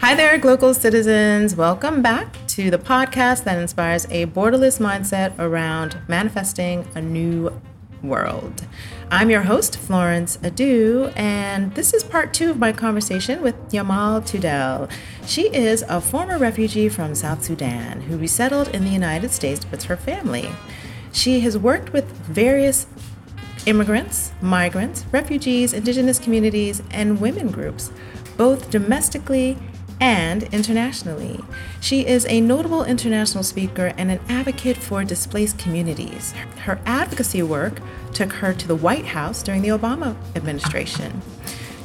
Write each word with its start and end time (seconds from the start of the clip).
Hi 0.00 0.14
there, 0.14 0.38
Global 0.38 0.74
citizens. 0.74 1.56
Welcome 1.56 2.02
back 2.02 2.36
to 2.48 2.70
the 2.70 2.78
podcast 2.78 3.44
that 3.44 3.58
inspires 3.58 4.04
a 4.10 4.26
borderless 4.26 4.78
mindset 4.78 5.34
around 5.38 5.98
manifesting 6.08 6.86
a 6.94 7.00
new 7.00 7.50
world. 8.02 8.66
I'm 9.10 9.30
your 9.30 9.42
host, 9.42 9.76
Florence 9.76 10.36
Adu, 10.38 11.12
and 11.16 11.74
this 11.74 11.94
is 11.94 12.04
part 12.04 12.32
two 12.32 12.50
of 12.50 12.58
my 12.58 12.72
conversation 12.72 13.42
with 13.42 13.56
Nyamal 13.70 14.22
Tutdel. 14.22 14.90
She 15.26 15.54
is 15.54 15.82
a 15.88 16.00
former 16.00 16.38
refugee 16.38 16.88
from 16.88 17.14
South 17.14 17.42
Sudan 17.42 18.02
who 18.02 18.18
resettled 18.18 18.68
in 18.68 18.84
the 18.84 18.90
United 18.90 19.30
States 19.30 19.68
with 19.70 19.84
her 19.84 19.96
family. 19.96 20.50
She 21.12 21.40
has 21.40 21.56
worked 21.56 21.92
with 21.92 22.10
various 22.26 22.86
immigrants, 23.66 24.32
migrants, 24.40 25.04
refugees, 25.12 25.72
indigenous 25.72 26.18
communities, 26.18 26.82
and 26.90 27.20
women 27.20 27.50
groups, 27.50 27.90
both 28.36 28.70
domestically 28.70 29.56
and 30.00 30.42
internationally. 30.44 31.40
She 31.80 32.06
is 32.06 32.26
a 32.26 32.40
notable 32.40 32.84
international 32.84 33.44
speaker 33.44 33.94
and 33.96 34.10
an 34.10 34.20
advocate 34.28 34.76
for 34.76 35.04
displaced 35.04 35.58
communities. 35.58 36.32
Her 36.64 36.80
advocacy 36.84 37.42
work 37.42 37.80
took 38.12 38.32
her 38.34 38.52
to 38.52 38.68
the 38.68 38.76
White 38.76 39.06
House 39.06 39.42
during 39.42 39.62
the 39.62 39.68
Obama 39.68 40.16
administration. 40.36 41.22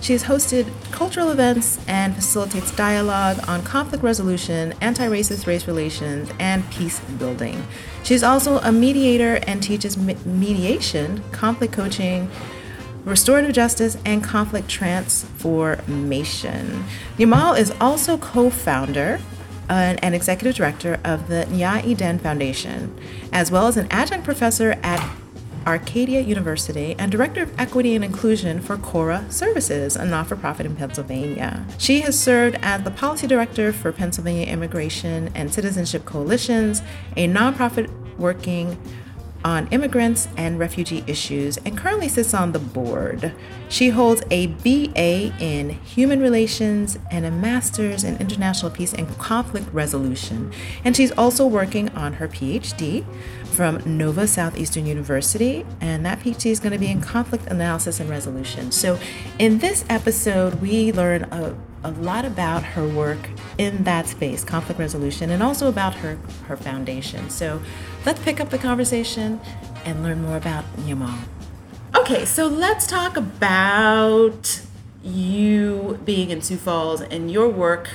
She 0.02 0.14
has 0.14 0.24
hosted 0.24 0.72
cultural 0.92 1.30
events 1.30 1.80
and 1.88 2.16
facilitates 2.16 2.76
dialogue 2.76 3.40
on 3.48 3.64
conflict 3.64 4.04
resolution, 4.04 4.74
anti 4.82 5.08
racist 5.08 5.46
race 5.46 5.68
relations, 5.68 6.32
and 6.40 6.70
peace 6.72 7.00
building. 7.18 7.66
She's 8.04 8.24
also 8.24 8.60
a 8.60 8.72
mediator 8.72 9.40
and 9.46 9.62
teaches 9.62 9.98
mediation, 9.98 11.22
conflict 11.32 11.74
coaching, 11.74 12.32
restorative 13.04 13.54
justice, 13.54 13.98
and 14.06 14.24
conflict 14.24 14.70
transformation. 14.70 16.86
Nyamal 17.18 17.60
is 17.60 17.74
also 17.82 18.18
co 18.18 18.50
founder 18.50 19.20
uh, 19.70 19.96
and 20.02 20.16
executive 20.16 20.56
director 20.56 21.00
of 21.04 21.28
the 21.28 21.46
Nya 21.50 21.86
Eden 21.86 22.20
Foundation, 22.20 22.98
as 23.32 23.52
well 23.52 23.68
as 23.68 23.78
an 23.78 23.88
adjunct 23.92 24.26
professor 24.26 24.72
at 24.82 25.00
Arcadia 25.70 26.20
University 26.22 26.96
and 26.98 27.12
Director 27.12 27.44
of 27.44 27.60
Equity 27.60 27.94
and 27.94 28.04
Inclusion 28.04 28.60
for 28.60 28.76
Cora 28.76 29.24
Services, 29.30 29.96
a 29.96 30.04
not 30.04 30.26
for 30.26 30.36
profit 30.36 30.66
in 30.66 30.76
Pennsylvania. 30.76 31.64
She 31.78 32.02
has 32.02 32.20
served 32.20 32.58
as 32.64 32.82
the 32.82 32.90
Policy 32.90 33.28
Director 33.28 33.72
for 33.72 33.92
Pennsylvania 33.92 34.48
Immigration 34.48 35.30
and 35.36 35.54
Citizenship 35.54 36.06
Coalitions, 36.06 36.82
a 37.16 37.28
nonprofit 37.28 37.88
working 38.18 38.82
on 39.44 39.68
immigrants 39.68 40.28
and 40.36 40.60
refugee 40.60 41.04
issues 41.08 41.58
and 41.58 41.78
currently 41.78 42.08
sits 42.08 42.34
on 42.34 42.52
the 42.52 42.60
board. 42.60 43.34
She 43.70 43.90
holds 43.90 44.22
a 44.32 44.48
BA 44.48 45.34
in 45.40 45.70
Human 45.70 46.20
Relations 46.20 47.00
and 47.12 47.26
a 47.26 47.32
Master's 47.32 48.04
in 48.04 48.18
International 48.18 48.72
Peace 48.72 48.94
and 48.94 49.08
Conflict 49.18 49.72
Resolution. 49.74 50.52
And 50.84 50.96
she's 50.96 51.12
also 51.12 51.46
working 51.46 51.90
on 51.90 52.14
her 52.14 52.28
PhD 52.28 53.06
from 53.60 53.82
Nova 53.86 54.26
Southeastern 54.26 54.86
University, 54.86 55.66
and 55.82 56.06
that 56.06 56.20
PhD 56.20 56.50
is 56.52 56.60
going 56.60 56.72
to 56.72 56.80
be 56.80 56.88
in 56.88 57.02
conflict 57.02 57.46
analysis 57.48 58.00
and 58.00 58.10
resolution. 58.10 58.72
So, 58.72 58.98
in 59.38 59.60
this 59.60 59.84
episode, 59.90 60.62
we 60.62 60.94
learn 60.94 61.24
a 61.24 61.56
a 61.84 61.92
lot 61.92 62.26
about 62.26 62.64
her 62.64 62.88
work 62.88 63.30
in 63.58 63.84
that 63.84 64.08
space, 64.08 64.44
conflict 64.44 64.80
resolution, 64.80 65.30
and 65.30 65.42
also 65.42 65.70
about 65.70 65.96
her, 65.96 66.18
her 66.48 66.58
foundation. 66.58 67.30
So 67.30 67.62
let's 68.06 68.22
pick 68.22 68.40
up 68.40 68.50
the 68.50 68.58
conversation 68.58 69.40
and 69.86 70.04
learn 70.04 70.22
more 70.22 70.38
about 70.38 70.66
Nyamal. 70.78 71.20
Okay, 71.96 72.26
so 72.26 72.48
let's 72.48 72.86
talk 72.86 73.18
about 73.18 74.62
you 75.04 76.00
being 76.06 76.30
in 76.30 76.42
Sioux 76.42 76.58
Falls 76.58 77.02
and 77.02 77.32
your 77.32 77.48
work 77.48 77.90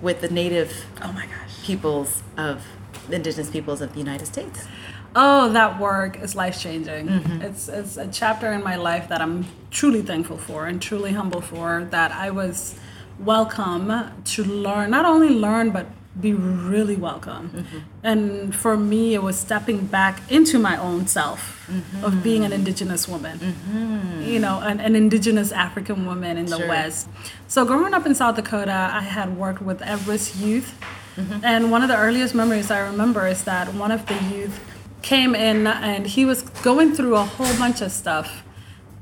with 0.00 0.20
the 0.20 0.28
native 0.28 0.86
oh 1.02 1.12
my 1.12 1.26
gosh 1.26 1.64
peoples 1.64 2.22
of 2.36 2.62
the 3.08 3.16
indigenous 3.16 3.50
peoples 3.50 3.80
of 3.80 3.92
the 3.92 3.98
United 3.98 4.26
States. 4.26 4.66
Oh, 5.14 5.50
that 5.52 5.80
work 5.80 6.20
is 6.20 6.34
life 6.34 6.60
changing. 6.60 7.08
Mm-hmm. 7.08 7.42
It's 7.42 7.68
it's 7.68 7.96
a 7.96 8.08
chapter 8.08 8.52
in 8.52 8.62
my 8.62 8.76
life 8.76 9.08
that 9.08 9.20
I'm 9.20 9.46
truly 9.70 10.02
thankful 10.02 10.36
for 10.36 10.66
and 10.66 10.80
truly 10.80 11.12
humble 11.12 11.40
for 11.40 11.86
that 11.90 12.12
I 12.12 12.30
was 12.30 12.78
welcome 13.18 14.12
to 14.24 14.44
learn, 14.44 14.90
not 14.90 15.04
only 15.04 15.30
learn, 15.30 15.70
but 15.70 15.86
be 16.20 16.32
really 16.32 16.96
welcome. 16.96 17.50
Mm-hmm. 17.50 17.78
And 18.02 18.54
for 18.54 18.76
me, 18.76 19.14
it 19.14 19.22
was 19.22 19.38
stepping 19.38 19.86
back 19.86 20.22
into 20.30 20.58
my 20.58 20.76
own 20.78 21.06
self 21.06 21.68
mm-hmm. 21.70 22.04
of 22.04 22.22
being 22.22 22.44
an 22.44 22.52
Indigenous 22.52 23.06
woman, 23.06 23.38
mm-hmm. 23.38 24.22
you 24.22 24.38
know, 24.38 24.60
an, 24.60 24.80
an, 24.80 24.96
Indigenous 24.96 25.52
African 25.52 26.06
woman 26.06 26.38
in 26.38 26.46
the 26.46 26.56
sure. 26.56 26.68
West. 26.68 27.08
So, 27.48 27.66
growing 27.66 27.92
up 27.92 28.06
in 28.06 28.14
South 28.14 28.36
Dakota, 28.36 28.90
I 28.92 29.00
had 29.00 29.36
worked 29.36 29.60
with 29.60 29.82
Everest 29.82 30.36
youth. 30.36 30.74
Mm-hmm. 31.16 31.44
And 31.44 31.70
one 31.70 31.82
of 31.82 31.88
the 31.88 31.96
earliest 31.96 32.34
memories 32.34 32.70
I 32.70 32.80
remember 32.80 33.26
is 33.26 33.44
that 33.44 33.72
one 33.74 33.90
of 33.90 34.06
the 34.06 34.14
youth 34.34 34.58
came 35.02 35.34
in 35.34 35.66
and 35.66 36.06
he 36.06 36.24
was 36.24 36.42
going 36.42 36.94
through 36.94 37.16
a 37.16 37.24
whole 37.24 37.56
bunch 37.58 37.80
of 37.80 37.92
stuff 37.92 38.42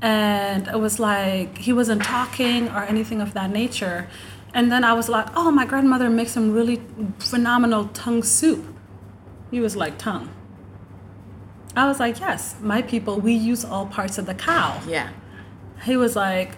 and 0.05 0.67
it 0.67 0.79
was 0.79 0.99
like 0.99 1.57
he 1.57 1.73
wasn't 1.73 2.03
talking 2.03 2.69
or 2.69 2.83
anything 2.83 3.21
of 3.21 3.33
that 3.33 3.49
nature. 3.49 4.07
And 4.53 4.71
then 4.71 4.83
i 4.83 4.93
was 4.93 5.09
like 5.09 5.27
oh 5.35 5.49
my 5.51 5.65
grandmother 5.65 6.09
makes 6.09 6.31
some 6.31 6.51
really 6.51 6.79
phenomenal 7.17 7.87
tongue 7.87 8.23
soup. 8.23 8.63
He 9.49 9.59
was 9.59 9.75
like 9.75 9.97
tongue. 9.97 10.29
I 11.75 11.87
was 11.87 11.99
like 11.99 12.19
yes 12.19 12.55
my 12.61 12.81
people 12.83 13.19
we 13.19 13.33
use 13.33 13.65
all 13.65 13.87
parts 13.87 14.19
of 14.19 14.27
the 14.27 14.35
cow. 14.35 14.79
Yeah. 14.87 15.09
He 15.83 15.97
was 15.97 16.15
like 16.15 16.51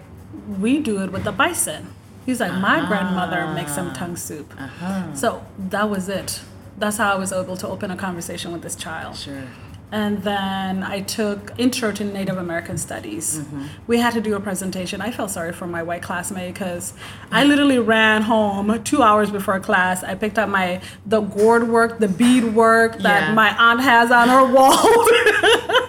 we 0.60 0.80
do 0.80 1.02
it 1.02 1.10
with 1.10 1.24
the 1.24 1.32
bison. 1.32 1.94
He's 2.26 2.40
like 2.40 2.52
my 2.52 2.80
uh-huh. 2.80 2.88
grandmother 2.88 3.46
makes 3.54 3.74
some 3.74 3.94
tongue 3.94 4.16
soup. 4.16 4.52
Uh-huh. 4.58 5.14
so 5.14 5.42
that 5.58 5.88
was 5.88 6.10
it. 6.10 6.42
That's 6.76 6.98
how 6.98 7.14
i 7.14 7.16
was 7.16 7.32
able 7.32 7.56
to 7.56 7.66
open 7.66 7.90
a 7.90 7.96
conversation 7.96 8.52
with 8.52 8.62
this 8.62 8.76
child. 8.76 9.16
Sure 9.16 9.48
and 9.90 10.22
then 10.22 10.82
I 10.82 11.00
took 11.00 11.52
intro 11.58 11.92
to 11.92 12.04
Native 12.04 12.36
American 12.36 12.76
Studies. 12.76 13.38
Mm-hmm. 13.38 13.66
We 13.86 13.98
had 13.98 14.12
to 14.14 14.20
do 14.20 14.34
a 14.34 14.40
presentation. 14.40 15.00
I 15.00 15.10
felt 15.10 15.30
sorry 15.30 15.52
for 15.52 15.66
my 15.66 15.82
white 15.82 16.02
classmate 16.02 16.54
because 16.54 16.92
I 17.30 17.44
literally 17.44 17.78
ran 17.78 18.22
home 18.22 18.82
two 18.84 19.02
hours 19.02 19.30
before 19.30 19.58
class. 19.60 20.04
I 20.04 20.14
picked 20.14 20.38
up 20.38 20.48
my 20.48 20.80
the 21.06 21.20
gourd 21.20 21.68
work, 21.68 21.98
the 21.98 22.08
bead 22.08 22.44
work 22.44 22.98
that 22.98 23.28
yeah. 23.28 23.34
my 23.34 23.56
aunt 23.56 23.80
has 23.80 24.10
on 24.10 24.28
her 24.28 24.44
wall. 24.52 25.84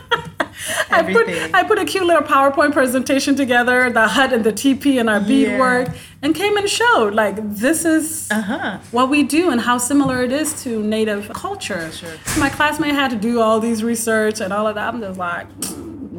I 1.00 1.14
put 1.14 1.54
I 1.54 1.64
put 1.64 1.80
a 1.80 1.86
cute 1.86 2.06
little 2.06 2.24
PowerPoint 2.24 2.74
presentation 2.74 3.36
together, 3.36 3.90
the 3.90 4.08
hut 4.08 4.34
and 4.34 4.44
the 4.44 4.52
teepee 4.52 4.98
and 4.98 5.10
our 5.10 5.20
beadwork, 5.20 5.88
yeah. 5.88 5.94
and 6.22 6.36
came 6.36 6.58
and 6.58 6.70
showed 6.70 7.14
like 7.14 7.38
this 7.42 7.86
is 7.86 8.30
uh-huh. 8.32 8.80
what 8.92 9.10
we 9.10 9.24
do 9.24 9.50
and 9.50 9.62
how 9.62 9.78
similar 9.78 10.22
it 10.24 10.32
is 10.32 10.64
to 10.64 10.82
native 10.84 11.30
culture. 11.30 11.92
Sure. 11.92 12.14
My 12.38 12.50
classmate 12.50 12.94
had 12.94 13.12
to 13.12 13.18
do 13.18 13.42
all 13.42 13.60
these 13.60 13.84
research 13.84 14.42
and 14.42 14.54
all 14.54 14.68
of 14.68 14.76
that. 14.76 14.94
I'm 14.94 15.02
just 15.02 15.20
like, 15.20 15.48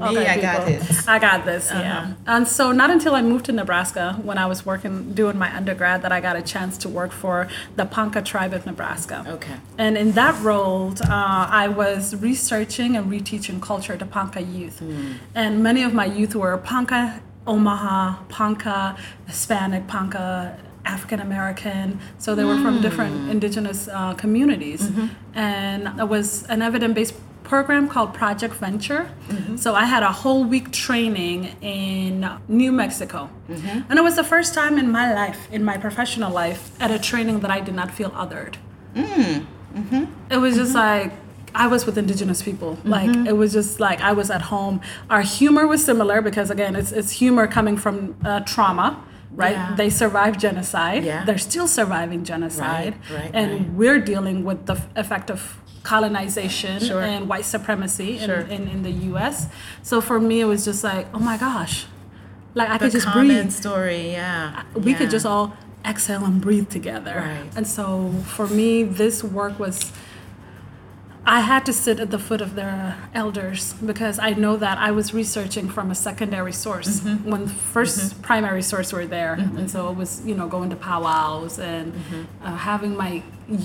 me, 0.01 0.19
okay, 0.19 0.31
I 0.31 0.35
people. 0.35 0.43
got 0.43 0.67
this. 0.67 1.09
I 1.09 1.19
got 1.19 1.45
this, 1.45 1.71
uh-huh. 1.71 1.81
yeah. 1.81 2.13
And 2.27 2.49
so, 2.49 2.73
not 2.73 2.91
until 2.91 3.15
I 3.15 3.23
moved 3.23 3.45
to 3.47 3.53
Nebraska 3.53 4.19
when 4.23 4.39
I 4.39 4.47
was 4.47 4.65
working, 4.65 5.13
doing 5.15 5.39
my 5.39 5.55
undergrad, 5.55 6.03
that 6.03 6.13
I 6.13 6.21
got 6.21 6.37
a 6.37 6.43
chance 6.43 6.79
to 6.79 6.89
work 6.89 7.13
for 7.13 7.49
the 7.77 7.85
Ponca 7.85 8.23
tribe 8.23 8.53
of 8.53 8.67
Nebraska. 8.67 9.25
Okay. 9.27 9.57
And 9.79 9.97
in 9.97 10.13
that 10.13 10.41
role, 10.43 10.93
uh, 11.03 11.49
I 11.65 11.69
was 11.69 12.17
researching 12.17 12.97
and 12.97 13.11
reteaching 13.11 13.61
culture 13.61 13.97
to 13.97 14.07
Ponca 14.07 14.41
youth. 14.41 14.81
Mm. 14.81 15.19
And 15.35 15.63
many 15.63 15.83
of 15.83 15.93
my 15.95 16.07
youth 16.07 16.35
were 16.35 16.57
Ponca, 16.59 17.21
Omaha, 17.47 18.23
Ponca, 18.29 18.97
Hispanic, 19.27 19.87
Ponca, 19.87 20.59
African 20.85 21.21
American, 21.21 22.01
so 22.19 22.35
they 22.35 22.45
were 22.45 22.55
mm. 22.55 22.63
from 22.63 22.81
different 22.81 23.15
hmm. 23.15 23.31
indigenous 23.31 23.89
uh, 23.89 24.15
communities. 24.15 24.83
Mm-hmm. 24.83 25.39
And 25.39 26.01
it 26.01 26.09
was 26.09 26.45
an 26.45 26.63
evidence 26.63 26.95
based 26.95 27.15
program 27.51 27.89
called 27.89 28.15
Project 28.15 28.55
Venture. 28.55 29.11
Mm-hmm. 29.29 29.57
So 29.57 29.75
I 29.75 29.85
had 29.85 30.05
a 30.05 30.13
whole 30.23 30.45
week 30.45 30.71
training 30.71 31.57
in 31.61 32.15
New 32.47 32.71
Mexico. 32.71 33.29
Mm-hmm. 33.49 33.91
And 33.91 33.99
it 33.99 34.05
was 34.09 34.15
the 34.15 34.29
first 34.35 34.55
time 34.55 34.79
in 34.79 34.89
my 34.89 35.13
life, 35.13 35.41
in 35.51 35.65
my 35.65 35.77
professional 35.77 36.33
life, 36.33 36.63
at 36.81 36.93
a 36.93 36.99
training 37.11 37.41
that 37.41 37.51
I 37.51 37.59
did 37.59 37.75
not 37.75 37.91
feel 37.91 38.13
othered. 38.13 38.55
Mm. 38.95 39.47
Mm-hmm. 39.75 40.05
It 40.31 40.37
was 40.37 40.55
just 40.55 40.75
mm-hmm. 40.77 41.09
like, 41.09 41.13
I 41.53 41.67
was 41.67 41.87
with 41.87 41.99
indigenous 41.99 42.41
people. 42.41 42.79
Like 42.85 43.11
mm-hmm. 43.11 43.27
it 43.27 43.37
was 43.37 43.53
just 43.53 43.81
like 43.81 44.01
I 44.01 44.13
was 44.13 44.31
at 44.31 44.43
home. 44.43 44.81
Our 45.15 45.23
humor 45.23 45.67
was 45.67 45.85
similar 45.85 46.23
because 46.23 46.49
again, 46.57 46.77
it's 46.77 46.93
it's 46.93 47.11
humor 47.23 47.49
coming 47.49 47.77
from 47.77 47.97
uh, 48.25 48.41
trauma 48.53 48.89
right? 49.35 49.53
Yeah. 49.53 49.75
They 49.77 49.91
survived 49.91 50.41
genocide. 50.41 51.05
Yeah. 51.05 51.25
They're 51.25 51.39
still 51.39 51.69
surviving 51.69 52.25
genocide. 52.25 52.95
Right, 53.11 53.21
right, 53.21 53.31
and 53.33 53.53
right. 53.53 53.71
we're 53.71 54.01
dealing 54.01 54.45
with 54.45 54.67
the 54.67 54.77
effect 54.97 55.31
of 55.31 55.60
colonization 55.83 56.81
sure. 56.81 57.03
and 57.03 57.29
white 57.29 57.45
supremacy 57.45 58.19
sure. 58.19 58.41
in, 58.41 58.51
in, 58.51 58.69
in, 58.69 58.83
the 58.83 58.91
US. 59.15 59.47
So 59.83 60.01
for 60.01 60.21
me, 60.21 60.41
it 60.41 60.45
was 60.45 60.65
just 60.65 60.85
like, 60.85 61.07
oh 61.15 61.19
my 61.19 61.37
gosh, 61.37 61.87
like 62.55 62.69
I 62.69 62.79
the 62.79 62.87
could 62.87 62.93
just 62.93 63.13
breathe. 63.13 63.51
story, 63.51 64.13
yeah. 64.13 64.65
We 64.75 64.93
yeah. 64.93 64.99
could 64.99 65.11
just 65.11 65.27
all 65.27 65.57
exhale 65.85 66.25
and 66.25 66.41
breathe 66.41 66.69
together. 66.69 67.17
Right. 67.17 67.57
And 67.57 67.67
so 67.67 68.13
for 68.27 68.47
me, 68.47 68.83
this 68.83 69.25
work 69.25 69.59
was. 69.59 69.93
I 71.39 71.41
had 71.53 71.63
to 71.67 71.73
sit 71.73 72.01
at 72.05 72.11
the 72.11 72.19
foot 72.19 72.41
of 72.41 72.51
their 72.61 72.97
elders 73.15 73.61
because 73.91 74.17
I 74.19 74.31
know 74.43 74.55
that 74.57 74.77
I 74.79 74.91
was 74.91 75.07
researching 75.23 75.67
from 75.77 75.87
a 75.91 75.95
secondary 75.95 76.53
source 76.67 76.91
Mm-hmm. 77.01 77.31
when 77.31 77.43
the 77.51 77.55
1st 77.75 78.21
primary 78.31 78.63
source 78.73 78.91
were 78.97 79.07
there, 79.19 79.35
and 79.59 79.71
so 79.75 79.79
it 79.91 79.97
was 80.03 80.11
you 80.29 80.35
know 80.39 80.49
going 80.57 80.71
to 80.75 80.77
powwows 80.91 81.55
and 81.75 81.87
Mm-hmm. 81.93 82.23
uh, 82.47 82.57
having 82.71 82.93
my 83.05 83.13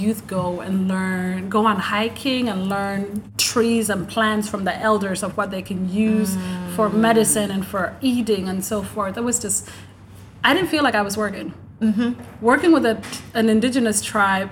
youth 0.04 0.22
go 0.38 0.46
and 0.66 0.74
learn, 0.94 1.50
go 1.58 1.62
on 1.72 1.78
hiking 1.96 2.44
and 2.52 2.60
learn 2.76 3.02
trees 3.52 3.86
and 3.94 4.02
plants 4.16 4.46
from 4.52 4.62
the 4.70 4.76
elders 4.90 5.20
of 5.24 5.32
what 5.38 5.48
they 5.56 5.64
can 5.72 5.82
use 6.10 6.32
for 6.76 6.86
Mm. 6.90 6.94
medicine 7.10 7.50
and 7.56 7.64
for 7.74 7.84
eating 8.12 8.44
and 8.52 8.60
so 8.72 8.78
forth. 8.94 9.14
It 9.22 9.24
was 9.32 9.38
just 9.46 9.60
I 10.48 10.50
didn't 10.56 10.70
feel 10.74 10.84
like 10.88 10.98
I 11.02 11.06
was 11.10 11.16
working. 11.26 11.50
Working 12.52 12.72
with 12.76 12.86
a, 12.94 12.96
an 13.40 13.48
indigenous 13.56 13.98
tribe 14.12 14.50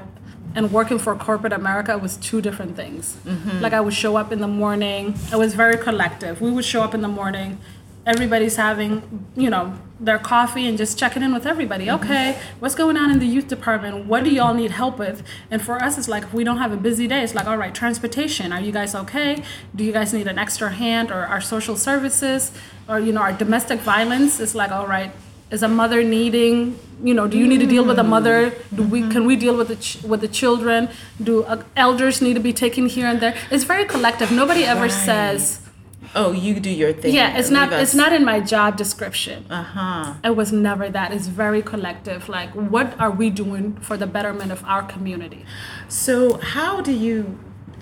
and 0.56 0.72
working 0.72 1.00
for 1.00 1.16
corporate 1.16 1.54
America 1.54 1.98
was 1.98 2.18
two 2.18 2.42
different 2.42 2.76
things. 2.76 3.18
Mm-hmm. 3.26 3.62
Like 3.62 3.74
I 3.74 3.82
would 3.82 3.94
show 3.94 4.16
up 4.16 4.32
in 4.32 4.40
the 4.40 4.48
morning. 4.48 5.16
It 5.32 5.38
was 5.38 5.56
very 5.56 5.78
collective. 5.78 6.42
We 6.42 6.52
would 6.52 6.66
show 6.66 6.84
up 6.84 6.94
in 6.94 7.02
the 7.02 7.08
morning. 7.08 7.60
Everybody's 8.06 8.58
having, 8.58 9.28
you 9.36 9.50
know, 9.50 9.80
their 9.98 10.20
coffee 10.20 10.68
and 10.68 10.78
just 10.78 11.00
checking 11.00 11.24
in 11.24 11.34
with 11.34 11.46
everybody. 11.46 11.86
Mm-hmm. 11.86 12.04
Okay, 12.04 12.38
what's 12.60 12.76
going 12.76 12.98
on 12.98 13.10
in 13.10 13.20
the 13.20 13.26
youth 13.26 13.48
department? 13.48 14.06
What 14.06 14.26
do 14.26 14.30
y'all 14.30 14.54
need 14.54 14.72
help 14.72 15.00
with? 15.00 15.24
And 15.50 15.62
for 15.62 15.82
us, 15.82 15.98
it's 15.98 16.10
like 16.10 16.24
if 16.24 16.34
we 16.34 16.44
don't 16.44 16.58
have 16.58 16.74
a 16.74 16.78
busy 16.78 17.08
day, 17.08 17.24
it's 17.24 17.34
like, 17.34 17.48
all 17.48 17.58
right, 17.58 17.74
transportation. 17.74 18.52
Are 18.52 18.60
you 18.60 18.74
guys 18.74 18.94
okay? 18.94 19.42
Do 19.74 19.84
you 19.86 19.94
guys 19.94 20.14
need 20.14 20.28
an 20.28 20.38
extra 20.38 20.70
hand 20.72 21.12
or 21.12 21.26
our 21.26 21.40
social 21.40 21.78
services 21.78 22.52
or 22.90 23.00
you 23.00 23.14
know 23.14 23.22
our 23.22 23.34
domestic 23.34 23.80
violence? 23.80 24.40
It's 24.42 24.54
like, 24.54 24.72
all 24.72 24.88
right, 24.88 25.12
is 25.54 25.62
a 25.64 25.68
mother 25.82 26.04
needing 26.04 26.56
you 27.08 27.14
know 27.18 27.26
do 27.34 27.38
you 27.42 27.48
need 27.52 27.60
to 27.60 27.70
deal 27.76 27.86
with 27.92 28.00
a 28.00 28.08
mother? 28.16 28.38
Do 28.78 28.84
we 28.94 29.00
can 29.14 29.24
we 29.30 29.36
deal 29.36 29.56
with 29.60 29.68
the 29.74 29.76
ch- 29.88 30.02
with 30.12 30.22
the 30.22 30.32
children? 30.42 30.90
Do 31.30 31.44
uh, 31.44 31.64
elders 31.76 32.22
need 32.26 32.36
to 32.36 32.40
be 32.50 32.54
taken 32.54 32.88
here 32.96 33.08
and 33.12 33.20
there? 33.24 33.36
It's 33.52 33.66
very 33.74 33.86
collective. 33.86 34.32
Nobody 34.32 34.64
ever 34.74 34.88
Right. 34.92 34.92
says 35.10 35.60
Oh, 36.16 36.32
you 36.32 36.60
do 36.60 36.70
your 36.82 36.94
thing. 36.94 37.14
yeah 37.20 37.38
it's 37.40 37.50
not 37.58 37.68
Leave 37.72 37.82
it's 37.84 37.96
not 38.04 38.12
in 38.18 38.24
my 38.34 38.40
job 38.54 38.78
description. 38.84 39.38
Uh 39.50 39.64
huh. 39.76 40.14
it 40.30 40.36
was 40.42 40.50
never 40.70 40.86
that. 40.98 41.08
It's 41.16 41.28
very 41.44 41.62
collective. 41.72 42.30
Like 42.38 42.52
what 42.76 42.88
are 43.04 43.12
we 43.22 43.28
doing 43.44 43.66
for 43.88 43.96
the 43.98 44.08
betterment 44.16 44.52
of 44.58 44.62
our 44.74 44.84
community? 44.94 45.42
So, 45.90 46.16
how 46.56 46.74
do 46.82 46.94
you 47.06 47.18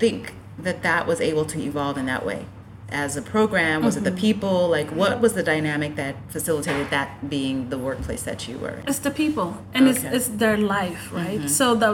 think 0.02 0.20
that 0.66 0.82
that 0.88 1.06
was 1.10 1.18
able 1.30 1.44
to 1.52 1.56
evolve 1.68 1.96
in 2.02 2.06
that 2.12 2.24
way? 2.30 2.40
As 2.92 3.16
a 3.16 3.22
program, 3.22 3.82
was 3.84 3.96
it 3.96 4.04
Mm-hmm. 4.04 4.14
the 4.14 4.20
people? 4.20 4.68
Like, 4.68 4.90
what 4.90 5.20
was 5.20 5.32
the 5.32 5.42
dynamic 5.42 5.96
that 5.96 6.14
facilitated 6.30 6.90
that 6.90 7.08
being 7.30 7.68
the 7.70 7.78
workplace 7.78 8.22
that 8.24 8.46
you 8.48 8.58
were? 8.58 8.78
It's 8.86 8.98
the 9.08 9.10
people, 9.10 9.48
and 9.74 9.88
it's, 9.88 9.98
Okay. 9.98 10.08
Mm-hmm. 10.08 10.16
it's 10.16 10.28
their 10.28 10.56
life, 10.58 11.02
right? 11.12 11.48
So 11.48 11.74
the, 11.74 11.90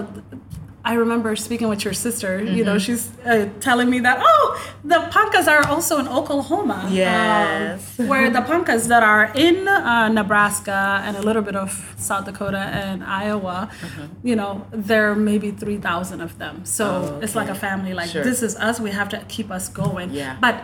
I 0.84 0.94
remember 0.94 1.36
speaking 1.36 1.68
with 1.68 1.84
your 1.84 1.92
sister. 2.06 2.32
You 2.42 2.64
know, 2.64 2.76
Mm-hmm. 2.76 2.94
she's 2.94 3.04
uh, 3.26 3.48
telling 3.60 3.88
me 3.90 3.98
that 4.00 4.18
oh, 4.22 4.44
the 4.84 5.00
Poncas 5.14 5.46
are 5.46 5.64
also 5.68 5.98
in 6.02 6.08
Oklahoma. 6.08 6.84
um, 6.86 6.92
Yes. 6.92 7.98
where 8.10 8.30
the 8.30 8.40
Poncas 8.50 8.88
that 8.88 9.02
are 9.02 9.26
in 9.34 9.68
uh, 9.68 10.08
Nebraska 10.08 10.80
and 11.04 11.16
a 11.16 11.22
little 11.28 11.42
bit 11.42 11.56
of 11.56 11.70
South 11.98 12.24
Dakota 12.24 12.58
and 12.82 13.04
Iowa, 13.04 13.68
Mm-hmm. 13.70 14.26
you 14.28 14.36
know, 14.40 14.52
there 14.72 15.14
may 15.14 15.38
be 15.38 15.50
three 15.62 15.78
thousand 15.88 16.20
of 16.22 16.32
them. 16.42 16.64
So 16.64 16.84
Oh, 16.86 17.20
it's 17.24 17.34
like 17.40 17.50
a 17.56 17.58
family. 17.68 17.92
Like 18.00 18.08
Sure. 18.10 18.24
this 18.24 18.40
is 18.42 18.56
us. 18.56 18.80
We 18.80 18.90
have 19.00 19.08
to 19.14 19.18
keep 19.28 19.48
us 19.58 19.68
going. 19.68 20.08
Yeah. 20.10 20.36
But 20.40 20.56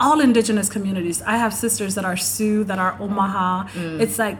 all 0.00 0.20
indigenous 0.20 0.68
communities. 0.68 1.22
I 1.22 1.36
have 1.36 1.52
sisters 1.52 1.94
that 1.96 2.04
are 2.04 2.16
Sioux, 2.16 2.64
that 2.64 2.78
are 2.78 2.96
Omaha. 3.00 3.68
Mm. 3.68 4.00
It's 4.00 4.18
like 4.18 4.38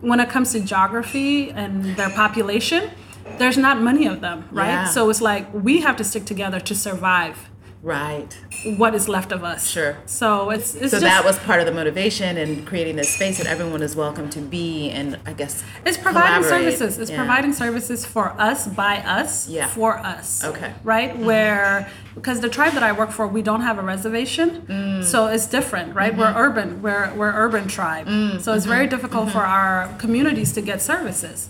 when 0.00 0.20
it 0.20 0.28
comes 0.28 0.52
to 0.52 0.60
geography 0.60 1.50
and 1.50 1.96
their 1.96 2.10
population, 2.10 2.90
there's 3.38 3.56
not 3.58 3.80
many 3.80 4.06
of 4.06 4.20
them, 4.20 4.48
right? 4.52 4.66
Yeah. 4.68 4.84
So 4.86 5.08
it's 5.10 5.20
like 5.20 5.52
we 5.52 5.80
have 5.80 5.96
to 5.96 6.04
stick 6.04 6.24
together 6.24 6.60
to 6.60 6.74
survive 6.74 7.50
Right. 7.82 8.34
what 8.78 8.94
is 8.94 9.08
left 9.10 9.30
of 9.30 9.44
us. 9.44 9.68
Sure. 9.68 9.98
So 10.06 10.48
it's 10.48 10.74
it's 10.74 10.92
So 10.92 11.00
just 11.00 11.02
that 11.02 11.22
was 11.22 11.38
part 11.40 11.60
of 11.60 11.66
the 11.66 11.72
motivation 11.72 12.38
in 12.38 12.64
creating 12.64 12.96
this 12.96 13.10
space 13.14 13.36
that 13.36 13.46
everyone 13.46 13.82
is 13.82 13.94
welcome 13.94 14.30
to 14.30 14.40
be 14.40 14.88
and 14.90 15.18
I 15.26 15.34
guess 15.34 15.62
it's 15.84 15.98
providing 15.98 16.48
services. 16.48 16.98
It's 16.98 17.10
Yeah. 17.10 17.18
providing 17.18 17.52
services 17.52 18.06
for 18.06 18.34
us, 18.40 18.66
by 18.68 18.96
us, 18.98 19.48
Yeah. 19.48 19.66
for 19.66 19.98
us. 19.98 20.42
Okay. 20.44 20.72
Right? 20.82 21.14
Where 21.18 21.90
because 22.14 22.40
the 22.40 22.48
tribe 22.48 22.72
that 22.74 22.82
I 22.82 22.92
work 22.92 23.10
for, 23.10 23.26
we 23.26 23.42
don't 23.42 23.62
have 23.62 23.78
a 23.78 23.82
reservation. 23.82 24.48
Mm. 24.62 25.04
So 25.04 25.26
it's 25.26 25.46
different, 25.46 25.94
right? 25.94 26.14
We're 26.16 26.24
Mm-hmm. 26.34 26.46
urban. 26.46 26.82
We're 26.82 27.12
we're 27.14 27.32
urban 27.44 27.68
tribe. 27.68 28.06
So 28.40 28.48
it's 28.54 28.66
very 28.66 28.86
difficult 28.86 29.30
for 29.30 29.44
our 29.58 29.88
communities 29.98 30.52
to 30.56 30.60
get 30.70 30.80
services. 30.82 31.48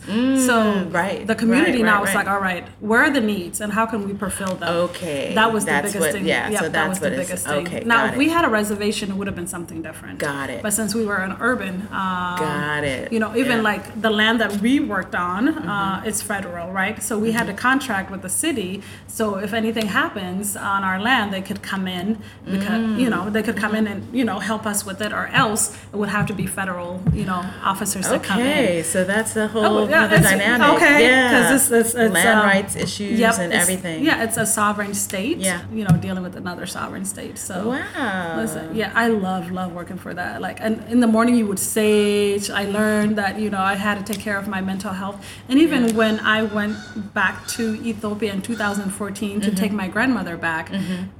so 0.48 0.54
Mm, 0.64 0.92
right, 0.94 1.26
the 1.26 1.34
community 1.34 1.80
right, 1.82 1.90
now 1.92 2.00
right, 2.00 2.08
is 2.08 2.14
like, 2.14 2.28
all 2.28 2.40
right, 2.40 2.64
where 2.80 3.02
are 3.06 3.10
the 3.10 3.20
needs 3.20 3.60
and 3.60 3.72
how 3.72 3.84
can 3.86 4.00
we 4.06 4.12
fulfill 4.14 4.54
them? 4.56 4.68
Okay, 4.88 5.34
That 5.34 5.52
was 5.52 5.64
the 5.64 5.72
biggest 5.72 5.98
what- 6.00 6.12
thing. 6.12 6.26
yeah, 6.26 6.48
Yep, 6.50 6.60
so 6.62 6.68
that 6.70 6.88
was 6.88 6.98
the 7.00 7.10
biggest 7.10 7.46
thing. 7.46 7.66
okay, 7.66 7.80
now 7.84 8.06
if 8.06 8.12
it. 8.14 8.18
we 8.18 8.28
had 8.36 8.44
a 8.44 8.48
reservation, 8.60 9.10
it 9.12 9.16
would 9.18 9.26
have 9.26 9.36
been 9.36 9.46
something 9.56 9.80
different. 9.82 10.18
Got 10.18 10.48
it. 10.54 10.62
But 10.62 10.72
since 10.72 10.94
we 10.94 11.04
were 11.10 11.20
an 11.28 11.36
urban, 11.40 11.74
um, 11.92 12.38
Got 12.38 12.84
it. 12.84 13.12
You 13.12 13.20
know, 13.20 13.32
even 13.36 13.58
Yeah. 13.58 13.70
like 13.72 13.84
the 14.06 14.10
land 14.10 14.40
that 14.40 14.52
we 14.60 14.80
worked 14.80 15.14
on, 15.14 15.42
uh, 15.48 16.02
it's 16.08 16.20
federal, 16.22 16.72
right? 16.72 17.02
So 17.02 17.18
we 17.18 17.32
had 17.32 17.48
a 17.48 17.54
contract 17.54 18.10
with 18.10 18.22
the 18.22 18.28
city. 18.44 18.82
So 19.06 19.36
if 19.46 19.52
anything 19.52 19.86
happens 20.02 20.53
on 20.56 20.84
our 20.84 21.00
land, 21.00 21.32
they 21.32 21.42
could 21.42 21.62
come 21.62 21.86
in 21.88 22.18
because 22.44 22.98
you 22.98 23.08
know 23.10 23.30
they 23.30 23.42
could 23.42 23.56
come 23.56 23.74
in 23.74 23.86
and 23.86 24.14
you 24.14 24.24
know 24.24 24.38
help 24.38 24.66
us 24.66 24.84
with 24.84 25.00
it, 25.00 25.12
or 25.12 25.26
else 25.28 25.76
it 25.92 25.96
would 25.96 26.08
have 26.08 26.26
to 26.26 26.34
be 26.34 26.46
federal, 26.46 27.00
you 27.12 27.24
know, 27.24 27.42
officers 27.62 28.08
that 28.08 28.22
come 28.22 28.40
in. 28.40 28.46
Okay, 28.46 28.82
so 28.82 29.04
that's 29.04 29.34
the 29.34 29.48
whole 29.48 29.64
Oh, 29.64 29.88
yeah, 29.88 30.06
dynamic. 30.08 30.68
okay, 30.76 31.04
yeah. 31.06 31.30
'cause 31.30 31.70
it's- 31.70 31.70
it's- 31.70 31.94
it's, 31.94 32.14
land 32.14 32.40
um, 32.40 32.46
rights 32.46 32.76
issues 32.76 33.18
Yep, 33.18 33.38
and 33.38 33.52
everything. 33.52 34.04
Yeah, 34.04 34.22
it's 34.24 34.36
a 34.36 34.46
sovereign 34.46 34.94
state. 34.94 35.38
Yeah. 35.38 35.60
you 35.72 35.84
know, 35.84 35.96
dealing 35.96 36.22
with 36.22 36.36
another 36.36 36.66
sovereign 36.66 37.04
state. 37.04 37.38
So 37.38 37.70
Wow. 37.70 38.36
Listen, 38.36 38.74
yeah, 38.74 38.90
I 38.94 39.08
love 39.08 39.50
love 39.50 39.72
working 39.72 39.96
for 39.96 40.12
that. 40.14 40.40
Like, 40.40 40.58
and 40.60 40.82
in 40.90 41.00
the 41.00 41.06
morning 41.06 41.34
you 41.36 41.46
would 41.46 41.58
sage. 41.58 42.50
I 42.50 42.64
learned 42.66 43.16
that 43.16 43.38
you 43.38 43.50
know 43.50 43.60
I 43.60 43.74
had 43.74 43.96
to 44.04 44.04
take 44.12 44.20
care 44.22 44.38
of 44.38 44.46
my 44.48 44.60
mental 44.60 44.92
health, 44.92 45.16
and 45.48 45.58
even 45.58 45.94
when 45.96 46.20
I 46.20 46.42
went 46.42 46.76
back 47.14 47.46
to 47.56 47.62
Ethiopia 47.84 48.32
in 48.32 48.40
2014 48.42 49.40
to 49.42 49.50
take 49.54 49.72
my 49.72 49.88
grandmother 49.88 50.36
back, 50.50 50.66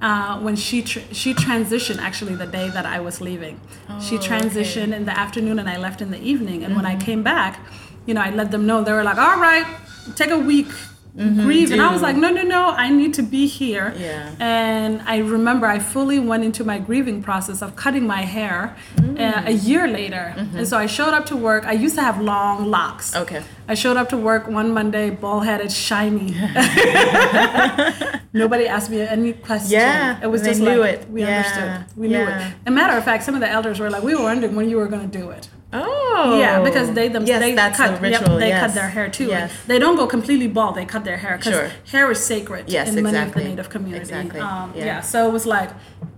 uh, 0.09 0.33
when 0.47 0.57
she 0.67 0.79
tr- 0.91 1.09
she 1.21 1.31
transitioned 1.47 2.01
actually 2.09 2.35
the 2.45 2.51
day 2.59 2.69
that 2.77 2.87
I 2.97 2.99
was 3.09 3.17
leaving, 3.29 3.57
she 4.07 4.15
transitioned 4.31 4.93
in 4.99 5.05
the 5.11 5.17
afternoon 5.25 5.57
and 5.63 5.69
I 5.75 5.77
left 5.87 5.99
in 6.05 6.11
the 6.17 6.23
evening. 6.33 6.59
And 6.65 6.71
when 6.79 6.87
I 6.93 6.97
came 7.09 7.23
back, 7.35 7.53
you 8.07 8.13
know, 8.15 8.23
I 8.29 8.31
let 8.41 8.49
them 8.55 8.65
know. 8.71 8.79
They 8.87 8.95
were 8.99 9.07
like, 9.11 9.21
"All 9.29 9.39
right, 9.49 9.67
take 10.21 10.33
a 10.41 10.43
week." 10.53 10.71
Mm-hmm. 11.17 11.43
Grieve 11.45 11.71
and 11.71 11.81
I 11.81 11.93
was 11.93 12.03
like, 12.03 12.17
no, 12.17 12.31
no, 12.31 12.43
no, 12.43 12.71
I 12.71 12.91
need 12.91 13.15
to 13.15 13.23
be 13.23 13.47
here. 13.47 13.95
Yeah. 13.97 14.35
And 14.41 15.01
I 15.03 15.19
remember 15.19 15.67
I 15.67 15.79
fully 15.79 16.19
went 16.19 16.43
into 16.43 16.65
my 16.65 16.81
grieving 16.81 17.23
process 17.23 17.63
of 17.63 17.77
cutting 17.77 18.05
my 18.05 18.23
hair 18.23 18.77
uh, 18.99 19.03
mm. 19.03 19.47
a 19.47 19.53
year 19.53 19.87
later. 19.87 20.35
Mm-hmm. 20.37 20.59
And 20.59 20.67
so 20.67 20.77
I 20.77 20.87
showed 20.87 21.15
up 21.15 21.27
to 21.27 21.37
work. 21.37 21.67
I 21.67 21.73
used 21.73 21.95
to 21.95 22.03
have 22.03 22.21
long 22.21 22.69
locks. 22.69 23.15
Okay. 23.15 23.45
I 23.69 23.75
showed 23.75 23.97
up 23.97 24.09
to 24.09 24.17
work 24.17 24.49
one 24.49 24.73
Monday, 24.73 25.11
bald 25.11 25.45
headed, 25.45 25.71
shiny. 25.71 26.33
Nobody 28.33 28.67
asked 28.67 28.91
me 28.91 29.01
any 29.01 29.35
question. 29.35 29.71
Yeah, 29.71 30.19
It 30.21 30.27
was 30.27 30.43
they 30.43 30.49
just 30.49 30.61
knew 30.61 30.81
like, 30.81 31.03
it. 31.03 31.09
we 31.11 31.23
Yeah, 31.23 31.37
understood. 31.37 31.97
We 31.97 32.09
knew 32.09 32.19
yeah. 32.19 32.49
it. 32.49 32.55
A 32.67 32.71
matter 32.73 32.99
of 32.99 33.05
fact, 33.05 33.23
some 33.23 33.37
of 33.37 33.41
the 33.41 33.49
elders 33.49 33.79
were 33.79 33.89
like, 33.89 34.03
we 34.03 34.17
were 34.17 34.25
wondering 34.25 34.57
when 34.57 34.69
you 34.69 34.79
were 34.79 34.89
going 34.89 35.09
to 35.09 35.19
do 35.19 35.31
it. 35.31 35.49
Oh. 35.75 36.39
Yeah, 36.39 36.63
because 36.63 36.93
they 36.93 37.09
themselves 37.09 37.29
yes, 37.29 37.41
they 37.41 37.55
that's 37.55 37.77
cut 37.77 38.01
ritual. 38.01 38.31
Yep, 38.33 38.39
they 38.41 38.49
yes. 38.49 38.61
cut 38.67 38.75
their 38.75 38.89
hair 38.89 39.09
too. 39.09 39.27
Yes. 39.27 39.53
They 39.67 39.79
don't 39.79 39.97
go 39.97 40.07
completely 40.07 40.47
bald. 40.49 40.77
They 40.77 40.85
cut 40.85 41.05
their 41.05 41.17
hair 41.17 41.37
because 41.37 41.53
Sure. 41.55 41.71
hair 41.91 42.11
is 42.11 42.21
sacred 42.25 42.69
Yes, 42.69 42.95
in 42.95 43.03
many 43.03 43.19
of 43.19 43.35
the 43.35 43.45
Native 43.45 43.69
communities. 43.69 44.09
Exactly. 44.11 44.41
Um, 44.41 44.73
Yeah. 44.77 44.85
yeah. 44.85 45.01
So 45.01 45.29
it 45.29 45.33
was 45.33 45.45
like, 45.47 45.71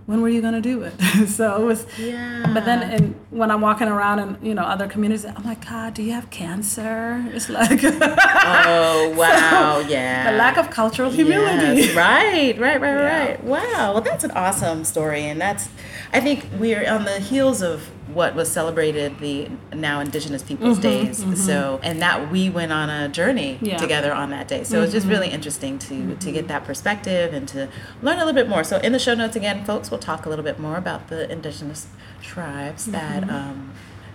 when 0.05 0.21
were 0.21 0.29
you 0.29 0.41
gonna 0.41 0.61
do 0.61 0.83
it? 0.83 0.93
so 1.27 1.61
it 1.61 1.65
was. 1.65 1.85
Yeah. 1.97 2.45
But 2.53 2.63
then, 2.65 2.81
and 2.83 3.15
when 3.31 3.49
I'm 3.51 3.61
walking 3.61 3.87
around 3.89 4.19
in 4.19 4.37
you 4.47 4.53
know 4.53 4.63
other 4.63 4.87
communities, 4.87 5.25
I'm 5.25 5.43
like, 5.43 5.67
God, 5.67 5.93
do 5.95 6.03
you 6.03 6.13
have 6.13 6.29
cancer? 6.29 7.25
It's 7.33 7.49
like 7.49 7.83
Oh 7.83 9.13
wow! 9.17 9.79
Yeah. 9.87 10.31
the 10.31 10.37
lack 10.37 10.57
of 10.57 10.69
cultural 10.69 11.09
humility. 11.11 11.93
Right, 11.93 12.57
right, 12.57 12.79
right, 12.79 12.81
Yeah. 12.81 13.19
right. 13.19 13.43
Wow. 13.43 13.91
Well, 13.93 14.01
that's 14.01 14.23
an 14.23 14.31
awesome 14.31 14.83
story, 14.85 15.23
and 15.23 15.41
that's. 15.41 15.67
I 16.13 16.19
think 16.21 16.45
we're 16.57 16.87
on 16.89 17.03
the 17.03 17.19
heels 17.19 17.61
of 17.61 17.89
what 18.17 18.33
was 18.35 18.51
celebrated 18.51 19.19
the 19.19 19.47
now 19.73 19.99
Indigenous 19.99 20.41
Peoples 20.41 20.79
Days. 20.79 21.23
So, 21.45 21.79
and 21.83 22.01
that 22.01 22.31
we 22.31 22.49
went 22.49 22.71
on 22.73 22.89
a 22.89 23.07
journey 23.07 23.53
Mm-hmm, 23.55 23.65
Yeah. 23.65 23.73
Mm-hmm. 23.75 23.83
together 23.83 24.11
on 24.21 24.27
that 24.31 24.47
day. 24.47 24.63
So 24.63 24.81
it's 24.81 24.91
just 24.97 25.07
really 25.07 25.29
interesting 25.37 25.77
to 25.87 26.15
to 26.25 26.29
get 26.37 26.45
that 26.47 26.63
perspective 26.65 27.27
and 27.37 27.47
to 27.49 27.69
learn 28.01 28.15
a 28.17 28.25
little 28.25 28.33
bit 28.41 28.49
more. 28.49 28.63
So 28.63 28.75
in 28.87 28.91
the 28.91 28.99
show 29.07 29.13
notes 29.13 29.35
again, 29.41 29.63
folks, 29.63 29.85
we'll 29.91 30.05
talk 30.11 30.25
a 30.25 30.29
little 30.29 30.43
bit 30.51 30.57
more 30.59 30.77
about 30.77 31.01
the 31.11 31.21
Indigenous 31.31 31.81
tribes 32.21 32.85
that 32.87 33.21
Mm-hmm. 33.23 33.35
um, 33.39 33.57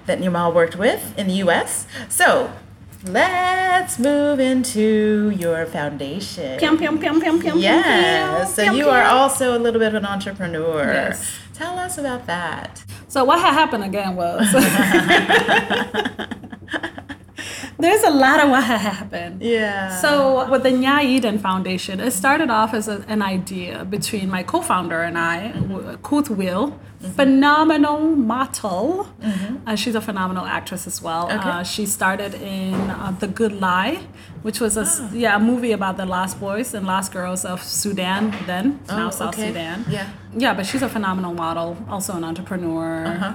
that 0.07 0.19
Nyamal 0.19 0.53
worked 0.53 0.77
with 0.77 1.03
in 1.17 1.25
the 1.29 1.35
U.S. 1.47 1.87
So. 2.09 2.29
Let's 3.05 3.99
move 3.99 4.39
into 4.39 5.31
your 5.37 5.67
foundation. 5.67 6.57
Pium, 6.61 6.77
pium, 6.79 6.99
pium, 7.03 7.21
pium, 7.21 7.41
pium, 7.43 7.61
Yes. 7.61 7.85
pium, 7.85 8.55
So 8.55 8.63
pium, 8.65 8.77
you 8.79 8.85
pium. 8.85 8.93
are 8.93 9.03
also 9.03 9.57
a 9.57 9.61
little 9.65 9.81
bit 9.81 9.89
of 9.89 9.95
an 9.95 10.07
entrepreneur. 10.07 10.85
Yes. 10.85 11.19
Tell 11.63 11.79
us 11.79 11.97
about 11.97 12.27
that. 12.27 12.83
So 13.07 13.23
what 13.23 13.39
had 13.39 13.53
happened 13.53 13.85
again 13.85 14.17
was 14.17 14.53
there's 17.83 18.05
a 18.13 18.15
lot 18.25 18.39
of 18.43 18.49
what 18.55 18.65
happened. 18.65 19.43
Yeah. 19.43 19.89
So 20.05 20.13
with 20.53 20.63
the 20.63 20.71
Nya 20.83 20.97
Eden 21.15 21.39
Foundation, 21.49 21.95
it 22.01 22.13
started 22.23 22.49
off 22.59 22.71
as 22.81 22.87
a, 22.89 22.97
an 23.15 23.23
idea 23.37 23.85
between 23.97 24.27
my 24.37 24.43
co-founder 24.53 25.01
and 25.09 25.17
I, 25.19 25.37
mm 25.57 25.97
Kuoth 26.07 26.31
Wiel, 26.39 26.65
phenomenal 27.19 27.99
model. 28.35 29.09
Uh, 29.67 29.77
she's 29.77 29.95
a 29.95 30.01
phenomenal 30.01 30.45
actress 30.59 30.87
as 30.87 30.99
well. 31.07 31.25
Okay. 31.27 31.37
Uh, 31.51 31.63
she 31.63 31.85
started 31.87 32.33
in 32.35 32.75
uh, 32.75 33.11
The 33.23 33.29
Good 33.41 33.55
Lie, 33.61 33.97
which 34.47 34.59
was 34.65 34.77
a 34.77 34.87
s- 34.93 35.01
yeah 35.25 35.37
a 35.37 35.41
movie 35.51 35.73
about 35.73 35.95
the 35.97 36.07
lost 36.17 36.35
boys 36.41 36.69
and 36.75 36.87
lost 36.87 37.09
girls 37.13 37.45
of 37.53 37.59
Sudan 37.63 38.23
then 38.47 38.67
now 38.89 39.07
Oh, 39.09 39.11
South 39.11 39.35
okay. 39.35 39.49
Sudan. 39.49 39.85
Yeah. 39.97 40.07
Yeah, 40.45 40.55
but 40.57 40.65
she's 40.67 40.83
a 40.83 40.89
phenomenal 40.89 41.35
model, 41.45 41.69
also 41.95 42.13
an 42.21 42.25
entrepreneur. 42.25 43.07
Uh-huh. 43.07 43.33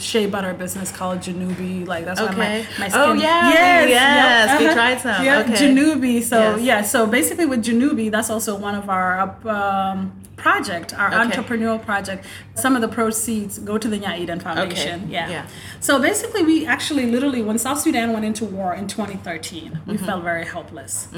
Shea 0.00 0.26
butter 0.26 0.54
business 0.54 0.90
called 0.90 1.18
Janubi, 1.20 1.86
like 1.86 2.04
that's 2.04 2.20
Okay. 2.20 2.36
my, 2.36 2.66
my 2.78 2.88
skin. 2.88 3.00
Oh, 3.00 3.12
yeah. 3.14 3.86
Yes, 3.86 4.60
we 4.60 4.66
tried 4.72 5.00
some. 5.00 5.24
Yeah, 5.24 5.40
Okay. 5.40 5.52
Janubi. 5.54 6.22
So 6.22 6.38
Yes. 6.56 6.60
yeah, 6.62 6.82
so 6.82 7.06
basically 7.06 7.46
with 7.46 7.64
Janubi, 7.64 8.10
that's 8.10 8.30
also 8.30 8.56
one 8.56 8.74
of 8.74 8.88
our 8.88 9.20
um, 9.48 10.12
project, 10.36 10.94
our 10.94 11.08
Okay. 11.08 11.18
entrepreneurial 11.30 11.84
project. 11.84 12.24
Some 12.54 12.74
of 12.76 12.80
the 12.82 12.88
proceeds 12.88 13.58
go 13.58 13.76
to 13.78 13.88
the 13.88 13.98
Nya 13.98 14.18
Eden 14.18 14.40
Foundation. 14.40 15.04
Okay. 15.04 15.12
Yeah. 15.12 15.28
Yeah. 15.28 15.46
So 15.80 16.00
basically, 16.00 16.42
we 16.44 16.66
actually 16.66 17.06
literally 17.06 17.42
when 17.42 17.58
South 17.58 17.80
Sudan 17.80 18.12
went 18.12 18.24
into 18.24 18.44
war 18.44 18.74
in 18.74 18.86
2013, 18.86 19.80
we 19.86 19.94
Mm-hmm. 19.94 20.06
felt 20.06 20.22
very 20.24 20.46
helpless. 20.46 21.08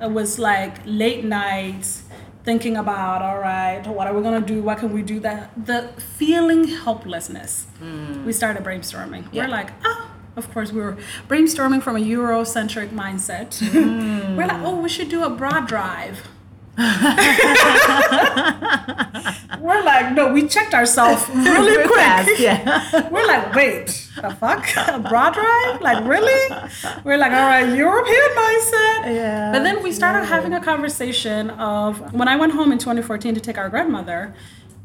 It 0.00 0.10
was 0.10 0.38
like 0.38 0.74
late 0.84 1.24
nights. 1.24 2.02
Thinking 2.46 2.76
about, 2.76 3.22
all 3.22 3.40
right, 3.40 3.84
what 3.86 4.06
are 4.06 4.14
we 4.14 4.22
gonna 4.22 4.40
do? 4.40 4.62
What 4.62 4.78
can 4.78 4.92
we 4.92 5.02
do? 5.02 5.18
That 5.20 5.50
the 5.66 5.90
feeling 6.16 6.68
helplessness. 6.68 7.66
We 8.24 8.32
started 8.32 8.62
brainstorming. 8.62 9.24
Mm. 9.24 9.28
Yeah. 9.32 9.42
We're 9.44 9.50
like, 9.50 9.70
oh, 9.84 10.10
of 10.36 10.52
course, 10.52 10.72
we 10.72 10.80
were 10.80 10.96
brainstorming 11.28 11.82
from 11.82 11.96
a 11.96 12.00
Eurocentric 12.00 12.90
mindset. 12.90 13.50
Mm. 13.60 14.36
we're 14.38 14.46
like, 14.46 14.62
oh, 14.62 14.80
we 14.80 14.88
should 14.88 15.08
do 15.08 15.24
a 15.24 15.30
broad 15.30 15.66
drive. 15.66 16.28
we're 19.60 19.82
like, 19.82 20.12
no, 20.14 20.30
we 20.32 20.46
checked 20.46 20.74
ourselves 20.74 21.26
really 21.34 21.86
quick. 21.86 21.98
fast, 21.98 22.38
yeah. 22.38 23.08
We're 23.10 23.26
like, 23.26 23.54
wait, 23.54 23.86
the 24.20 24.30
fuck? 24.38 24.66
A 24.76 24.98
broad 24.98 25.32
drive? 25.32 25.80
Like, 25.80 26.04
really? 26.06 26.54
We're 27.04 27.16
like, 27.16 27.32
all 27.32 27.46
right, 27.46 27.74
European 27.74 28.30
mindset. 28.36 29.14
Yeah, 29.14 29.52
But 29.52 29.62
then 29.62 29.82
we 29.82 29.90
started 29.90 30.20
yeah. 30.20 30.24
having 30.26 30.52
a 30.52 30.60
conversation 30.62 31.48
of 31.50 32.12
when 32.12 32.28
I 32.28 32.36
went 32.36 32.52
home 32.52 32.72
in 32.72 32.78
2014 32.78 33.34
to 33.34 33.40
take 33.40 33.56
our 33.56 33.70
grandmother. 33.70 34.34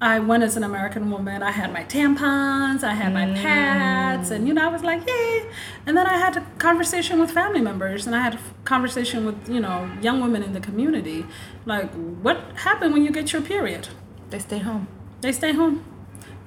I 0.02 0.18
went 0.18 0.42
as 0.42 0.58
an 0.58 0.64
American 0.64 1.12
woman. 1.12 1.44
I 1.44 1.52
had 1.52 1.72
my 1.72 1.84
tampons, 1.84 2.84
I 2.84 2.96
had 2.96 3.14
my 3.14 3.28
pads, 3.40 4.32
and 4.32 4.48
you 4.48 4.54
know, 4.56 4.66
I 4.68 4.72
was 4.72 4.82
like, 4.84 5.08
yay. 5.08 5.46
And 5.86 5.96
then 5.96 6.08
I 6.08 6.18
had 6.18 6.36
a 6.38 6.42
conversation 6.58 7.20
with 7.20 7.30
family 7.30 7.62
members, 7.62 8.08
and 8.08 8.16
I 8.16 8.22
had 8.22 8.34
a 8.34 8.40
conversation 8.64 9.26
with 9.28 9.48
you 9.48 9.60
know 9.60 9.90
young 10.02 10.20
women 10.20 10.42
in 10.42 10.54
the 10.54 10.60
community, 10.60 11.26
like, 11.66 11.92
what 12.24 12.38
happened 12.56 12.94
when 12.94 13.04
you 13.06 13.12
get 13.12 13.32
your 13.32 13.44
period? 13.44 13.90
They 14.32 14.40
stay 14.40 14.58
home. 14.58 14.88
They 15.22 15.32
stay 15.32 15.54
home, 15.54 15.86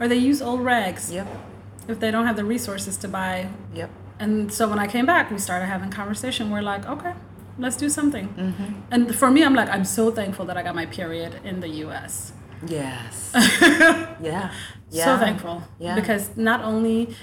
or 0.00 0.08
they 0.08 0.16
use 0.16 0.42
old 0.42 0.60
rags 0.62 1.12
Yep. 1.12 1.28
if 1.86 2.00
they 2.00 2.10
don't 2.10 2.26
have 2.26 2.36
the 2.36 2.44
resources 2.44 2.96
to 2.98 3.08
buy. 3.08 3.50
Yep. 3.72 3.90
And 4.18 4.52
so 4.52 4.68
when 4.68 4.80
I 4.80 4.88
came 4.88 5.06
back, 5.06 5.30
we 5.30 5.38
started 5.38 5.66
having 5.66 5.90
conversation. 5.90 6.50
We're 6.50 6.62
like, 6.62 6.86
okay, 6.86 7.14
let's 7.58 7.76
do 7.76 7.88
something. 7.88 8.28
Mm-hmm. 8.28 8.72
And 8.90 9.14
for 9.14 9.30
me, 9.30 9.44
I'm 9.44 9.54
like, 9.54 9.68
I'm 9.68 9.84
so 9.84 10.10
thankful 10.10 10.44
that 10.46 10.56
I 10.56 10.62
got 10.62 10.74
my 10.74 10.86
period 10.86 11.40
in 11.44 11.60
the 11.60 11.68
U.S. 11.84 12.32
Yes. 12.68 13.30
yeah. 14.20 14.52
Yeah. 14.90 15.04
So 15.06 15.24
thankful. 15.24 15.64
Yeah. 15.80 15.96
Because 15.96 16.36
not 16.36 16.62
only 16.62 17.16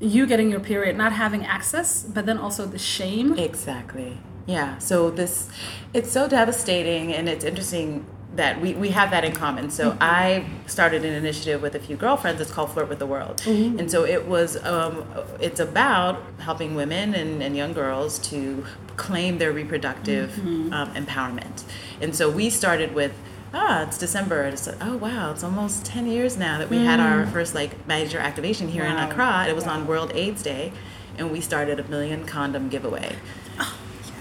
you 0.00 0.26
getting 0.26 0.48
your 0.50 0.60
period, 0.60 0.96
not 0.96 1.12
having 1.12 1.44
access, 1.44 2.02
but 2.02 2.24
then 2.24 2.38
also 2.38 2.64
the 2.64 2.78
shame. 2.78 3.38
Exactly. 3.38 4.18
Yeah. 4.46 4.78
So 4.78 5.10
this, 5.10 5.50
it's 5.92 6.10
so 6.10 6.26
devastating, 6.28 7.12
and 7.12 7.28
it's 7.28 7.44
interesting 7.44 8.06
that 8.36 8.58
we, 8.62 8.72
we 8.72 8.88
have 8.90 9.10
that 9.10 9.22
in 9.24 9.32
common. 9.32 9.68
So 9.68 9.98
I 10.00 10.46
started 10.66 11.04
an 11.04 11.12
initiative 11.12 11.60
with 11.60 11.74
a 11.74 11.78
few 11.80 11.96
girlfriends. 11.96 12.40
It's 12.40 12.50
called 12.50 12.70
Flirt 12.72 12.88
with 12.88 13.00
the 13.00 13.06
World, 13.06 13.42
and 13.46 13.90
so 13.90 14.04
it 14.06 14.26
was 14.26 14.56
um, 14.64 15.04
it's 15.40 15.60
about 15.60 16.22
helping 16.38 16.74
women 16.74 17.14
and, 17.14 17.42
and 17.42 17.54
young 17.56 17.74
girls 17.74 18.18
to 18.30 18.64
claim 18.96 19.36
their 19.38 19.52
reproductive 19.52 20.38
um, 20.72 20.94
empowerment. 20.94 21.64
And 22.00 22.14
so 22.16 22.30
we 22.30 22.48
started 22.48 22.94
with. 22.94 23.12
Ah, 23.54 23.82
it's 23.82 23.98
December. 23.98 24.42
It's 24.42 24.68
oh 24.80 24.96
wow, 24.96 25.32
it's 25.32 25.42
almost 25.42 25.84
ten 25.84 26.06
years 26.06 26.36
now 26.36 26.58
that 26.58 26.68
we 26.68 26.78
had 26.84 27.00
our 27.00 27.26
first 27.26 27.54
like 27.54 27.86
major 27.86 28.18
activation 28.18 28.68
here 28.68 28.84
Wow. 28.84 29.04
in 29.04 29.10
Accra. 29.10 29.46
It 29.48 29.54
was 29.54 29.66
on 29.66 29.86
World 29.86 30.12
AIDS 30.14 30.42
Day, 30.42 30.72
and 31.16 31.30
we 31.30 31.40
started 31.40 31.80
a 31.80 31.84
million 31.88 32.26
condom 32.26 32.68
giveaway. 32.68 33.16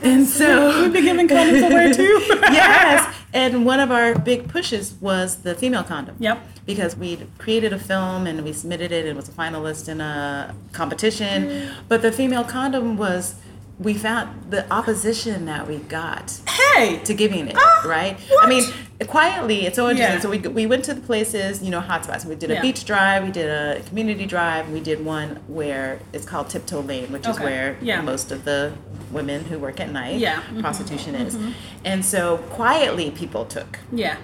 And 0.03 0.27
so 0.27 0.81
We've 0.84 0.93
been 0.93 1.03
giving 1.05 1.27
condoms 1.27 1.67
away 1.72 1.91
too. 1.91 2.24
yes. 2.51 3.13
And 3.34 3.65
one 3.65 3.79
of 3.79 3.91
our 3.91 4.17
big 4.17 4.48
pushes 4.48 4.93
was 5.01 5.38
the 5.38 5.55
female 5.55 5.84
condom. 5.84 6.15
Yep. 6.19 6.39
Because 6.65 6.96
we 6.96 7.17
created 7.38 7.74
a 7.74 7.79
film 7.79 8.27
and 8.27 8.43
we 8.43 8.53
submitted 8.53 8.91
it 8.91 9.05
and 9.07 9.15
was 9.17 9.27
a 9.27 9.31
finalist 9.31 9.89
in 9.89 10.00
a 10.00 10.53
competition. 10.72 11.69
But 11.88 12.01
the 12.03 12.12
female 12.12 12.43
condom 12.43 12.96
was, 12.96 13.36
we 13.79 13.93
found 13.93 14.50
the 14.51 14.72
opposition 14.74 15.46
that 15.46 15.67
we 15.67 15.77
got 15.77 16.39
Hey. 16.48 16.98
to 17.03 17.13
giving 17.13 17.48
it, 17.48 17.55
Ah, 17.57 17.84
right? 17.86 18.19
what? 18.29 18.46
I 18.46 18.50
mean, 18.50 18.63
quietly, 19.07 19.65
it's 19.67 19.75
so 19.75 19.88
interesting. 19.89 20.15
Yeah. 20.15 20.19
So 20.22 20.29
we, 20.29 20.39
we 20.39 20.65
went 20.65 20.84
to 20.86 20.93
the 20.96 21.01
places, 21.01 21.62
you 21.62 21.69
know, 21.69 21.81
hotspots. 21.81 22.25
We 22.25 22.34
did 22.36 22.50
a 22.50 22.55
Yeah. 22.55 22.62
beach 22.62 22.86
drive, 22.86 23.24
we 23.24 23.31
did 23.31 23.50
a 23.50 23.81
community 23.84 24.25
drive, 24.25 24.69
we 24.69 24.79
did 24.79 25.05
one 25.05 25.39
where 25.48 26.00
it's 26.12 26.25
called 26.25 26.50
Tiptoe 26.50 26.81
Lane, 26.81 27.12
which 27.12 27.27
is 27.27 27.39
where 27.39 27.77
Yeah. 27.81 28.01
most 28.01 28.31
of 28.31 28.46
the 28.46 28.74
women 29.12 29.46
who 29.46 29.60
work 29.60 29.79
at 29.79 29.91
night, 29.91 30.17
Yeah. 30.17 30.41
Mhm. 30.51 30.62
prostitution 30.62 31.13
is. 31.15 31.38
And 31.86 32.03
so 32.03 32.38
quietly, 32.50 33.12
people 33.12 33.46
took. 33.46 33.77
Yeah. 33.91 34.15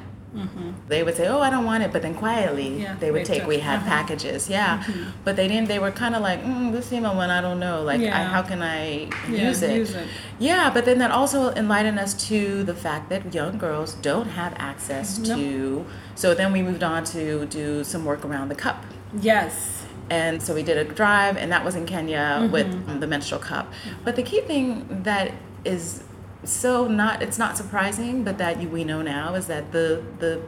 They 0.87 1.03
would 1.03 1.15
say, 1.15 1.27
"Oh, 1.27 1.39
I 1.41 1.49
don't 1.49 1.65
want 1.65 1.83
it," 1.83 1.91
but 1.93 2.01
then 2.01 2.15
quietly 2.15 2.81
Yeah, 2.81 2.95
they 2.99 3.11
would 3.11 3.25
take. 3.25 3.45
We 3.47 3.59
had 3.59 3.77
Uh-huh. 3.79 3.89
packages, 3.89 4.49
yeah, 4.49 4.83
but 5.23 5.35
they 5.35 5.47
didn't. 5.47 5.67
They 5.67 5.79
were 5.79 5.91
kind 5.91 6.15
of 6.15 6.21
like, 6.21 6.43
mm, 6.43 6.71
"This 6.71 6.87
female 6.89 7.15
one, 7.15 7.29
I 7.29 7.39
don't 7.41 7.59
know. 7.59 7.83
Like, 7.83 8.01
I, 8.01 8.23
how 8.23 8.41
can 8.41 8.61
I 8.61 9.07
Yeah, 9.29 9.47
use 9.49 9.61
it?" 9.61 9.75
use 9.77 9.93
it. 9.93 10.07
Yeah, 10.39 10.69
but 10.73 10.85
then 10.85 10.97
that 10.99 11.11
also 11.11 11.51
enlightened 11.53 11.99
us 11.99 12.13
to 12.29 12.63
the 12.63 12.73
fact 12.73 13.09
that 13.09 13.33
young 13.33 13.57
girls 13.57 13.93
don't 14.01 14.29
have 14.29 14.53
access 14.57 15.19
Nope. 15.19 15.37
to. 15.37 15.85
So 16.15 16.33
then 16.33 16.51
we 16.51 16.61
moved 16.61 16.83
on 16.83 17.03
to 17.15 17.45
do 17.45 17.83
some 17.83 18.03
work 18.05 18.25
around 18.25 18.49
the 18.49 18.55
cup. 18.55 18.83
Yes. 19.21 19.85
And 20.09 20.41
so 20.43 20.53
we 20.53 20.63
did 20.63 20.77
a 20.77 20.83
drive, 20.83 21.37
and 21.37 21.51
that 21.51 21.63
was 21.63 21.75
in 21.75 21.85
Kenya 21.85 22.39
Mm-hmm. 22.41 22.51
with 22.51 22.99
the 23.01 23.07
menstrual 23.07 23.39
cup. 23.39 23.71
But 24.03 24.15
the 24.15 24.23
key 24.23 24.41
thing 24.41 24.67
that 25.03 25.31
is 25.63 26.03
so 26.43 26.87
not 26.87 27.21
it's 27.21 27.37
not 27.37 27.57
surprising, 27.57 28.23
but 28.23 28.37
that 28.37 28.57
we 28.69 28.83
know 28.83 29.01
now 29.01 29.35
is 29.35 29.47
that 29.47 29.71
the 29.71 30.03
the 30.19 30.41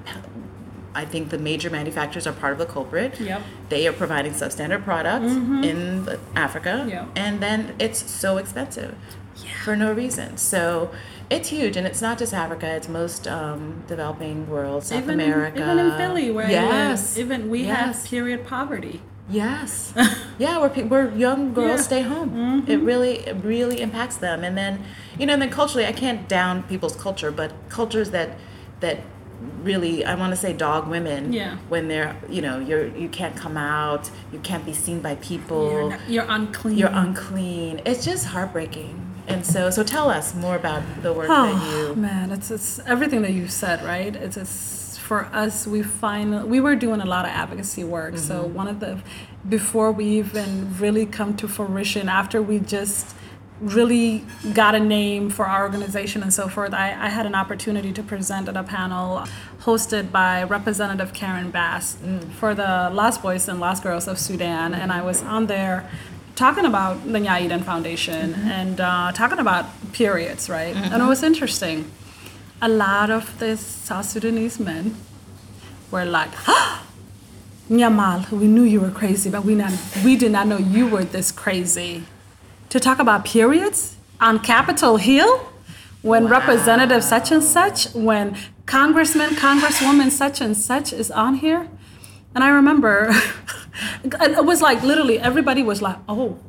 I 0.94 1.04
think 1.04 1.30
the 1.30 1.38
major 1.38 1.70
manufacturers 1.70 2.26
are 2.26 2.32
part 2.32 2.54
of 2.54 2.60
the 2.60 2.66
culprit. 2.66 3.20
Yep. 3.20 3.42
They 3.68 3.86
are 3.86 3.92
providing 3.94 4.32
substandard 4.32 4.84
products 4.86 5.34
in 5.34 6.08
Africa, 6.36 6.86
Yep. 6.88 7.10
and 7.16 7.42
then 7.42 7.76
it's 7.80 8.10
so 8.10 8.38
expensive 8.38 8.96
for 9.64 9.76
no 9.76 9.92
reason. 9.92 10.38
So 10.38 10.92
it's 11.30 11.50
huge, 11.50 11.76
and 11.76 11.86
it's 11.86 12.02
not 12.02 12.18
just 12.18 12.34
Africa; 12.34 12.68
it's 12.76 12.88
most 12.88 13.28
um, 13.28 13.84
developing 13.88 14.50
world, 14.50 14.84
South 14.86 15.04
even 15.04 15.20
America, 15.20 15.60
even 15.62 15.80
in 15.80 15.98
Philly, 15.98 16.32
where 16.32 16.50
yes, 16.50 17.18
I 17.18 17.20
live, 17.22 17.32
even 17.32 17.50
we 17.50 17.64
yes. 17.64 18.04
have 18.04 18.10
period 18.10 18.48
poverty. 18.48 19.02
Yes. 19.30 19.94
yeah, 20.38 20.60
where, 20.60 20.70
pe- 20.70 20.84
where 20.84 21.10
young 21.16 21.54
girls 21.54 21.68
Yeah. 21.68 21.74
Mm-hmm. 21.76 21.84
stay 21.84 22.02
home. 22.02 22.66
It 22.68 22.78
really, 22.78 23.20
it 23.20 23.38
really 23.44 23.82
impacts 23.82 24.18
them. 24.18 24.44
And 24.44 24.58
then, 24.58 24.84
you 25.18 25.26
know, 25.26 25.34
and 25.34 25.42
then 25.42 25.50
culturally, 25.50 25.86
I 25.86 25.92
can't 25.92 26.28
down 26.28 26.64
people's 26.64 26.96
culture, 26.96 27.32
but 27.32 27.52
cultures 27.70 28.12
that, 28.12 28.38
that 28.82 29.00
really, 29.64 30.06
I 30.06 30.16
want 30.16 30.32
to 30.32 30.36
say 30.38 30.54
dog 30.54 30.88
women. 30.88 31.34
Yeah. 31.34 31.58
When 31.70 31.88
they're, 31.88 32.16
you 32.30 32.42
know, 32.42 32.60
you're, 32.60 32.88
you 32.96 33.10
can't 33.10 33.36
come 33.36 33.58
out, 33.58 34.10
you 34.32 34.40
can't 34.40 34.66
be 34.66 34.74
seen 34.74 35.00
by 35.02 35.16
people, 35.16 35.72
You're, 35.72 35.90
not, 35.90 36.10
you're 36.10 36.26
unclean. 36.30 36.78
you're 36.78 36.90
unclean. 36.94 37.82
It's 37.86 38.06
just 38.06 38.28
heartbreaking. 38.28 39.02
And 39.28 39.44
so, 39.44 39.72
so 39.72 39.82
tell 39.84 40.12
us 40.12 40.36
more 40.36 40.56
about 40.56 40.84
the 41.02 41.12
work 41.12 41.28
Oh 41.32 41.48
that 41.52 41.90
you. 41.90 41.96
man, 41.96 42.32
it's 42.32 42.52
it's 42.52 42.78
everything 42.86 43.24
that 43.24 43.32
you 43.32 43.48
said, 43.48 43.84
right? 43.84 44.16
It's, 44.16 44.38
it's 44.38 44.52
for 45.08 45.20
us. 45.44 45.68
We 45.68 45.82
find 45.84 46.26
we 46.56 46.60
were 46.60 46.76
doing 46.86 47.02
a 47.02 47.10
lot 47.16 47.24
of 47.26 47.32
advocacy 47.44 47.84
work. 47.98 48.18
So 48.18 48.36
Mm-hmm. 48.36 48.54
one 48.62 48.68
of 48.74 48.78
the 48.84 48.92
before 49.58 49.92
we 50.00 50.06
even 50.24 50.50
really 50.84 51.06
come 51.06 51.32
to 51.42 51.48
fruition, 51.48 52.10
after 52.10 52.38
we 52.42 52.58
just 52.60 53.16
really 53.62 54.24
got 54.62 54.74
a 54.76 54.80
name 54.80 55.30
for 55.30 55.46
our 55.54 55.64
organization 55.64 56.22
and 56.24 56.34
so 56.34 56.46
forth, 56.50 56.74
I, 56.74 56.88
I 57.08 57.10
had 57.18 57.26
an 57.26 57.36
opportunity 57.36 57.92
to 57.94 58.04
present 58.04 58.50
at 58.50 58.58
a 58.58 58.64
panel 58.64 59.24
hosted 59.62 60.12
by 60.12 60.44
Representative 60.44 61.14
Karen 61.14 61.52
Bass 61.52 61.86
Mm. 62.04 62.32
for 62.40 62.52
the 62.62 62.72
Lost 63.00 63.22
Boys 63.22 63.48
and 63.48 63.60
Lost 63.60 63.82
Girls 63.84 64.08
of 64.12 64.18
Sudan, 64.28 64.74
and 64.74 64.92
I 64.92 65.02
was 65.10 65.22
on 65.24 65.46
there 65.48 65.78
talking 66.36 66.66
about 66.66 66.94
the 67.14 67.20
Nya 67.26 67.36
Eden 67.46 67.64
Foundation 67.64 68.34
Mm-hmm. 68.34 68.48
and 68.60 68.78
uh, 68.82 69.12
talking 69.22 69.40
about 69.40 69.66
periods, 69.94 70.50
right? 70.50 70.76
And 70.76 71.00
it 71.04 71.08
was 71.16 71.22
interesting. 71.24 71.78
A 72.66 72.68
lot 72.68 73.12
of 73.12 73.38
the 73.38 73.58
South 73.58 74.06
Sudanese 74.06 74.60
men 74.60 74.96
were 75.92 76.04
like, 76.04 76.32
Nyamal, 77.70 78.32
we 78.32 78.48
knew 78.48 78.64
you 78.64 78.82
were 78.82 78.90
crazy, 78.90 79.30
but 79.30 79.46
we, 79.46 79.54
not, 79.54 79.72
we 80.04 80.16
did 80.16 80.32
not 80.32 80.48
know 80.48 80.58
you 80.58 80.88
were 80.88 81.04
this 81.04 81.32
crazy. 81.32 82.06
To 82.70 82.80
talk 82.80 82.98
about 82.98 83.24
periods 83.24 83.98
on 84.20 84.40
Capitol 84.40 84.98
Hill 84.98 85.48
when 86.02 86.28
Representative 86.28 87.04
such 87.04 87.32
and 87.32 87.44
such, 87.44 87.94
when 87.94 88.36
Congressman, 88.66 89.36
Congresswoman 89.36 90.10
such 90.10 90.42
and 90.42 90.58
such 90.58 90.92
is 90.92 91.12
on 91.12 91.36
here. 91.36 91.70
And 92.34 92.44
I 92.44 92.50
remember 92.50 93.12
it 94.04 94.44
was 94.44 94.64
like 94.64 94.82
literally 94.82 95.20
everybody 95.20 95.62
was 95.62 95.84
like, 95.84 95.98
oh, 96.10 96.40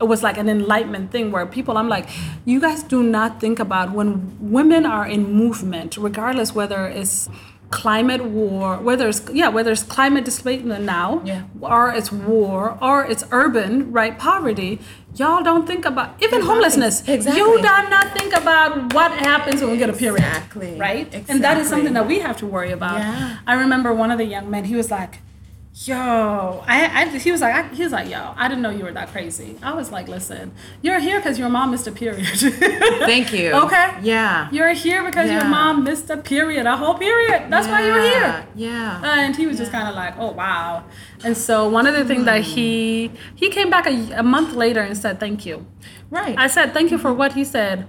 it 0.00 0.04
was 0.04 0.22
like 0.22 0.36
an 0.36 0.48
enlightenment 0.48 1.10
thing 1.10 1.32
where 1.32 1.46
people 1.46 1.76
i'm 1.78 1.88
like 1.88 2.06
you 2.44 2.60
guys 2.60 2.82
do 2.82 3.02
not 3.02 3.40
think 3.40 3.58
about 3.58 3.92
when 3.92 4.36
women 4.40 4.84
are 4.84 5.06
in 5.06 5.32
movement 5.32 5.96
regardless 5.96 6.54
whether 6.54 6.86
it's 6.86 7.28
climate 7.70 8.22
war 8.24 8.76
whether 8.76 9.08
it's 9.08 9.22
yeah 9.32 9.48
whether 9.48 9.72
it's 9.72 9.82
climate 9.82 10.24
displacement 10.24 10.84
now 10.84 11.20
Yeah. 11.24 11.42
or 11.60 11.90
it's 11.92 12.12
war 12.12 12.78
or 12.80 13.04
it's 13.04 13.24
urban 13.32 13.90
right 13.90 14.16
poverty 14.16 14.78
y'all 15.16 15.42
don't 15.42 15.66
think 15.66 15.84
about 15.84 16.22
even 16.22 16.42
homelessness 16.42 17.02
Exactly. 17.08 17.40
you 17.40 17.56
do 17.56 17.62
not 17.96 18.12
think 18.16 18.32
about 18.36 18.92
what 18.94 19.10
happens 19.12 19.62
when 19.62 19.70
we 19.72 19.78
get 19.78 19.90
a 19.90 19.94
period 19.94 20.18
Exactly. 20.24 20.78
right 20.78 21.06
exactly. 21.08 21.34
and 21.34 21.42
that 21.42 21.56
is 21.58 21.68
something 21.68 21.94
that 21.94 22.06
we 22.06 22.20
have 22.20 22.36
to 22.36 22.46
worry 22.46 22.70
about 22.70 22.98
Yeah. 22.98 23.38
i 23.46 23.54
remember 23.54 23.92
one 23.92 24.10
of 24.12 24.18
the 24.18 24.26
young 24.26 24.48
men 24.48 24.64
he 24.64 24.76
was 24.76 24.90
like 24.90 25.18
yo 25.84 26.64
I, 26.66 27.02
I 27.02 27.18
he 27.18 27.30
was 27.30 27.42
like 27.42 27.54
I, 27.54 27.74
he 27.74 27.82
was 27.82 27.92
like 27.92 28.08
yo 28.08 28.32
i 28.36 28.48
didn't 28.48 28.62
know 28.62 28.70
you 28.70 28.84
were 28.84 28.92
that 28.92 29.08
crazy. 29.08 29.58
I 29.62 29.74
was 29.74 29.92
like 29.92 30.08
listen 30.08 30.52
you're 30.80 30.98
here 30.98 31.18
because 31.18 31.38
your 31.38 31.50
mom 31.50 31.70
missed 31.70 31.86
a 31.86 31.92
period. 31.92 32.26
Thank 33.10 33.32
you. 33.32 33.52
okay? 33.52 33.98
Yeah. 34.02 34.48
you're 34.50 34.72
here 34.72 35.04
because 35.04 35.30
your 35.30 35.44
mom 35.44 35.84
missed 35.84 36.08
a 36.08 36.16
period 36.16 36.66
a 36.66 36.76
whole 36.76 36.94
period. 36.94 37.50
That's 37.50 37.68
why 37.68 37.84
you're 37.84 38.00
here. 38.00 38.46
Yeah. 38.54 39.02
and 39.04 39.36
he 39.36 39.46
was 39.46 39.58
just 39.58 39.70
kind 39.70 39.86
of 39.88 39.94
like 39.94 40.14
oh 40.18 40.32
wow. 40.32 40.84
And 41.22 41.36
so 41.36 41.68
one 41.68 41.86
of 41.86 41.94
the 41.94 42.04
things 42.04 42.24
that 42.24 42.42
he 42.42 43.10
he 43.34 43.50
came 43.50 43.68
back 43.68 43.86
a, 43.86 44.20
a 44.20 44.22
month 44.22 44.54
later 44.54 44.80
and 44.80 44.96
said 44.96 45.20
thank 45.20 45.44
you. 45.44 45.66
Right. 46.10 46.38
I 46.38 46.46
said, 46.46 46.72
thank 46.72 46.90
you 46.90 46.98
for 46.98 47.12
what 47.12 47.32
he 47.32 47.44
said, 47.44 47.88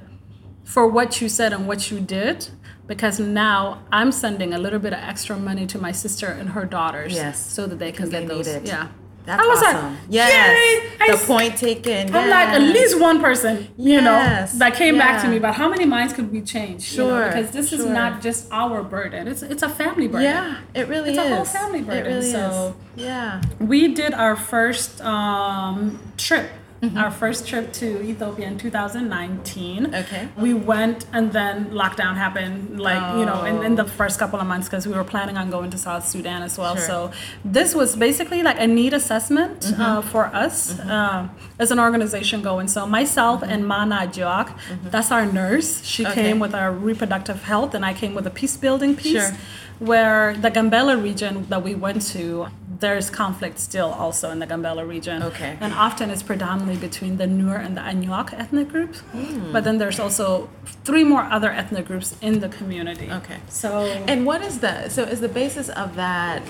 for 0.63 0.87
what 0.87 1.21
you 1.21 1.29
said 1.29 1.53
and 1.53 1.67
what 1.67 1.91
you 1.91 1.99
did, 1.99 2.49
because 2.87 3.19
now 3.19 3.81
I'm 3.91 4.11
sending 4.11 4.53
a 4.53 4.57
little 4.59 4.79
bit 4.79 4.93
of 4.93 4.99
extra 4.99 5.37
money 5.37 5.65
to 5.67 5.77
my 5.79 5.91
sister 5.91 6.27
and 6.27 6.49
her 6.49 6.65
daughters. 6.65 7.13
Yes. 7.13 7.39
So 7.51 7.67
that 7.67 7.79
they 7.79 7.91
can 7.91 8.09
get 8.09 8.21
they 8.27 8.33
those. 8.35 8.47
Yeah. 8.63 8.87
That's 9.25 9.43
I 9.43 9.45
was 9.45 9.61
awesome. 9.61 9.97
yay! 10.09 10.23
yes. 10.29 10.91
I 11.01 11.07
the 11.07 11.13
s- 11.17 11.25
point 11.27 11.57
taken. 11.57 12.15
I'm 12.15 12.29
like, 12.29 12.47
at 12.47 12.61
least 12.61 12.97
one 12.97 13.19
person, 13.19 13.67
you 13.77 13.99
know, 13.99 14.45
that 14.55 14.75
came 14.75 14.97
back 14.97 15.21
to 15.23 15.27
me. 15.27 15.37
But 15.37 15.51
how 15.55 15.67
many 15.67 15.83
minds 15.83 16.13
could 16.13 16.31
we 16.31 16.39
change? 16.41 16.93
you 16.93 16.99
know, 16.99 17.09
Sure, 17.09 17.27
because 17.27 17.51
this 17.51 17.73
is 17.73 17.83
not 17.85 18.21
just 18.21 18.47
our 18.53 18.81
burden. 18.83 19.27
It's 19.27 19.41
it's 19.43 19.63
a 19.63 19.67
family 19.67 20.07
burden. 20.07 20.31
Yeah, 20.31 20.61
it 20.73 20.87
really 20.87 21.09
It's 21.09 21.19
is. 21.19 21.29
a 21.29 21.35
whole 21.35 21.43
family 21.43 21.79
It 21.79 21.87
burden, 21.87 22.05
really 22.05 22.31
so- 22.31 22.75
is. 22.95 23.03
Yeah. 23.03 23.41
we 23.59 23.93
did 23.93 24.13
our 24.13 24.37
first 24.37 25.01
um, 25.01 25.99
trip 26.15 26.49
Mm-hmm. 26.81 26.95
our 27.03 27.09
first 27.09 27.47
trip 27.47 27.73
to 27.81 27.87
ethiopia 28.11 28.45
in 28.51 28.55
2019 28.59 29.95
Okay. 29.95 30.27
we 30.37 30.53
went 30.53 31.05
and 31.11 31.31
then 31.33 31.71
lockdown 31.71 32.15
happened 32.15 32.79
like 32.79 33.03
you 33.19 33.25
know 33.25 33.43
in, 33.45 33.63
in 33.63 33.75
the 33.75 33.85
first 33.85 34.19
couple 34.19 34.39
of 34.39 34.45
months 34.45 34.67
because 34.69 34.85
we 34.87 34.93
were 34.93 35.03
planning 35.03 35.37
on 35.37 35.49
going 35.49 35.71
to 35.71 35.77
south 35.77 36.05
sudan 36.07 36.43
as 36.43 36.55
well 36.61 36.75
Sure. 36.75 36.85
so 36.85 37.11
this 37.43 37.73
was 37.73 37.95
basically 37.95 38.43
like 38.43 38.59
a 38.59 38.67
need 38.67 38.93
assessment 38.93 39.59
Mm-hmm. 39.61 39.81
uh, 39.81 40.01
for 40.13 40.25
us 40.45 40.79
uh, 40.79 41.27
as 41.63 41.71
an 41.71 41.79
organization 41.79 42.41
going 42.43 42.67
so 42.67 42.85
myself 42.85 43.41
and 43.43 43.65
mana 43.67 43.99
Joak, 44.15 44.47
that's 44.93 45.11
our 45.11 45.25
nurse 45.25 45.69
she 45.83 46.03
Mm-hmm. 46.03 46.11
Okay. 46.11 46.21
came 46.27 46.39
with 46.45 46.53
our 46.61 46.71
reproductive 46.71 47.39
health 47.51 47.71
and 47.73 47.83
i 47.91 47.93
came 48.01 48.13
with 48.17 48.25
a 48.27 48.33
peace 48.39 48.55
building 48.65 48.95
piece 48.95 49.13
Sure. 49.27 49.31
where 49.79 50.35
the 50.43 50.49
Gambela 50.57 50.95
region 51.09 51.33
that 51.51 51.61
we 51.67 51.73
went 51.85 52.01
to, 52.13 52.47
there's 52.79 53.09
conflict 53.09 53.59
still 53.59 53.91
also 53.91 54.29
in 54.29 54.39
the 54.39 54.47
Gambela 54.47 54.87
region. 54.87 55.23
Okay. 55.23 55.57
And 55.59 55.73
often 55.73 56.09
it's 56.09 56.23
predominantly 56.23 56.77
between 56.77 57.17
the 57.17 57.25
Nuer 57.25 57.63
and 57.63 57.75
the 57.77 57.81
Anuak 57.81 58.33
ethnic 58.33 58.69
groups. 58.69 58.99
Hmm. 58.99 59.51
But 59.51 59.63
then 59.63 59.77
there's 59.77 59.99
also 59.99 60.49
three 60.83 61.03
more 61.03 61.23
other 61.23 61.49
ethnic 61.49 61.85
groups 61.85 62.15
in 62.21 62.39
the 62.39 62.49
community. 62.49 63.11
Okay. 63.11 63.37
So 63.49 63.85
And 64.07 64.25
what 64.25 64.41
is 64.41 64.59
the 64.59 64.89
so 64.89 65.03
is 65.03 65.21
the 65.21 65.29
basis 65.29 65.69
of 65.69 65.95
that 65.95 66.41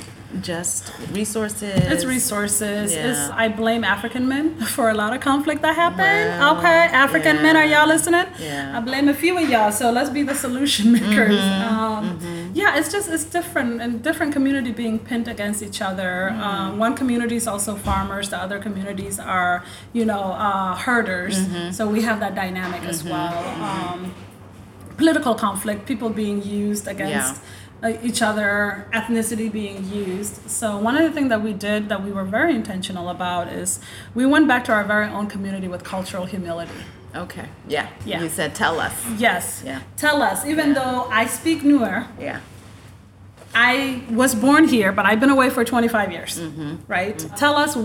just 0.42 0.92
resources? 1.12 1.80
it's 1.92 2.06
resources. 2.06 2.94
Yeah. 2.94 3.10
It's, 3.10 3.30
I 3.30 3.48
blame 3.50 3.84
African 3.84 4.28
men 4.28 4.56
for 4.60 4.90
a 4.90 4.94
lot 4.94 5.14
of 5.14 5.22
conflict 5.22 5.62
that 5.62 5.76
happened. 5.76 6.40
Wow. 6.40 6.58
okay, 6.58 6.90
African 6.92 7.42
men, 7.42 7.56
are 7.56 7.66
y'all 7.66 7.88
listening? 7.88 8.26
Yeah. 8.40 8.78
I 8.78 8.82
blame 8.82 9.08
a 9.08 9.14
few 9.14 9.38
of 9.38 9.50
y'all. 9.50 9.72
So 9.72 9.92
let's 9.92 10.10
be 10.10 10.24
the 10.24 10.36
solution 10.36 10.92
makers. 10.98 11.40
Mm-hmm. 11.40 11.80
Um, 11.80 12.52
Yeah, 12.54 12.78
it's 12.78 12.92
just 12.92 13.10
it's 13.10 13.24
different 13.24 13.82
and 13.82 14.04
different 14.04 14.34
community 14.34 14.72
being 14.72 15.00
pinned 15.00 15.28
against 15.28 15.62
each 15.62 15.82
other. 15.82 16.30
Mm-hmm. 16.32 16.42
Um, 16.42 16.80
one 16.80 16.96
community 16.96 17.36
is 17.36 17.48
also 17.48 17.76
farmers. 17.76 18.30
The 18.30 18.38
other 18.38 18.60
communities 18.60 19.20
are 19.20 19.64
you 19.94 20.06
know 20.06 20.34
uh, 20.34 20.76
herders. 20.76 21.38
Mm-hmm. 21.38 21.72
So 21.72 21.88
we 21.88 22.02
have 22.02 22.20
that 22.20 22.36
dynamic 22.36 22.84
as 22.84 23.04
well. 23.04 23.38
Um, 23.62 24.14
political 24.98 25.36
conflict, 25.36 25.86
people 25.86 26.10
being 26.10 26.42
used 26.44 26.88
against 26.88 27.36
uh, 27.36 27.46
Uh, 27.84 27.94
each 28.02 28.24
other, 28.24 28.88
ethnicity 28.92 29.52
being 29.52 29.88
used. 29.92 30.50
So 30.50 30.78
one 30.78 30.98
of 30.98 31.04
the 31.04 31.12
things 31.12 31.30
that 31.30 31.44
we 31.44 31.54
did 31.54 31.90
that 31.90 32.04
we 32.04 32.12
were 32.12 32.24
very 32.24 32.56
intentional 32.56 33.10
about 33.10 33.50
is 33.50 33.80
we 34.16 34.26
went 34.26 34.48
back 34.48 34.64
to 34.66 34.72
our 34.72 34.84
very 34.84 35.08
own 35.08 35.28
community 35.28 35.68
with 35.68 35.84
cultural 35.84 36.26
humility. 36.26 36.74
Okay. 37.16 37.46
Yeah. 37.68 37.90
Yeah. 38.04 38.24
You 38.24 38.30
said 38.30 38.56
tell 38.56 38.80
us. 38.80 38.94
Yes. 39.18 39.62
Yeah. 39.64 39.82
Tell 39.96 40.24
us, 40.24 40.44
even 40.44 40.74
though 40.74 41.08
I 41.12 41.28
speak 41.28 41.62
Nuer, 41.62 42.08
Yeah. 42.20 42.40
I 43.54 44.04
was 44.12 44.36
born 44.36 44.68
here, 44.68 44.92
but 44.92 45.06
I've 45.06 45.20
been 45.20 45.32
away 45.32 45.50
for 45.50 45.64
25 45.64 46.12
years, 46.12 46.40
mm-hmm. 46.40 46.62
Mm-hmm. 46.62 46.92
right? 46.92 47.18
Tell 47.38 47.56
us, 47.56 47.78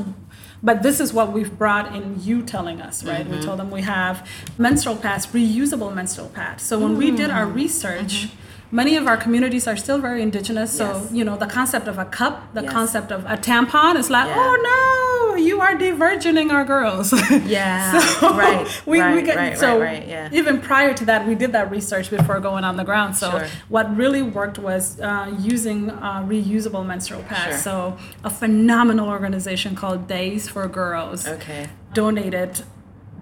but 0.62 0.83
this 0.83 1.00
is 1.00 1.12
what 1.12 1.33
we've 1.33 1.57
brought 1.57 1.94
in 1.94 2.20
you 2.20 2.42
telling 2.42 2.83
us, 2.83 3.05
right? 3.05 3.26
We 3.26 3.37
mm-hmm. 3.37 3.44
told 3.44 3.59
them 3.59 3.70
we 3.70 3.83
have 3.83 4.28
menstrual 4.59 4.96
pads, 4.96 5.26
reusable 5.28 5.94
menstrual 5.94 6.28
pads. 6.28 6.62
So 6.62 6.78
when 6.78 6.98
we 6.98 7.11
did 7.11 7.31
our 7.31 7.46
research, 7.46 8.28
many 8.72 8.96
of 8.96 9.06
our 9.06 9.16
communities 9.18 9.68
are 9.68 9.76
still 9.76 9.98
very 9.98 10.20
indigenous. 10.22 10.72
So, 10.80 10.87
Yes. 10.87 11.12
you 11.12 11.24
know, 11.24 11.37
the 11.37 11.46
concept 11.58 11.87
of 11.87 11.98
a 11.98 12.06
cup, 12.06 12.35
the 12.54 12.62
Yes. 12.62 12.72
concept 12.72 13.12
of 13.12 13.20
a 13.26 13.37
tampon 13.37 13.96
is 14.02 14.08
like, 14.11 14.26
Yeah. 14.28 14.35
oh 14.44 14.54
no, 14.70 15.37
you 15.48 15.61
are 15.61 15.74
diverging 15.76 16.50
our 16.50 16.64
girls. 16.64 17.12
Yeah. 17.58 17.98
So 18.00 18.35
right. 18.35 18.66
we, 18.87 19.00
right, 19.00 19.14
we 19.14 19.20
get, 19.22 19.37
right, 19.37 19.58
so 19.58 19.78
right, 19.78 20.00
right, 20.00 20.08
yeah. 20.08 20.28
even 20.40 20.61
prior 20.61 20.92
to 20.94 21.04
that, 21.11 21.20
we 21.28 21.35
did 21.35 21.52
that 21.52 21.70
research 21.70 22.08
before 22.11 22.40
going 22.40 22.64
on 22.64 22.76
the 22.76 22.85
ground. 22.90 23.16
So 23.16 23.30
Sure. 23.30 23.46
what 23.68 23.87
really 24.02 24.22
worked 24.22 24.58
was 24.58 24.98
uh, 25.00 25.30
using 25.38 25.90
uh, 25.90 26.24
reusable 26.35 26.85
menstrual 26.92 27.22
pads. 27.24 27.62
Sure. 27.62 27.68
So 27.68 27.96
a 28.24 28.30
phenomenal 28.30 29.08
organization 29.08 29.74
called 29.74 30.08
Days 30.08 30.48
for 30.48 30.66
Girls 30.68 31.28
Okay. 31.28 31.68
donated 31.92 32.62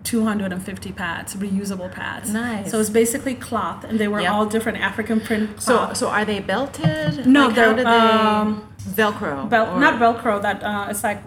250 0.04 0.92
pads, 0.92 1.34
reusable 1.36 1.90
pads. 1.92 2.32
Nice. 2.32 2.70
So 2.70 2.80
it's 2.80 2.90
basically 2.90 3.34
cloth, 3.34 3.84
and 3.84 3.98
they 3.98 4.08
were 4.08 4.20
Yep. 4.20 4.32
all 4.32 4.46
different 4.46 4.78
African 4.78 5.20
print 5.20 5.60
So 5.60 5.76
cloth. 5.76 5.96
so 5.96 6.08
are 6.08 6.24
they 6.24 6.40
belted? 6.40 7.26
No, 7.26 7.46
Like, 7.46 7.56
they're, 7.56 7.74
they 7.74 7.84
um, 7.84 8.66
Velcro. 8.82 9.48
Bel- 9.48 9.78
not 9.78 10.00
Velcro. 10.00 10.40
That 10.40 10.62
uh, 10.62 10.86
it's 10.90 11.04
like 11.04 11.22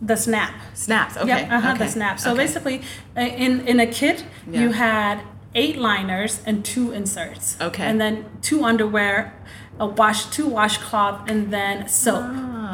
the 0.00 0.16
snap. 0.16 0.52
snaps. 0.74 1.16
Okay. 1.16 1.28
Yep, 1.28 1.50
uh-huh, 1.50 1.70
okay. 1.70 1.78
the 1.84 1.88
snap. 1.90 2.20
So 2.20 2.30
okay. 2.32 2.42
basically, 2.44 2.82
uh, 3.16 3.20
in 3.20 3.66
in 3.66 3.80
a 3.80 3.86
kit, 3.86 4.24
Yeah. 4.50 4.60
you 4.60 4.72
had 4.72 5.20
eight 5.54 5.78
liners 5.78 6.40
and 6.46 6.62
two 6.64 6.92
inserts. 6.92 7.56
Okay. 7.60 7.82
And 7.82 7.98
then 7.98 8.24
two 8.42 8.62
underwear, 8.62 9.32
a 9.80 9.86
wash, 9.86 10.26
two 10.26 10.46
washcloth, 10.48 11.30
and 11.30 11.50
then 11.50 11.88
silk. 11.88 12.24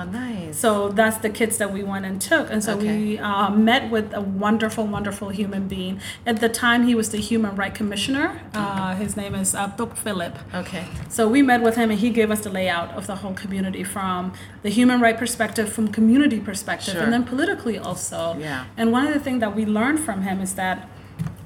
Ah, 0.02 0.10
nice. 0.10 0.58
So 0.58 0.88
that's 0.88 1.18
the 1.18 1.30
kits 1.30 1.56
that 1.58 1.72
we 1.72 1.82
went 1.82 2.04
and 2.04 2.20
took. 2.20 2.50
And 2.50 2.62
so 2.62 2.76
we 2.76 3.18
uh, 3.18 3.50
met 3.50 3.90
with 3.90 4.12
a 4.14 4.20
wonderful, 4.20 4.86
wonderful 4.86 5.28
human 5.30 5.68
being. 5.68 6.00
At 6.26 6.40
the 6.40 6.48
time, 6.48 6.86
he 6.86 6.94
was 6.94 7.10
the 7.10 7.18
Human 7.18 7.54
Rights 7.56 7.76
Commissioner. 7.76 8.40
Uh, 8.54 8.94
his 8.96 9.16
name 9.16 9.34
is 9.34 9.54
uh, 9.54 9.68
Tuk 9.76 9.96
Philip. 9.96 10.38
Okay. 10.54 10.84
So 11.08 11.28
we 11.28 11.42
met 11.42 11.62
with 11.62 11.76
him 11.76 11.90
and 11.90 11.98
he 12.00 12.10
gave 12.10 12.30
us 12.30 12.40
the 12.40 12.50
layout 12.50 12.90
of 12.92 13.06
the 13.06 13.16
whole 13.16 13.34
community 13.34 13.84
from 13.84 14.32
the 14.62 14.70
human 14.70 15.00
right 15.00 15.16
perspective, 15.16 15.72
from 15.72 15.88
community 15.88 16.40
perspective, 16.40 16.94
Sure. 16.94 17.02
and 17.02 17.12
then 17.12 17.24
politically 17.24 17.78
also. 17.78 18.36
Yeah. 18.38 18.64
And 18.76 18.92
one 18.92 19.06
of 19.06 19.14
the 19.14 19.20
things 19.20 19.40
that 19.40 19.54
we 19.54 19.64
learned 19.64 20.00
from 20.00 20.22
him 20.22 20.40
is 20.40 20.54
that 20.54 20.88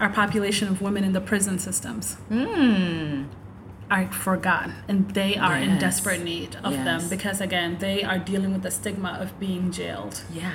our 0.01 0.09
population 0.11 0.69
of 0.69 0.81
women 0.81 1.05
in 1.05 1.12
the 1.12 1.21
prison 1.21 1.59
systems 1.59 2.16
are 3.90 4.07
forgotten 4.12 4.75
and 4.88 5.11
they 5.12 5.37
are 5.37 5.57
in 5.57 5.70
Hmm. 5.72 5.79
Desperate 5.79 6.22
need 6.25 6.57
of 6.64 6.72
them 6.85 7.01
because 7.09 7.40
again 7.40 7.77
they 7.79 8.03
are 8.03 8.18
dealing 8.18 8.53
with 8.53 8.62
the 8.62 8.70
stigma 8.70 9.16
of 9.20 9.38
being 9.38 9.70
jailed 9.70 10.22
Yeah. 10.33 10.51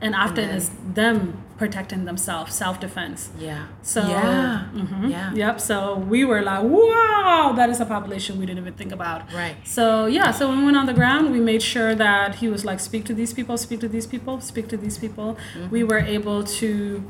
and 0.00 0.14
often 0.16 0.46
then- 0.48 0.56
it's 0.56 0.70
them 0.94 1.18
protecting 1.58 2.04
themselves 2.06 2.52
self-defense 2.54 3.30
Yeah. 3.38 3.66
so 3.82 4.00
yeah. 4.08 4.62
mhm. 4.74 5.10
Yeah. 5.10 5.32
Yep. 5.32 5.60
So 5.60 5.76
we 6.12 6.24
were 6.24 6.42
like, 6.42 6.64
wow, 6.64 7.52
that 7.54 7.68
is 7.70 7.78
a 7.80 7.86
population 7.86 8.36
we 8.40 8.44
didn't 8.46 8.58
even 8.64 8.74
think 8.74 8.90
about. 8.90 9.20
Right. 9.32 9.56
So 9.64 10.06
yeah. 10.06 10.32
So 10.32 10.48
when 10.48 10.58
we 10.58 10.64
went 10.64 10.76
on 10.76 10.86
the 10.86 10.94
ground, 11.02 11.30
we 11.30 11.38
made 11.52 11.62
sure 11.62 11.94
that 11.94 12.36
he 12.36 12.48
was 12.48 12.64
like, 12.64 12.80
speak 12.80 13.04
to 13.10 13.14
these 13.14 13.32
people, 13.32 13.56
speak 13.56 13.78
to 13.80 13.88
these 13.88 14.08
people, 14.08 14.40
speak 14.40 14.66
to 14.74 14.76
these 14.76 14.98
people. 14.98 15.28
Mm-hmm. 15.56 15.70
We 15.70 15.84
were 15.84 16.00
able 16.00 16.42
to 16.60 17.04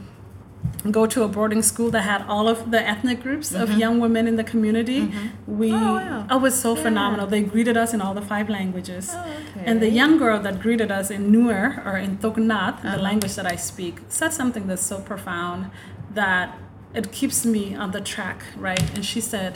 go 0.91 1.07
to 1.07 1.23
a 1.23 1.29
boarding 1.29 1.63
school 1.63 1.91
that 1.91 2.03
had 2.03 2.23
all 2.23 2.49
of 2.49 2.71
the 2.73 2.81
ethnic 2.93 3.23
groups 3.23 3.53
of 3.55 3.71
young 3.79 4.01
women 4.01 4.27
in 4.27 4.37
the 4.37 4.45
community. 4.45 5.01
We 5.47 5.71
Mm-hmm. 5.71 5.75
Oh, 5.75 5.95
wow. 5.95 6.27
oh, 6.31 6.37
it 6.39 6.43
was 6.43 6.59
so 6.61 6.75
phenomenal. 6.75 7.27
They 7.29 7.43
greeted 7.43 7.77
us 7.77 7.95
in 7.95 8.01
all 8.01 8.15
the 8.15 8.23
five 8.23 8.49
languages. 8.49 9.11
Oh, 9.13 9.21
okay. 9.21 9.65
And 9.65 9.81
the 9.81 9.91
young 9.91 10.19
girl 10.19 10.41
that 10.41 10.61
greeted 10.61 10.91
us 10.91 11.11
in 11.11 11.31
Nuer 11.33 11.65
or 11.87 11.97
in 11.97 12.19
Tognat, 12.19 12.75
Uh-huh. 12.85 12.97
the 12.97 13.03
language 13.03 13.35
that 13.37 13.47
I 13.47 13.57
speak, 13.57 13.95
said 14.09 14.33
something 14.33 14.67
that's 14.67 14.87
so 14.93 14.99
profound 15.01 15.71
that 16.15 16.59
it 16.95 17.07
keeps 17.13 17.45
me 17.47 17.75
on 17.83 17.91
the 17.93 18.01
track, 18.01 18.39
right? 18.57 18.87
And 18.95 19.05
she 19.05 19.21
said, 19.21 19.53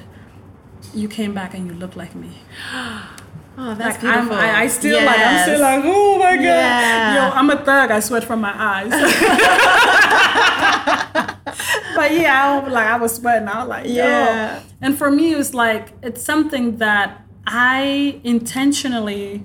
"You 0.95 1.09
came 1.09 1.33
back 1.35 1.51
and 1.57 1.63
you 1.69 1.75
look 1.75 1.95
like 1.97 2.15
me." 2.15 2.31
Oh, 3.59 3.75
that's 3.75 4.03
Like 4.03 4.05
I'm, 4.05 4.29
beautiful. 4.29 4.45
I, 4.45 4.63
I 4.63 4.67
still 4.67 5.05
like 5.05 5.19
I'm 5.19 5.43
still 5.43 5.61
like 5.61 5.83
oh 5.85 6.19
my 6.19 6.37
god, 6.37 6.43
Yeah. 6.43 7.29
yo, 7.29 7.35
I'm 7.35 7.51
a 7.51 7.65
thug. 7.65 7.91
I 7.91 8.01
sweat 8.01 8.25
from 8.25 8.41
my 8.41 8.53
eyes. 8.55 8.91
but 11.97 12.13
yeah, 12.13 12.45
I, 12.45 12.61
was 12.61 12.73
like 12.73 12.87
I 12.87 12.97
was 12.99 13.15
sweating. 13.15 13.49
I 13.49 13.59
was 13.61 13.69
like, 13.69 13.87
yo. 13.87 13.93
Yeah. 13.95 14.63
And 14.81 14.97
for 14.97 15.11
me, 15.11 15.33
it 15.33 15.37
was 15.37 15.55
like 15.55 15.93
it's 16.03 16.23
something 16.23 16.77
that 16.79 17.25
I 17.47 18.21
intentionally, 18.25 19.45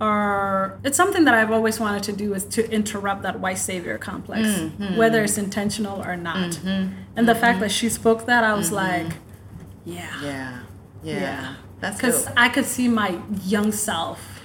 or 0.00 0.78
it's 0.84 0.96
something 0.96 1.24
that 1.24 1.34
I've 1.34 1.50
always 1.50 1.80
wanted 1.80 2.02
to 2.04 2.12
do 2.12 2.32
is 2.34 2.44
to 2.46 2.70
interrupt 2.70 3.22
that 3.22 3.40
white 3.40 3.58
savior 3.58 3.98
complex, 3.98 4.48
Mm-hmm. 4.48 4.96
whether 4.96 5.22
it's 5.22 5.36
intentional 5.36 6.02
or 6.02 6.16
not. 6.16 6.52
Mm-hmm. 6.52 6.94
And 7.16 7.28
the 7.28 7.34
fact 7.34 7.54
mm-hmm. 7.54 7.60
that 7.62 7.72
she 7.72 7.88
spoke 7.88 8.26
that, 8.26 8.44
I 8.44 8.54
was 8.54 8.70
mm-hmm. 8.70 9.08
like, 9.08 9.16
yeah, 9.84 10.22
Yeah. 10.22 10.58
Yeah. 11.02 11.20
Yeah. 11.20 11.54
That's 11.80 11.96
because. 11.96 12.26
I 12.36 12.48
could 12.48 12.66
see 12.66 12.88
my 12.88 13.20
young 13.44 13.72
self 13.72 14.40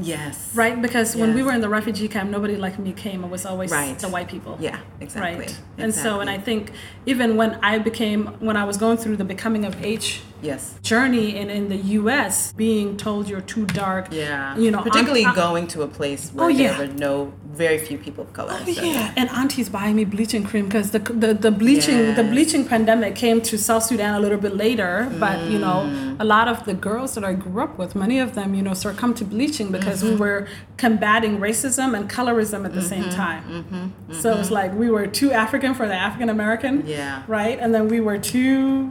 Yes. 0.00 0.54
Right, 0.54 0.80
because 0.80 1.14
when 1.14 1.34
we 1.34 1.42
were 1.42 1.52
in 1.52 1.60
the 1.60 1.68
refugee 1.68 2.08
camp, 2.08 2.30
nobody 2.30 2.56
like 2.56 2.78
me 2.78 2.92
came. 2.92 3.24
It 3.24 3.30
was 3.30 3.44
always 3.44 3.70
Right. 3.70 3.98
the 3.98 4.08
white 4.08 4.28
people. 4.28 4.56
Yeah, 4.60 4.78
exactly. 5.00 5.40
Right. 5.40 5.60
And 5.78 5.94
so, 5.94 6.20
and 6.20 6.30
I 6.30 6.38
think 6.38 6.72
even 7.04 7.36
when 7.36 7.58
I 7.62 7.78
became, 7.78 8.26
when 8.40 8.56
I 8.56 8.64
was 8.64 8.76
going 8.78 8.96
through 8.96 9.16
the 9.16 9.24
becoming 9.24 9.64
of 9.64 9.84
age 9.84 10.22
Yes. 10.42 10.74
journey 10.82 11.36
in, 11.36 11.50
in 11.50 11.68
the 11.68 11.76
U.S., 12.00 12.52
being 12.52 12.96
told 12.96 13.28
you're 13.28 13.40
too 13.40 13.66
dark. 13.66 14.08
Yeah. 14.10 14.56
You 14.56 14.70
know, 14.70 14.82
particularly 14.82 15.24
aunt- 15.24 15.36
going 15.36 15.66
to 15.68 15.82
a 15.82 15.88
place 15.88 16.30
where 16.32 16.46
Oh, 16.46 16.48
yeah. 16.48 16.76
there 16.76 16.86
were 16.88 16.92
no, 16.94 17.32
very 17.52 17.78
few 17.78 17.96
people 17.96 18.22
of 18.24 18.32
color. 18.34 18.52
Oh, 18.60 18.72
so- 18.72 18.82
yeah, 18.82 19.14
and 19.16 19.30
aunties 19.30 19.68
buying 19.70 19.96
me 19.96 20.04
bleaching 20.04 20.44
cream 20.44 20.66
because 20.66 20.90
the, 20.90 20.98
the 20.98 21.32
the 21.32 21.50
bleaching 21.50 22.14
the 22.14 22.22
bleaching 22.24 22.66
pandemic 22.66 23.14
came 23.16 23.40
to 23.40 23.56
South 23.56 23.82
Sudan 23.84 24.12
a 24.14 24.20
little 24.20 24.36
bit 24.38 24.54
later. 24.56 25.10
But 25.18 25.38
you 25.50 25.58
know, 25.58 25.78
Mm. 25.86 26.16
a 26.20 26.24
lot 26.24 26.48
of 26.48 26.64
the 26.66 26.74
girls 26.74 27.14
that 27.14 27.24
I 27.24 27.32
grew 27.32 27.62
up 27.62 27.78
with, 27.78 27.94
many 27.94 28.18
of 28.18 28.34
them, 28.34 28.54
you 28.54 28.62
know, 28.62 28.74
succumbed 28.74 29.16
to 29.18 29.24
bleaching 29.24 29.68
because 29.72 30.02
Mm-hmm. 30.02 30.14
we 30.14 30.20
were 30.20 30.46
combating 30.76 31.38
racism 31.38 31.96
and 31.96 32.10
colorism 32.10 32.64
at 32.66 32.74
the 32.74 32.82
same 32.82 33.04
Mm-hmm. 33.04 33.22
time. 33.24 33.92
So 34.22 34.36
it's 34.38 34.50
like 34.50 34.74
we 34.74 34.90
were 34.90 35.06
too 35.06 35.32
African 35.32 35.72
for 35.74 35.86
the 35.88 35.94
African 35.94 36.28
American, 36.28 36.74
Yeah. 36.86 37.22
right, 37.26 37.58
and 37.58 37.74
then 37.74 37.88
we 37.88 38.00
were 38.00 38.18
too 38.18 38.90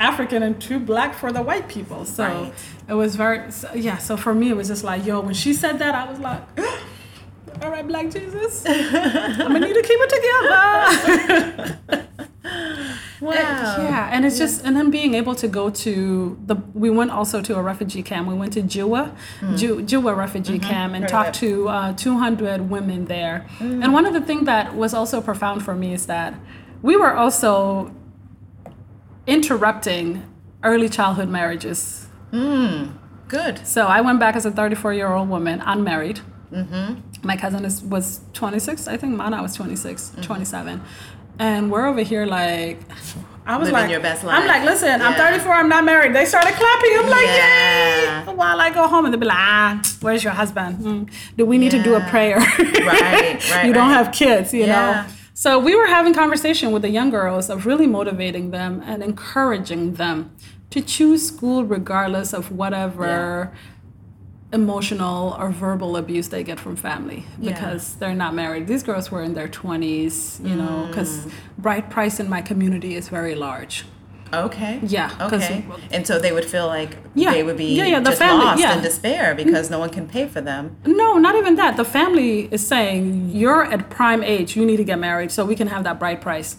African 0.00 0.42
and 0.42 0.60
too 0.60 0.80
black 0.80 1.14
for 1.14 1.30
the 1.30 1.42
white 1.42 1.68
people. 1.68 2.04
So 2.04 2.24
Right. 2.24 2.52
it 2.88 2.94
was 2.94 3.14
very 3.14 3.52
so, 3.52 3.72
yeah. 3.74 3.98
So 3.98 4.16
for 4.16 4.34
me, 4.34 4.48
it 4.48 4.56
was 4.56 4.68
just 4.68 4.82
like 4.82 5.04
yo, 5.06 5.20
when 5.20 5.34
she 5.34 5.54
said 5.54 5.78
that, 5.78 5.94
I 5.94 6.10
was 6.10 6.18
like. 6.18 6.42
All 7.62 7.70
right, 7.70 7.86
Black 7.86 8.10
Jesus. 8.10 8.64
I'm 8.66 9.36
gonna 9.36 9.60
need 9.60 9.74
to 9.74 9.82
keep 9.82 9.98
it 10.00 11.78
together. 11.88 12.06
Wow. 13.20 13.32
yeah, 13.32 14.08
and 14.10 14.24
it's 14.24 14.38
just 14.38 14.64
and 14.64 14.74
then 14.74 14.90
being 14.90 15.14
able 15.14 15.34
to 15.34 15.46
go 15.46 15.68
to 15.68 16.38
the 16.46 16.56
we 16.72 16.88
went 16.88 17.10
also 17.10 17.42
to 17.42 17.56
a 17.56 17.62
refugee 17.62 18.02
camp. 18.02 18.26
We 18.26 18.34
went 18.34 18.54
to 18.54 18.62
Jua, 18.62 19.14
Ju, 19.56 19.82
Jua 19.82 20.16
refugee 20.16 20.58
mm-hmm. 20.58 20.70
camp, 20.70 20.94
and 20.94 21.04
Heard 21.04 21.10
talked 21.10 21.34
to 21.36 21.68
uh, 21.68 21.92
200 21.92 22.70
women 22.70 23.04
there. 23.04 23.46
Mm. 23.58 23.84
And 23.84 23.92
one 23.92 24.06
of 24.06 24.14
the 24.14 24.22
things 24.22 24.46
that 24.46 24.74
was 24.74 24.94
also 24.94 25.20
profound 25.20 25.62
for 25.64 25.74
me 25.74 25.92
is 25.92 26.06
that 26.06 26.34
we 26.80 26.96
were 26.96 27.14
also 27.14 27.94
interrupting 29.30 30.22
early 30.64 30.88
childhood 30.88 31.28
marriages. 31.28 32.06
Good. 32.32 33.64
So 33.66 33.86
I 33.86 34.00
went 34.00 34.18
back 34.18 34.34
as 34.36 34.44
a 34.44 34.50
34 34.50 34.92
year 34.94 35.12
old 35.12 35.28
woman, 35.28 35.60
unmarried. 35.64 36.20
My 37.22 37.36
cousin 37.36 37.64
is, 37.64 37.80
was 37.82 38.20
26, 38.32 38.88
I 38.88 38.96
think 38.96 39.16
Mana 39.16 39.40
was 39.40 39.54
26, 39.54 40.16
27. 40.22 40.82
And 41.38 41.70
we're 41.70 41.86
over 41.86 42.02
here 42.02 42.26
like, 42.26 42.80
I 43.46 43.56
was 43.56 43.68
Living 43.68 43.82
like, 43.82 43.90
your 43.90 44.00
best 44.00 44.24
life. 44.24 44.36
I'm 44.38 44.46
like, 44.48 44.64
listen, 44.64 45.00
I'm 45.00 45.14
34, 45.14 45.52
I'm 45.52 45.68
not 45.68 45.84
married. 45.84 46.14
They 46.14 46.24
started 46.24 46.52
clapping. 46.54 46.90
I'm 46.98 47.08
like, 47.08 47.24
Yeah. 47.26 48.26
yay. 48.26 48.34
While 48.34 48.60
I 48.60 48.70
go 48.70 48.88
home 48.88 49.04
and 49.04 49.14
they'll 49.14 49.20
be 49.20 49.26
like, 49.26 49.36
ah, 49.38 49.80
where's 50.00 50.24
your 50.24 50.32
husband? 50.32 50.78
Mm. 50.78 51.10
Do 51.36 51.46
we 51.46 51.56
need 51.56 51.70
to 51.70 51.82
do 51.82 51.94
a 51.94 52.00
prayer? 52.00 52.38
Right, 52.38 53.50
right, 53.52 53.64
you 53.66 53.72
don't 53.72 53.90
have 53.90 54.12
kids, 54.12 54.52
you 54.52 54.64
Yeah. 54.66 55.06
know? 55.06 55.12
So 55.40 55.58
we 55.58 55.74
were 55.74 55.86
having 55.86 56.12
conversation 56.12 56.70
with 56.70 56.82
the 56.82 56.90
young 56.90 57.08
girls 57.08 57.48
of 57.48 57.64
really 57.64 57.86
motivating 57.86 58.50
them 58.50 58.82
and 58.84 59.02
encouraging 59.02 59.94
them 59.94 60.36
to 60.68 60.82
choose 60.82 61.26
school 61.26 61.64
regardless 61.64 62.34
of 62.34 62.52
whatever 62.52 63.50
emotional 64.52 65.34
or 65.38 65.48
verbal 65.48 65.96
abuse 65.96 66.28
they 66.28 66.44
get 66.44 66.60
from 66.60 66.76
family 66.76 67.24
Yeah. 67.40 67.54
because 67.54 67.94
they're 67.94 68.14
not 68.14 68.34
married. 68.34 68.66
These 68.66 68.82
girls 68.82 69.10
were 69.10 69.22
in 69.22 69.32
their 69.32 69.48
20s, 69.48 70.42
you 70.44 70.56
know, 70.56 70.84
because 70.90 71.24
Mm. 71.24 71.30
bride 71.56 71.88
price 71.88 72.20
in 72.20 72.28
my 72.28 72.42
community 72.42 72.94
is 72.94 73.08
very 73.08 73.34
large. 73.34 73.86
Okay. 74.32 74.80
Yeah. 74.82 75.10
Okay. 75.20 75.64
And 75.90 76.06
so 76.06 76.18
they 76.18 76.32
would 76.32 76.44
feel 76.44 76.66
like 76.66 76.96
Yeah. 77.14 77.32
they 77.32 77.42
would 77.42 77.56
be 77.56 77.74
Yeah, 77.74 77.86
yeah, 77.86 78.00
the 78.00 78.10
just 78.10 78.18
family, 78.18 78.44
lost 78.44 78.60
yeah. 78.60 78.76
in 78.76 78.82
despair 78.82 79.34
because 79.34 79.70
no 79.70 79.78
one 79.78 79.90
can 79.90 80.06
pay 80.08 80.26
for 80.26 80.40
them. 80.40 80.76
No, 80.86 81.18
not 81.18 81.34
even 81.34 81.56
that. 81.56 81.76
The 81.76 81.84
family 81.84 82.48
is 82.50 82.66
saying 82.66 83.30
you're 83.30 83.64
at 83.64 83.90
prime 83.90 84.22
age, 84.22 84.56
you 84.56 84.64
need 84.64 84.76
to 84.78 84.84
get 84.84 84.98
married 84.98 85.30
so 85.30 85.44
we 85.44 85.56
can 85.56 85.68
have 85.68 85.84
that 85.84 85.98
bride 85.98 86.20
price. 86.20 86.56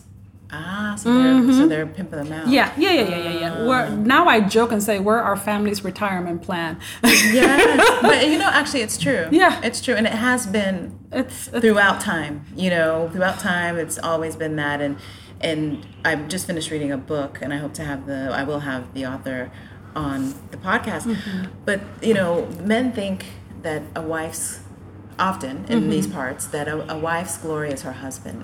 Ah, 0.53 0.95
so 0.97 1.13
they're 1.13 1.53
so 1.53 1.65
they're 1.67 1.86
pimping 1.86 2.19
them 2.21 2.34
out. 2.34 2.41
Mm-hmm. 2.43 2.51
Yeah, 2.51 2.73
yeah, 2.77 2.91
yeah, 2.91 3.07
yeah, 3.07 3.17
yeah, 3.23 3.39
yeah. 3.39 3.65
We're 3.65 3.89
now 3.89 4.27
I 4.27 4.41
joke 4.41 4.73
and 4.73 4.84
say 4.84 4.99
we're 4.99 5.17
our 5.17 5.38
family's 5.38 5.81
retirement 5.81 6.41
plan. 6.41 6.77
Yes. 7.03 7.99
but 8.01 8.27
you 8.27 8.38
know, 8.38 8.49
actually, 8.49 8.81
it's 8.81 8.97
true. 8.97 9.27
Yeah. 9.31 9.62
It's 9.63 9.79
true, 9.81 9.95
and 9.95 10.05
it 10.05 10.12
has 10.13 10.45
been 10.45 10.99
it's, 11.10 11.47
it's 11.47 11.60
throughout 11.60 12.01
time. 12.01 12.43
You 12.53 12.69
know, 12.69 13.10
throughout 13.13 13.39
time, 13.39 13.77
it's 13.77 13.97
always 13.97 14.36
been 14.36 14.57
that. 14.57 14.81
And 14.81 14.97
and 15.41 15.86
I've 16.06 16.27
just 16.30 16.47
finished 16.47 16.71
reading 16.71 16.91
a 16.91 16.97
book, 16.97 17.39
and 17.41 17.54
I 17.54 17.58
hope 17.58 17.73
to 17.75 17.84
have 17.84 18.06
the 18.06 18.30
I 18.32 18.43
will 18.43 18.60
have 18.62 18.93
the 18.93 19.06
author 19.06 19.51
on 19.95 20.34
the 20.51 20.58
podcast. 20.58 21.04
Mm-hmm. 21.04 21.45
But 21.65 21.82
you 22.01 22.13
know, 22.13 22.45
men 22.63 22.91
think 22.93 23.25
that 23.63 23.82
a 23.95 24.01
wife's 24.01 24.60
often 25.19 25.65
in 25.69 25.89
these 25.89 26.08
Mm-hmm. 26.08 26.15
parts 26.15 26.45
that 26.47 26.67
a, 26.67 26.93
a 26.93 26.97
wife's 26.97 27.38
glory 27.38 27.69
is 27.71 27.82
her 27.84 27.91
husband, 27.91 28.43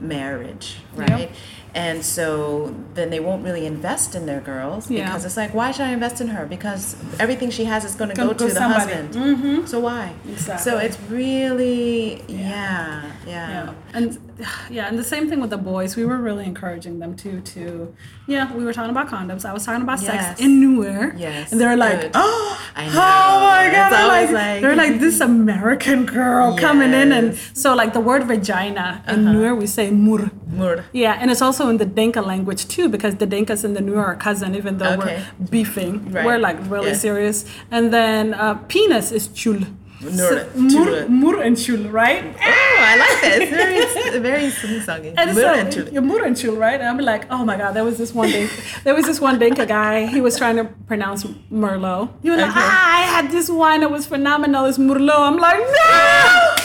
marriage, 0.00 0.76
Yep. 0.96 1.10
right? 1.10 1.30
And 1.74 2.04
so 2.04 2.74
then 2.94 3.08
they 3.10 3.18
won't 3.18 3.42
really 3.44 3.64
invest 3.66 4.14
in 4.14 4.26
their 4.26 4.40
girls 4.40 4.90
Yeah. 4.90 5.06
because 5.06 5.24
it's 5.24 5.36
like, 5.38 5.54
why 5.54 5.70
should 5.72 5.86
I 5.86 5.92
invest 5.92 6.20
in 6.20 6.28
her? 6.28 6.44
Because 6.46 6.96
everything 7.18 7.50
she 7.50 7.64
has 7.64 7.84
is 7.84 7.94
going 7.94 8.10
to 8.10 8.16
go 8.16 8.32
to 8.34 8.44
the 8.44 8.50
somebody. 8.50 8.92
husband. 8.92 9.68
So 9.68 9.80
why? 9.80 10.12
Exactly. 10.28 10.62
So 10.70 10.78
it's 10.78 10.98
really, 11.08 12.22
yeah, 12.28 13.10
yeah. 13.26 13.48
yeah. 13.64 13.74
And 13.94 14.18
yeah, 14.70 14.88
and 14.88 14.98
the 14.98 15.04
same 15.04 15.28
thing 15.28 15.40
with 15.40 15.50
the 15.50 15.56
boys. 15.58 15.96
We 15.96 16.04
were 16.04 16.16
really 16.18 16.44
encouraging 16.44 16.98
them 16.98 17.14
too 17.16 17.40
to 17.54 17.94
yeah, 18.26 18.52
we 18.54 18.64
were 18.64 18.72
talking 18.72 18.90
about 18.90 19.08
condoms. 19.08 19.44
I 19.44 19.52
was 19.52 19.64
talking 19.66 19.82
about 19.82 20.00
Yes. 20.00 20.10
sex 20.10 20.40
in 20.40 20.60
Nuer. 20.60 21.18
Yes, 21.18 21.50
And 21.52 21.60
they're 21.60 21.76
like, 21.76 22.00
good. 22.00 22.10
Oh, 22.14 22.70
I 22.76 22.84
oh 22.86 23.40
my 23.40 23.70
god. 23.72 23.90
They're 23.92 24.08
like, 24.08 24.30
like- 24.30 24.62
they're 24.62 24.76
like 24.76 25.00
this 25.00 25.20
American 25.20 26.06
girl 26.06 26.56
coming 26.56 26.92
in 26.94 27.12
and 27.12 27.36
so 27.54 27.74
like 27.74 27.92
the 27.92 28.00
word 28.00 28.24
vagina 28.24 29.02
in 29.08 29.26
Uh-huh. 29.26 29.34
Nuer 29.34 29.56
we 29.58 29.66
say 29.66 29.90
mur. 29.90 30.30
Mur. 30.46 30.84
Yeah, 30.92 31.18
and 31.20 31.30
it's 31.30 31.42
also 31.42 31.68
in 31.68 31.78
the 31.78 31.86
Dinka 31.86 32.20
language 32.22 32.68
too, 32.68 32.88
because 32.88 33.16
the 33.16 33.26
Dinkas 33.26 33.64
and 33.64 33.74
the 33.76 33.80
Nuer 33.80 34.04
are 34.04 34.16
cousin, 34.16 34.54
even 34.54 34.78
though 34.78 34.94
Okay. 35.00 35.24
we're 35.40 35.46
beefing. 35.48 36.12
Right. 36.12 36.24
We're 36.26 36.38
like 36.38 36.58
really 36.70 36.88
Yeah. 36.92 37.06
serious. 37.08 37.44
And 37.70 37.92
then 37.92 38.34
uh, 38.34 38.54
penis 38.68 39.12
is 39.12 39.28
chul. 39.28 39.66
Nur- 40.02 40.46
mur, 40.56 41.08
mur 41.08 41.42
and 41.42 41.56
chul, 41.56 41.90
right? 41.92 42.24
Oh, 42.24 42.76
I 42.90 42.96
like 42.96 43.20
that. 43.22 43.38
It's 43.42 43.50
very, 43.50 43.86
very 44.18 44.50
sing-songy. 44.50 45.14
And 45.16 45.34
Mur 45.34 45.54
and 45.54 45.74
you're 45.92 46.02
mur 46.02 46.24
and 46.24 46.36
chul, 46.36 46.56
right? 46.58 46.80
And 46.80 46.88
I'm 46.88 46.98
like, 46.98 47.26
oh 47.30 47.44
my 47.44 47.56
god, 47.56 47.72
there 47.72 47.84
was 47.84 47.96
this 47.98 48.12
one 48.12 48.28
day, 48.30 48.48
there 48.84 48.94
was 48.94 49.06
this 49.06 49.20
one 49.20 49.38
Dinka 49.38 49.64
guy. 49.66 50.06
He 50.06 50.20
was 50.20 50.36
trying 50.36 50.56
to 50.56 50.64
pronounce 50.86 51.24
Merlot. 51.52 52.08
He 52.22 52.30
was 52.30 52.40
like, 52.40 52.50
ah, 52.54 52.98
I 52.98 53.02
had 53.02 53.30
this 53.30 53.48
wine 53.48 53.80
that 53.80 53.90
was 53.90 54.06
phenomenal. 54.06 54.64
It's 54.66 54.78
Merlot. 54.78 55.18
I'm 55.18 55.36
like, 55.38 55.58
no. 55.58 56.56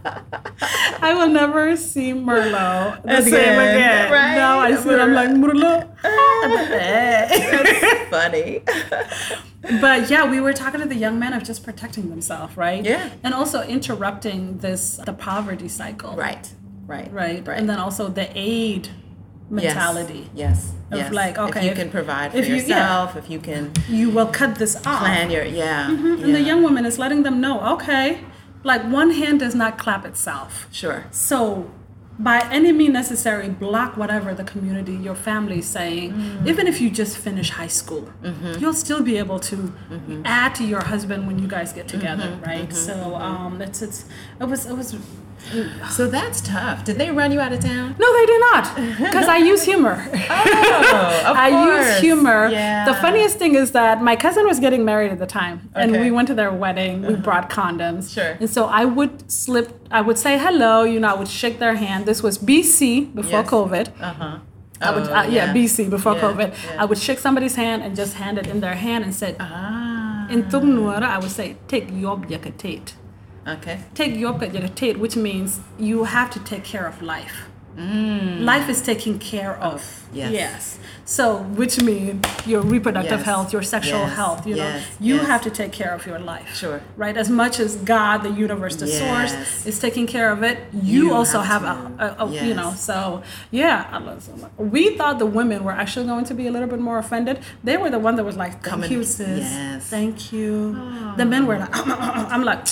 I 1.01 1.13
will 1.13 1.27
never 1.29 1.75
see 1.75 2.13
Merlot 2.13 3.03
the 3.03 3.21
same 3.21 3.33
Again, 3.33 3.75
again. 3.75 4.11
right? 4.11 4.35
Now 4.35 4.59
I 4.59 4.75
see 4.75 4.89
it, 4.89 4.99
I'm 4.99 5.13
like 5.13 5.29
Merlot. 5.29 5.87
That's 6.03 8.09
funny. 8.09 8.61
but 9.81 10.09
yeah, 10.09 10.29
we 10.29 10.39
were 10.39 10.53
talking 10.53 10.81
to 10.81 10.87
the 10.87 10.95
young 10.95 11.19
men 11.19 11.33
of 11.33 11.43
just 11.43 11.63
protecting 11.63 12.09
themselves, 12.09 12.55
right? 12.57 12.83
Yeah. 12.83 13.09
And 13.23 13.33
also 13.33 13.61
interrupting 13.63 14.57
this 14.59 14.97
the 15.05 15.13
poverty 15.13 15.67
cycle. 15.67 16.15
right, 16.15 16.49
right, 16.87 17.11
Right. 17.11 17.45
right. 17.47 17.57
And 17.59 17.69
then 17.69 17.79
also 17.79 18.07
the 18.07 18.29
aid 18.37 18.89
mentality. 19.49 20.29
Yes, 20.33 20.71
yes. 20.91 20.91
Of 20.91 20.97
yes. 20.99 21.13
like, 21.13 21.37
okay, 21.37 21.59
if 21.59 21.65
you 21.65 21.71
if- 21.71 21.77
can 21.77 21.89
provide 21.89 22.31
for 22.31 22.37
if 22.37 22.47
you- 22.47 22.55
yeah. 22.55 22.61
yourself, 22.61 23.15
if 23.17 23.29
you 23.29 23.39
can 23.39 23.71
You 23.89 24.09
will 24.09 24.27
cut 24.27 24.55
this 24.55 24.75
off. 24.77 24.99
plan 24.99 25.29
your, 25.29 25.43
yeah, 25.45 25.87
mm-hmm. 25.89 26.23
And 26.23 26.35
the 26.35 26.41
young 26.41 26.63
woman 26.63 26.85
is 26.85 26.97
letting 26.97 27.23
them 27.23 27.41
know, 27.41 27.59
okay, 27.75 28.19
like 28.63 28.83
one 28.83 29.11
hand 29.11 29.39
does 29.39 29.55
not 29.55 29.77
clap 29.77 30.05
itself. 30.05 30.67
Sure. 30.71 31.05
So, 31.11 31.69
by 32.19 32.39
any 32.51 32.71
means 32.71 32.93
necessary, 32.93 33.49
block 33.49 33.97
whatever 33.97 34.33
the 34.33 34.43
community, 34.43 34.93
your 34.93 35.15
family 35.15 35.59
is 35.59 35.67
saying. 35.67 36.11
Mm-hmm. 36.13 36.47
Even 36.47 36.67
if 36.67 36.79
you 36.79 36.91
just 36.91 37.17
finish 37.17 37.49
high 37.49 37.67
school, 37.67 38.09
you'll 38.59 38.73
still 38.75 39.01
be 39.01 39.17
able 39.17 39.39
to 39.39 39.55
Mm-hmm. 39.55 40.21
add 40.25 40.53
to 40.55 40.63
your 40.63 40.83
husband 40.83 41.25
when 41.27 41.39
you 41.39 41.47
guys 41.47 41.73
get 41.73 41.87
together, 41.87 42.39
right? 42.45 42.71
So, 42.73 42.93
mm-hmm. 42.93 43.13
um, 43.21 43.61
it's 43.61 43.81
it's 43.81 44.05
it 44.39 44.45
was 44.45 44.65
it 44.65 44.75
was. 44.75 44.95
So 45.89 46.07
that's 46.07 46.39
tough. 46.41 46.83
Did 46.85 46.97
they 46.97 47.11
run 47.11 47.31
you 47.31 47.39
out 47.39 47.51
of 47.51 47.59
town? 47.59 47.95
No, 47.99 48.07
they 48.17 48.25
did 48.25 48.41
not, 48.49 48.63
because 49.05 49.27
I 49.27 49.37
use 49.37 49.63
humor. 49.63 49.97
Oh, 50.07 50.13
of 51.31 51.35
I 51.35 51.49
course. 51.51 51.87
use 51.87 51.99
humor. 51.99 52.47
Yeah. 52.49 52.85
The 52.85 52.93
funniest 52.95 53.37
thing 53.37 53.55
is 53.55 53.71
that 53.71 54.01
my 54.01 54.15
cousin 54.15 54.45
was 54.45 54.59
getting 54.59 54.85
married 54.85 55.11
at 55.11 55.19
the 55.19 55.25
time, 55.41 55.69
and 55.75 55.91
Okay. 55.91 56.03
we 56.03 56.11
went 56.11 56.27
to 56.29 56.35
their 56.35 56.51
wedding. 56.51 57.01
We 57.05 57.15
brought 57.15 57.49
condoms. 57.49 58.13
Sure. 58.13 58.37
And 58.39 58.49
so 58.49 58.65
I 58.65 58.85
would 58.85 59.29
slip. 59.29 59.67
I 59.91 60.01
would 60.01 60.17
say 60.17 60.37
hello. 60.37 60.83
You 60.83 60.99
know, 61.01 61.09
I 61.09 61.17
would 61.21 61.27
shake 61.41 61.59
their 61.59 61.75
hand. 61.75 62.05
This 62.05 62.21
was 62.23 62.37
BC 62.37 63.13
before 63.13 63.41
Yes. 63.41 63.49
COVID. 63.49 63.85
Uh 63.99 64.13
huh. 64.13 64.37
I 64.83 64.89
would, 64.95 65.07
uh, 65.09 65.25
yeah. 65.29 65.53
BC 65.53 65.89
before 65.89 66.15
Yeah, 66.15 66.21
COVID. 66.25 66.49
yeah. 66.53 66.81
I 66.81 66.85
would 66.85 66.97
shake 66.97 67.19
somebody's 67.19 67.55
hand 67.55 67.83
and 67.83 67.95
just 67.95 68.13
hand 68.15 68.37
it 68.39 68.47
in 68.47 68.61
their 68.61 68.75
hand 68.75 69.03
and 69.03 69.13
said, 69.13 69.35
Ah. 69.39 70.27
in 70.33 70.43
Tumnuara, 70.43 71.03
I 71.03 71.19
would 71.19 71.29
say, 71.29 71.57
take 71.67 71.85
yob 71.91 72.27
yakatate. 72.27 72.93
Okay. 73.47 73.79
Take 73.95 74.15
yob 74.17 74.41
yakatate, 74.41 74.97
which 74.97 75.15
means 75.15 75.59
you 75.79 76.03
have 76.03 76.29
to 76.31 76.39
take 76.39 76.63
care 76.63 76.85
of 76.87 77.01
life. 77.01 77.47
Life 77.77 78.69
is 78.69 78.81
taken 78.81 79.17
care 79.17 79.55
of. 79.55 79.81
Mm. 79.81 80.15
yes. 80.15 80.31
Yes. 80.31 80.79
So, 81.05 81.37
which 81.59 81.81
means 81.81 82.23
your 82.45 82.61
reproductive 82.61 83.19
Yes. 83.19 83.25
health, 83.25 83.53
your 83.53 83.63
sexual 83.63 84.01
Yes. 84.01 84.15
health, 84.15 84.45
you 84.45 84.55
know, 84.55 84.79
you 84.99 85.17
have 85.19 85.41
to 85.43 85.49
take 85.49 85.71
care 85.71 85.91
of 85.93 86.05
your 86.05 86.19
life. 86.19 86.55
Sure. 86.55 86.81
Right? 86.97 87.17
As 87.17 87.29
much 87.29 87.59
as 87.59 87.77
God, 87.77 88.23
the 88.23 88.29
universe, 88.29 88.75
the 88.75 88.87
source, 88.87 89.33
is 89.65 89.79
taking 89.79 90.05
care 90.05 90.31
of 90.31 90.43
it, 90.43 90.57
you, 90.73 91.05
You 91.05 91.13
also 91.13 91.39
have 91.41 91.63
have, 91.63 91.99
a, 91.99 92.15
a, 92.19 92.25
a 92.25 92.45
you 92.47 92.53
know, 92.53 92.71
so 92.75 93.23
yeah. 93.51 93.87
I 93.91 93.97
love 93.99 94.21
so 94.23 94.33
much. 94.35 94.51
We 94.57 94.95
thought 94.97 95.17
the 95.17 95.25
women 95.39 95.63
were 95.63 95.71
actually 95.83 96.05
going 96.05 96.25
to 96.25 96.33
be 96.33 96.45
a 96.47 96.51
little 96.51 96.67
bit 96.69 96.79
more 96.79 96.97
offended. 96.99 97.39
They 97.63 97.77
were 97.77 97.89
the 97.89 97.99
one 97.99 98.15
that 98.17 98.25
was 98.25 98.37
like, 98.37 98.51
thank 98.53 98.63
Coming- 98.65 98.91
you, 98.91 99.03
sis. 99.03 99.39
yes. 99.49 99.87
Thank 99.87 100.31
you. 100.33 100.53
The 101.17 101.25
men 101.25 101.47
were 101.47 101.57
like, 101.57 101.69
I'm 102.33 102.43
like, 102.43 102.67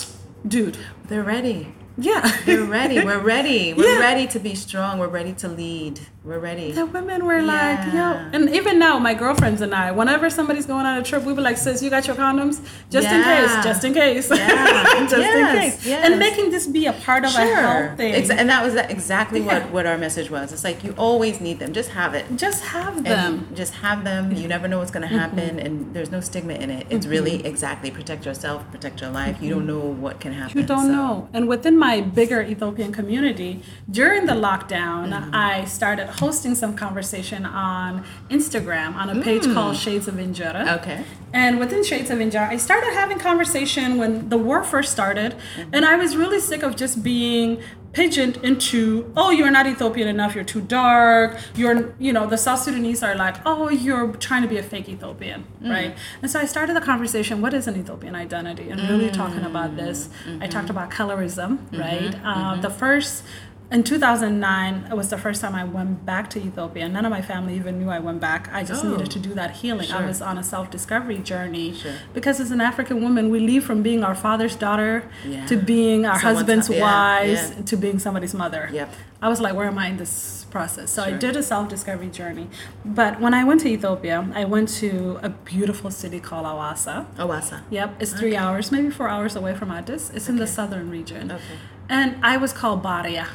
dude, 0.47 0.77
They're 1.07 1.23
ready. 1.23 1.73
yeah. 1.97 2.31
They're 2.45 2.63
ready. 2.63 3.03
We're 3.03 3.19
ready. 3.35 3.73
We're 3.73 3.93
Yeah. 3.95 3.99
ready 3.99 4.27
to 4.27 4.39
be 4.39 4.55
strong. 4.55 4.99
We're 4.99 5.07
ready 5.07 5.33
to 5.33 5.47
lead. 5.47 5.99
We're 6.21 6.37
ready. 6.37 6.73
The 6.73 6.85
women 6.85 7.25
were 7.25 7.41
like, 7.41 7.93
yo, 7.93 8.01
and 8.33 8.49
even 8.53 8.77
now, 8.77 8.99
my 8.99 9.13
girlfriends 9.13 9.61
and 9.61 9.73
I, 9.73 9.91
whenever 9.91 10.29
somebody's 10.29 10.65
going 10.65 10.85
on 10.85 10.97
a 10.97 11.01
trip, 11.03 11.23
we 11.23 11.31
were 11.31 11.41
like, 11.41 11.55
sis, 11.55 11.81
you 11.81 11.89
got 11.89 12.07
your 12.07 12.15
condoms? 12.17 12.59
Just 12.89 13.07
in 13.07 13.23
case, 13.23 13.63
just 13.63 13.83
in 13.85 13.93
case. 13.93 14.29
Yeah. 14.29 15.07
just 15.09 15.13
in 15.13 15.45
case. 15.55 15.85
yes. 15.87 16.05
And 16.05 16.19
making 16.19 16.51
this 16.51 16.67
be 16.67 16.87
a 16.87 16.93
part 16.93 17.23
of 17.23 17.33
a 17.33 17.37
health 17.39 17.95
thing. 17.95 18.13
Ex- 18.15 18.29
and 18.29 18.49
that 18.49 18.65
was 18.65 18.75
exactly 18.75 19.39
Yeah. 19.39 19.59
what, 19.63 19.71
what 19.71 19.85
our 19.85 19.97
message 19.97 20.29
was. 20.29 20.51
It's 20.51 20.65
like 20.65 20.83
you 20.83 20.93
always 20.97 21.39
need 21.39 21.57
them. 21.59 21.71
Just 21.71 21.91
have 21.91 22.13
it. 22.13 22.25
just 22.35 22.65
have 22.65 22.97
And 22.97 23.05
them. 23.05 23.47
just 23.55 23.75
have 23.75 24.03
them. 24.03 24.33
You 24.33 24.49
never 24.49 24.67
know 24.67 24.79
what's 24.79 24.91
going 24.91 25.03
to 25.03 25.09
Mm-hmm. 25.09 25.17
happen, 25.37 25.59
and 25.59 25.93
there's 25.95 26.11
no 26.11 26.19
stigma 26.19 26.53
in 26.53 26.69
it. 26.69 26.85
It's 26.89 27.07
really 27.07 27.43
exactly 27.45 27.89
protect 27.91 28.25
yourself, 28.25 28.69
protect 28.71 28.99
your 29.01 29.09
life. 29.09 29.41
You 29.41 29.49
don't 29.51 29.65
know 29.65 29.79
what 29.79 30.19
can 30.19 30.33
happen. 30.33 30.49
Mm-hmm. 30.49 30.59
You 30.59 30.65
don't 30.65 30.85
so- 30.87 30.91
know. 30.91 31.29
And 31.31 31.47
within 31.47 31.79
my 31.79 32.01
bigger 32.01 32.41
Ethiopian 32.41 32.91
community, 32.91 33.63
during 33.89 34.25
the 34.25 34.33
lockdown, 34.33 35.09
Mm-hmm. 35.09 35.33
I 35.33 35.63
started 35.65 36.08
hosting 36.11 36.55
some 36.55 36.75
conversation 36.75 37.45
on 37.45 38.03
Instagram 38.29 38.95
on 38.95 39.09
a 39.09 39.21
page 39.21 39.43
called 39.53 39.75
Shades 39.75 40.07
of 40.07 40.15
Injera. 40.15 40.65
Mm. 40.65 40.77
Okay. 40.79 41.03
And 41.33 41.59
within 41.59 41.83
Shades 41.83 42.09
of 42.09 42.19
Injera, 42.19 42.49
I 42.49 42.57
started 42.57 42.91
having 42.93 43.19
conversation 43.19 43.97
when 43.97 44.29
the 44.29 44.37
war 44.37 44.63
first 44.63 44.91
started, 44.91 45.35
Mm-hmm. 45.55 45.69
and 45.75 45.85
I 45.85 45.95
was 45.95 46.15
really 46.15 46.39
sick 46.39 46.63
of 46.63 46.75
just 46.75 47.03
being 47.03 47.61
pigeoned 47.91 48.37
into, 48.43 49.11
oh, 49.17 49.31
you're 49.31 49.49
not 49.49 49.65
Ethiopian 49.65 50.07
enough, 50.07 50.35
you're 50.35 50.43
too 50.43 50.61
dark, 50.61 51.37
you're, 51.55 51.95
you 51.97 52.13
know, 52.13 52.27
the 52.27 52.37
South 52.37 52.59
Sudanese 52.61 53.01
are 53.01 53.15
like, 53.15 53.35
oh, 53.47 53.67
you're 53.69 54.11
trying 54.17 54.43
to 54.43 54.47
be 54.47 54.57
a 54.57 54.63
fake 54.63 54.87
Ethiopian, 54.87 55.43
Mm. 55.63 55.71
right? 55.71 55.97
And 56.21 56.29
so 56.31 56.39
I 56.39 56.45
started 56.45 56.75
the 56.75 56.81
conversation, 56.81 57.41
what 57.41 57.53
is 57.53 57.65
an 57.67 57.75
Ethiopian 57.79 58.15
identity? 58.15 58.69
And 58.69 58.79
really 58.89 59.09
talking 59.09 59.43
about 59.43 59.75
this. 59.75 60.09
I 60.39 60.45
talked 60.47 60.69
about 60.69 60.91
colorism, 60.91 61.57
right? 61.77 62.13
Uh, 62.23 62.55
the 62.61 62.69
first, 62.69 63.23
in 63.71 63.83
2009, 63.83 64.87
it 64.91 64.95
was 64.97 65.09
the 65.09 65.17
first 65.17 65.41
time 65.41 65.53
I 65.53 65.63
went 65.63 66.05
back 66.05 66.29
to 66.31 66.39
Ethiopia. 66.39 66.89
None 66.89 67.05
of 67.05 67.11
my 67.11 67.21
family 67.21 67.55
even 67.55 67.77
knew 67.79 67.89
I 67.89 67.99
went 67.99 68.19
back. 68.19 68.49
I 68.51 68.63
just 68.63 68.83
Oh. 68.83 68.89
needed 68.91 69.11
to 69.11 69.19
do 69.19 69.33
that 69.35 69.51
healing. 69.61 69.91
I 69.91 70.05
was 70.05 70.21
on 70.21 70.37
a 70.37 70.43
self 70.43 70.71
discovery 70.71 71.19
journey. 71.19 71.73
Sure. 71.75 71.93
Because 72.13 72.39
as 72.39 72.49
an 72.51 72.61
African 72.61 73.01
woman, 73.03 73.29
we 73.29 73.39
leave 73.39 73.63
from 73.63 73.83
being 73.83 74.03
our 74.03 74.15
father's 74.15 74.55
daughter 74.55 75.03
Yeah. 75.25 75.45
to 75.45 75.55
being 75.57 76.05
our 76.05 76.19
Someone's- 76.19 76.37
husband's 76.39 76.69
yeah, 76.69 76.81
wives 76.81 77.53
yeah. 77.55 77.63
to 77.65 77.77
being 77.77 77.99
somebody's 77.99 78.33
mother. 78.33 78.69
Yep. 78.73 78.89
I 79.21 79.27
was 79.29 79.39
like, 79.41 79.53
where 79.53 79.67
am 79.67 79.77
I 79.77 79.87
in 79.87 79.97
this 79.97 80.45
process? 80.49 80.89
So 80.89 81.03
I 81.03 81.11
did 81.11 81.35
a 81.35 81.43
self 81.43 81.67
discovery 81.69 82.07
journey. 82.09 82.47
But 82.83 83.19
when 83.21 83.33
I 83.35 83.43
went 83.43 83.59
to 83.61 83.69
Ethiopia, 83.69 84.17
I 84.33 84.45
went 84.45 84.69
to 84.83 85.19
a 85.21 85.29
beautiful 85.29 85.91
city 85.91 86.19
called 86.19 86.45
Awasa. 86.47 87.05
Awasa. 87.17 87.57
Yep, 87.69 87.89
it's 88.01 88.13
three 88.13 88.35
hours, 88.35 88.71
maybe 88.71 88.89
four 88.89 89.09
hours 89.09 89.35
away 89.35 89.53
from 89.53 89.69
Addis. 89.69 90.09
It's 90.15 90.27
in 90.27 90.37
the 90.37 90.47
southern 90.47 90.89
region. 90.89 91.31
Okay. 91.31 91.57
And 91.87 92.15
I 92.23 92.37
was 92.37 92.51
called 92.53 92.81
Baria. 92.83 93.25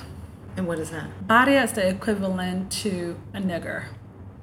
And 0.56 0.66
what 0.66 0.78
is 0.78 0.90
that? 0.90 1.06
Baria 1.26 1.64
is 1.64 1.72
the 1.72 1.88
equivalent 1.88 2.70
to 2.82 3.16
a 3.32 3.38
nigger, 3.40 3.84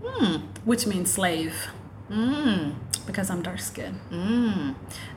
Hmm. 0.04 0.38
which 0.66 0.86
means 0.88 1.12
slave 1.12 1.70
Mm. 2.10 2.74
because 3.06 3.30
I'm 3.30 3.42
dark 3.42 3.60
skinned. 3.60 4.00
Mm. 4.12 4.76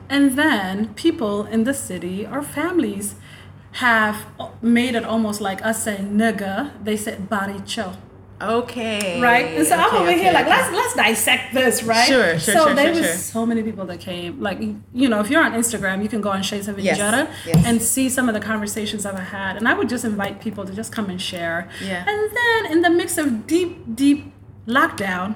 And 0.09 0.37
then 0.37 0.93
people 0.95 1.45
in 1.45 1.65
the 1.65 1.73
city 1.73 2.25
or 2.25 2.41
families 2.41 3.15
have 3.73 4.25
made 4.61 4.95
it 4.95 5.03
almost 5.03 5.41
like 5.41 5.63
us 5.65 5.83
saying 5.83 6.15
nigger, 6.17 6.71
they 6.81 6.95
said 6.95 7.29
baricho. 7.29 7.97
Okay. 8.41 9.21
Right? 9.21 9.45
And 9.57 9.65
so 9.65 9.75
I'm 9.75 9.85
Okay, 9.87 9.97
over 9.97 10.07
okay, 10.09 10.23
here 10.23 10.33
like, 10.33 10.47
let's 10.47 10.71
let's 10.73 10.93
dissect 10.95 11.53
this, 11.53 11.83
right? 11.83 12.07
Sure, 12.07 12.37
sure, 12.39 12.53
So 12.55 12.65
sure, 12.65 12.73
there 12.75 12.93
sure, 12.93 13.01
was 13.01 13.09
sure. 13.09 13.15
so 13.17 13.45
many 13.45 13.63
people 13.63 13.85
that 13.85 13.99
came. 13.99 14.41
Like 14.41 14.59
you 14.93 15.07
know, 15.09 15.19
if 15.21 15.29
you're 15.29 15.43
on 15.43 15.53
Instagram, 15.53 16.03
you 16.03 16.09
can 16.09 16.21
go 16.21 16.29
on 16.31 16.43
Shades 16.43 16.67
of 16.67 16.77
Yes, 16.79 16.97
yes. 17.45 17.63
and 17.65 17.81
see 17.81 18.09
some 18.09 18.27
of 18.27 18.33
the 18.33 18.41
conversations 18.41 19.03
that 19.03 19.15
I 19.15 19.21
had. 19.21 19.55
And 19.57 19.67
I 19.67 19.73
would 19.73 19.89
just 19.89 20.03
invite 20.05 20.41
people 20.41 20.65
to 20.65 20.73
just 20.73 20.91
come 20.91 21.09
and 21.09 21.21
share. 21.21 21.69
Yeah. 21.83 22.03
And 22.07 22.31
then 22.35 22.71
in 22.73 22.81
the 22.81 22.89
mix 22.89 23.17
of 23.17 23.47
deep, 23.47 23.95
deep 23.95 24.31
lockdown, 24.67 25.35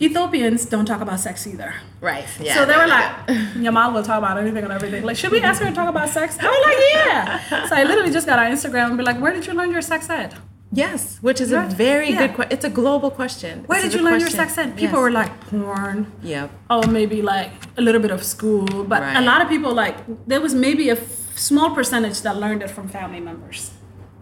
Ethiopians 0.00 0.66
don't 0.66 0.84
talk 0.86 1.00
about 1.00 1.18
sex 1.20 1.46
either. 1.46 1.74
Right. 2.00 2.24
Yeah. 2.40 2.54
so 2.54 2.64
they 2.66 2.76
were 2.76 2.86
like, 2.86 3.26
Nyamal 3.56 3.92
will 3.92 4.02
talk 4.04 4.18
about 4.18 4.38
anything 4.38 4.62
and 4.62 4.72
everything. 4.72 5.02
Like, 5.02 5.16
should 5.16 5.32
we 5.32 5.40
ask 5.40 5.60
her 5.60 5.68
to 5.68 5.74
talk 5.74 5.88
about 5.88 6.08
sex? 6.10 6.36
I 6.40 6.46
was 6.46 6.64
like, 6.66 6.78
yeah. 6.94 7.66
So 7.68 7.74
I 7.74 7.82
literally 7.84 8.12
just 8.12 8.26
got 8.26 8.38
on 8.38 8.52
Instagram 8.52 8.88
and 8.90 8.98
be 8.98 9.02
like, 9.02 9.20
where 9.20 9.32
did 9.32 9.46
you 9.46 9.54
learn 9.54 9.72
your 9.72 9.82
sex 9.82 10.08
ed? 10.08 10.34
Yes, 10.70 11.18
which 11.22 11.40
is 11.40 11.50
a 11.52 11.60
Right. 11.60 11.72
very 11.72 12.10
Yeah. 12.10 12.18
good 12.26 12.34
question. 12.34 12.52
It's 12.52 12.64
a 12.64 12.70
global 12.70 13.10
question. 13.10 13.64
Where 13.66 13.80
did 13.80 13.94
you 13.94 14.00
a 14.00 14.02
learn 14.02 14.20
your 14.20 14.28
question. 14.28 14.54
sex 14.54 14.58
ed? 14.58 14.76
People 14.76 14.98
Yes. 14.98 15.02
were 15.04 15.10
like, 15.10 15.32
porn. 15.48 16.12
Yep. 16.22 16.50
Oh, 16.68 16.86
maybe 16.86 17.22
like 17.22 17.50
a 17.78 17.82
little 17.82 18.00
bit 18.02 18.10
of 18.10 18.22
school. 18.22 18.66
But 18.84 19.02
a 19.16 19.22
lot 19.22 19.40
of 19.40 19.48
people, 19.48 19.72
like, 19.72 19.96
there 20.26 20.40
was 20.42 20.54
maybe 20.54 20.90
a 20.90 20.92
f- 20.92 21.38
small 21.38 21.70
percentage 21.70 22.20
that 22.22 22.36
learned 22.36 22.62
it 22.62 22.70
from 22.70 22.86
family 22.88 23.20
members. 23.20 23.70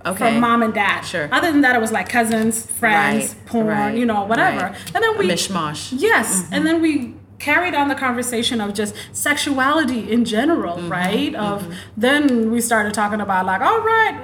Okay. 0.05 0.19
From 0.19 0.39
mom 0.41 0.63
and 0.63 0.73
dad. 0.73 1.01
Sure. 1.05 1.29
Other 1.33 1.51
than 1.51 1.63
that, 1.63 1.75
it 1.75 1.81
was 1.81 1.91
like 1.91 2.09
cousins, 2.09 2.65
friends, 2.65 3.35
Right, 3.35 3.47
porn, 3.47 3.67
right, 3.67 3.97
you 3.97 4.07
know, 4.07 4.23
whatever. 4.23 4.67
right. 4.67 4.75
And 4.95 5.03
then 5.03 5.17
A 5.17 5.19
we 5.19 5.27
mishmash. 5.29 5.93
Yes, 5.97 6.29
mm-hmm. 6.45 6.55
and 6.55 6.65
then 6.65 6.81
we 6.81 7.16
carried 7.39 7.75
on 7.75 7.89
the 7.89 7.95
conversation 7.95 8.61
of 8.61 8.73
just 8.73 8.95
sexuality 9.13 10.11
in 10.11 10.25
general, 10.25 10.77
Mm-hmm, 10.77 10.89
right? 11.01 11.35
Of 11.35 11.75
then 11.97 12.51
we 12.51 12.61
started 12.61 12.95
talking 12.95 13.21
about 13.21 13.45
like, 13.47 13.61
all 13.61 13.81
right, 13.81 14.15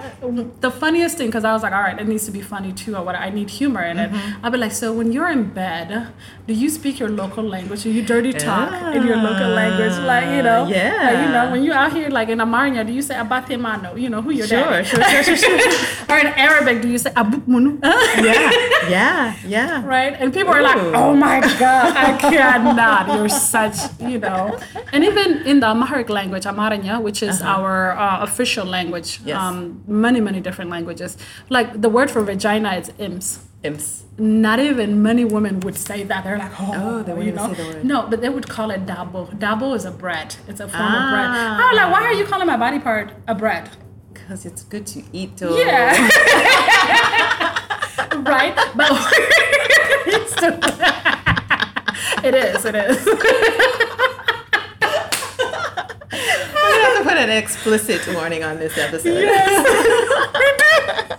the 0.61 0.71
funniest 0.71 1.19
thing 1.19 1.27
because 1.29 1.45
I 1.45 1.53
was 1.53 1.63
like, 1.63 1.73
all 1.73 1.83
right, 1.83 1.99
it 2.01 2.09
needs 2.09 2.25
to 2.27 2.33
be 2.33 2.41
funny 2.41 2.73
too, 2.73 2.97
or 2.97 3.03
what 3.05 3.15
I 3.15 3.29
need 3.31 3.51
humor 3.51 3.83
in 3.83 3.99
it. 3.99 4.11
Mm-hmm. 4.11 4.45
I'd 4.47 4.53
be 4.53 4.59
like, 4.59 4.73
so 4.73 4.93
when 4.93 5.13
you're 5.13 5.29
in 5.31 5.45
bed, 5.51 6.09
do 6.47 6.55
you 6.55 6.69
speak 6.71 6.99
your 6.99 7.11
local 7.11 7.45
language? 7.45 7.83
Do 7.83 7.91
you 7.91 8.03
dirty 8.03 8.33
talk 8.33 8.73
in 8.97 9.07
your 9.07 9.17
local 9.29 9.49
language, 9.49 9.97
like 10.13 10.27
you 10.37 10.43
know, 10.43 10.67
Yeah. 10.69 10.97
like, 11.09 11.19
you 11.27 11.31
know, 11.35 11.51
when 11.53 11.65
you're 11.65 11.75
out 11.75 11.93
here 11.93 12.09
like 12.09 12.29
in 12.31 12.41
Amarna, 12.41 12.83
do 12.85 12.93
you 12.93 13.03
say 13.03 13.15
abate 13.19 13.59
mano? 13.61 13.95
You 13.95 14.09
know 14.09 14.23
who 14.23 14.31
your 14.31 14.47
Sure, 14.47 14.59
dad? 14.83 14.87
sure, 14.87 15.03
sure, 15.05 15.37
sure, 15.37 15.59
sure. 15.59 16.07
or 16.11 16.19
in 16.19 16.27
Arabic, 16.47 16.81
do 16.83 16.89
you 16.89 16.99
say 16.99 17.11
abuk 17.11 17.47
munu? 17.47 17.79
yeah. 17.83 18.51
Yeah. 18.89 19.35
Yeah. 19.47 19.87
right? 19.87 20.15
And 20.19 20.33
people 20.33 20.53
are 20.53 20.63
like, 20.63 20.79
"Oh 21.03 21.15
my 21.15 21.41
god, 21.59 21.93
I 21.97 22.17
cannot! 22.33 23.02
You're 23.09 23.29
such, 23.29 23.77
you 24.01 24.19
know." 24.19 24.59
And 24.93 25.05
even 25.05 25.29
in 25.47 25.61
the 25.61 25.69
Amharic 25.69 26.09
language, 26.09 26.45
Amaranya, 26.45 27.01
which 27.03 27.23
is 27.23 27.43
our 27.43 27.93
uh, 27.93 28.23
official 28.23 28.67
language, 28.67 29.21
Yes. 29.25 29.39
um, 29.39 29.83
many 29.87 30.21
many 30.21 30.41
different 30.41 30.71
languages. 30.71 31.17
Like 31.49 31.69
the 31.81 31.89
word 31.89 32.11
for 32.11 32.23
vagina 32.23 32.71
is 32.81 32.91
ims. 32.99 33.39
Imps. 33.65 34.03
Not 34.19 34.59
even 34.59 35.03
many 35.03 35.25
women 35.25 35.61
would 35.61 35.77
say 35.77 36.03
that. 36.11 36.25
They're 36.25 36.37
like, 36.39 36.51
"Oh, 36.61 36.73
Oh, 36.75 37.03
they 37.05 37.13
wouldn't 37.13 37.27
you 37.27 37.33
know." 37.33 37.55
say 37.55 37.63
the 37.63 37.67
word. 37.77 37.85
No, 37.85 37.99
but 38.11 38.21
they 38.21 38.29
would 38.29 38.49
call 38.49 38.71
it 38.73 38.85
dabo. 38.87 39.21
Dabo 39.39 39.75
is 39.77 39.85
a 39.85 39.93
bread. 39.93 40.35
It's 40.49 40.59
a 40.61 40.67
form 40.69 40.93
of 41.01 41.05
bread. 41.15 41.29
Ah. 41.31 41.61
I 41.63 41.65
was 41.71 41.77
like, 41.81 41.91
"Why 41.95 42.03
are 42.09 42.13
you 42.21 42.25
calling 42.25 42.49
my 42.49 42.57
body 42.57 42.81
part 42.81 43.13
a 43.29 43.35
bread?" 43.37 43.71
Because 44.13 44.45
it's 44.49 44.63
good 44.65 44.85
to 44.95 45.03
eat. 45.13 45.37
Though. 45.37 45.57
Yeah. 45.57 45.93
right? 48.35 48.55
But 48.75 48.91
it's 50.07 50.33
still, 50.33 50.59
it 52.25 52.35
is, 52.35 52.65
it 52.65 52.75
is. 52.75 53.09
I 56.15 56.71
have 56.85 56.99
to 56.99 57.09
put 57.09 57.19
an 57.19 57.31
explicit 57.31 58.07
warning 58.15 58.43
on 58.45 58.59
this 58.59 58.77
episode. 58.79 59.21
Yes. 59.21 59.67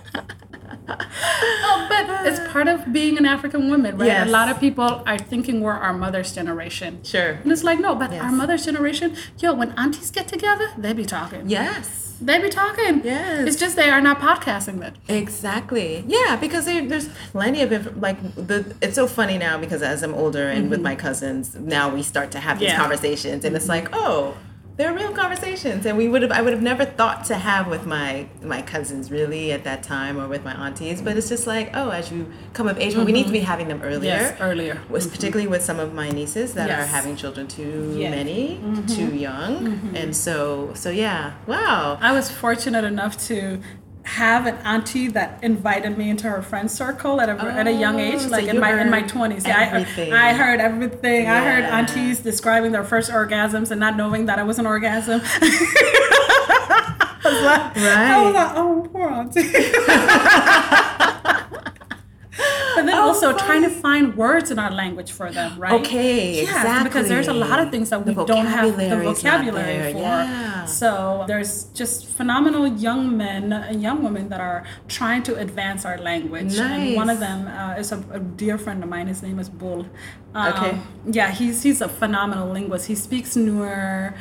oh, 0.88 1.86
but 1.88 2.26
it's 2.26 2.40
part 2.52 2.68
of 2.68 2.92
being 2.92 3.18
an 3.18 3.26
African 3.26 3.68
woman, 3.68 3.96
right? 3.98 4.06
Yes. 4.06 4.28
A 4.28 4.30
lot 4.30 4.48
of 4.48 4.58
people 4.60 5.02
are 5.06 5.18
thinking 5.18 5.60
we're 5.60 5.72
our 5.72 5.92
mother's 5.92 6.32
generation. 6.34 7.02
Sure. 7.04 7.32
And 7.42 7.52
it's 7.52 7.64
like, 7.64 7.78
no, 7.80 7.94
but 7.94 8.12
Yes. 8.12 8.22
our 8.22 8.32
mother's 8.32 8.64
generation, 8.64 9.16
yo, 9.38 9.52
when 9.54 9.72
aunties 9.72 10.10
get 10.10 10.28
together, 10.28 10.68
they 10.78 10.92
be 10.92 11.04
talking. 11.04 11.48
Yes. 11.48 12.13
They 12.24 12.40
be 12.40 12.48
talking. 12.48 13.02
Yes. 13.04 13.46
It's 13.46 13.56
just 13.56 13.76
they 13.76 13.90
are 13.90 14.00
not 14.00 14.18
podcasting 14.18 14.78
then. 14.78 14.96
Exactly. 15.08 16.04
Yeah, 16.06 16.36
because 16.36 16.64
there, 16.64 16.84
there's 16.86 17.08
plenty 17.32 17.60
of 17.60 17.70
inf- 17.70 17.96
like 17.96 18.18
the. 18.34 18.74
It's 18.80 18.94
so 18.94 19.06
funny 19.06 19.36
now 19.36 19.58
because 19.58 19.82
as 19.82 20.02
I'm 20.02 20.14
older 20.14 20.48
and 20.48 20.70
with 20.70 20.78
mm-hmm. 20.78 20.84
my 20.84 20.96
cousins, 20.96 21.54
now 21.54 21.94
we 21.94 22.02
start 22.02 22.30
to 22.30 22.40
have 22.40 22.58
these 22.58 22.70
Yeah. 22.70 22.78
conversations, 22.78 23.44
and 23.44 23.54
it's 23.54 23.68
like, 23.68 23.88
oh, 23.92 24.36
they're 24.76 24.92
real 24.92 25.12
conversations, 25.12 25.86
and 25.86 25.96
we 25.96 26.08
would 26.08 26.22
have. 26.22 26.32
I 26.32 26.42
would 26.42 26.52
have 26.52 26.62
never 26.62 26.84
thought 26.84 27.24
to 27.26 27.36
have 27.36 27.68
with 27.68 27.86
my 27.86 28.26
my 28.42 28.60
cousins 28.60 29.10
really 29.10 29.52
at 29.52 29.62
that 29.64 29.84
time, 29.84 30.18
or 30.18 30.26
with 30.26 30.42
my 30.44 30.52
aunties. 30.52 31.00
But 31.00 31.16
it's 31.16 31.28
just 31.28 31.46
like, 31.46 31.70
oh, 31.74 31.90
as 31.90 32.10
you 32.10 32.30
come 32.54 32.66
of 32.66 32.78
age, 32.78 32.96
but 32.96 33.06
we 33.06 33.12
need 33.12 33.22
to 33.22 33.24
mm-hmm. 33.26 33.34
be 33.34 33.40
having 33.40 33.68
them 33.68 33.82
earlier. 33.82 34.10
Yes, 34.10 34.40
earlier. 34.40 34.80
Was 34.88 35.06
mm-hmm. 35.06 35.14
particularly 35.14 35.46
with 35.46 35.62
some 35.62 35.78
of 35.78 35.94
my 35.94 36.10
nieces 36.10 36.54
that 36.54 36.70
are 36.70 36.86
having 36.86 37.14
children 37.14 37.46
too 37.46 37.94
Yeah. 37.96 38.10
many, 38.10 38.58
mm-hmm. 38.62 38.86
too 38.86 39.14
young, 39.14 39.92
and 39.94 40.16
so 40.16 40.72
so 40.74 40.90
yeah. 40.90 41.34
Wow. 41.46 41.98
I 42.00 42.12
was 42.12 42.30
fortunate 42.30 42.84
enough 42.84 43.16
to 43.28 43.60
have 44.04 44.46
an 44.46 44.54
auntie 44.58 45.08
that 45.08 45.42
invited 45.42 45.96
me 45.98 46.10
into 46.10 46.28
her 46.28 46.42
friend 46.42 46.70
circle 46.70 47.20
at 47.20 47.28
a, 47.28 47.32
at 47.32 47.66
a 47.66 47.72
young 47.72 47.98
age, 47.98 48.16
Oh, 48.16 48.18
so 48.18 48.28
like 48.28 48.46
in 48.46 48.60
my 48.60 48.80
in 48.80 48.90
my 48.90 49.02
twenties. 49.02 49.46
Yeah, 49.46 49.84
I. 49.96 50.30
I 50.30 50.34
heard 50.34 50.60
everything. 50.60 51.26
I 51.26 51.40
heard 51.44 51.64
aunties 51.64 52.20
describing 52.20 52.72
their 52.72 52.84
first 52.84 53.10
orgasms 53.10 53.70
and 53.70 53.80
not 53.80 53.96
knowing 53.96 54.26
that 54.26 54.38
it 54.38 54.44
was 54.44 54.58
an 54.58 54.66
orgasm. 54.66 55.20
I 57.26 57.30
was 57.32 57.42
like, 57.42 57.76
I 57.76 58.22
was 58.22 58.34
like, 58.34 58.52
oh, 58.56 58.88
poor 58.92 59.08
auntie. 59.08 60.90
But 62.74 62.86
then 62.86 62.94
Oh, 62.94 63.08
also 63.08 63.36
trying 63.36 63.62
to 63.62 63.70
find 63.70 64.16
words 64.16 64.50
in 64.50 64.58
our 64.58 64.70
language 64.70 65.10
for 65.12 65.30
them, 65.30 65.58
right? 65.64 65.72
Okay, 65.80 66.42
Yeah, 66.44 66.82
because 66.84 67.08
there's 67.08 67.28
a 67.28 67.32
lot 67.32 67.58
of 67.60 67.70
things 67.70 67.90
that 67.90 68.04
we 68.04 68.14
don't 68.14 68.46
have 68.46 68.76
the 68.76 68.88
vocabulary 69.08 69.92
for. 69.92 69.98
yeah. 70.00 70.64
So 70.66 71.24
there's 71.28 71.64
just 71.80 72.06
phenomenal 72.06 72.66
young 72.66 73.16
men 73.16 73.52
and 73.52 73.82
young 73.82 74.02
women 74.02 74.28
that 74.30 74.40
are 74.40 74.64
trying 74.88 75.22
to 75.24 75.32
advance 75.36 75.84
our 75.84 75.98
language. 75.98 76.56
And 76.58 76.96
one 76.96 77.10
of 77.10 77.18
them 77.20 77.40
uh, 77.48 77.74
is 77.82 77.92
a, 77.92 77.98
a 78.12 78.20
dear 78.20 78.56
friend 78.58 78.82
of 78.82 78.88
mine. 78.88 79.06
His 79.08 79.22
name 79.22 79.38
is 79.38 79.48
Bull. 79.48 79.86
Um, 80.34 80.52
Okay. 80.54 80.78
Yeah, 81.18 81.30
he's 81.30 81.62
he's 81.66 81.80
a 81.80 81.88
phenomenal 81.88 82.48
linguist. 82.56 82.86
He 82.86 82.94
speaks 82.94 83.30
Nuer. 83.36 84.14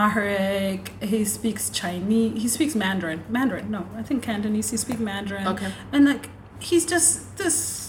Amharic, 0.00 0.82
he 1.02 1.24
speaks 1.24 1.70
Chinese, 1.70 2.42
he 2.42 2.48
speaks 2.48 2.74
Mandarin. 2.74 3.22
Mandarin, 3.28 3.70
no, 3.70 3.86
I 3.96 4.02
think 4.02 4.22
Cantonese, 4.22 4.70
he 4.70 4.76
speaks 4.76 4.98
Mandarin. 5.00 5.46
Okay. 5.46 5.70
And 5.92 6.04
like, 6.06 6.28
he's 6.58 6.84
just 6.86 7.36
this, 7.38 7.79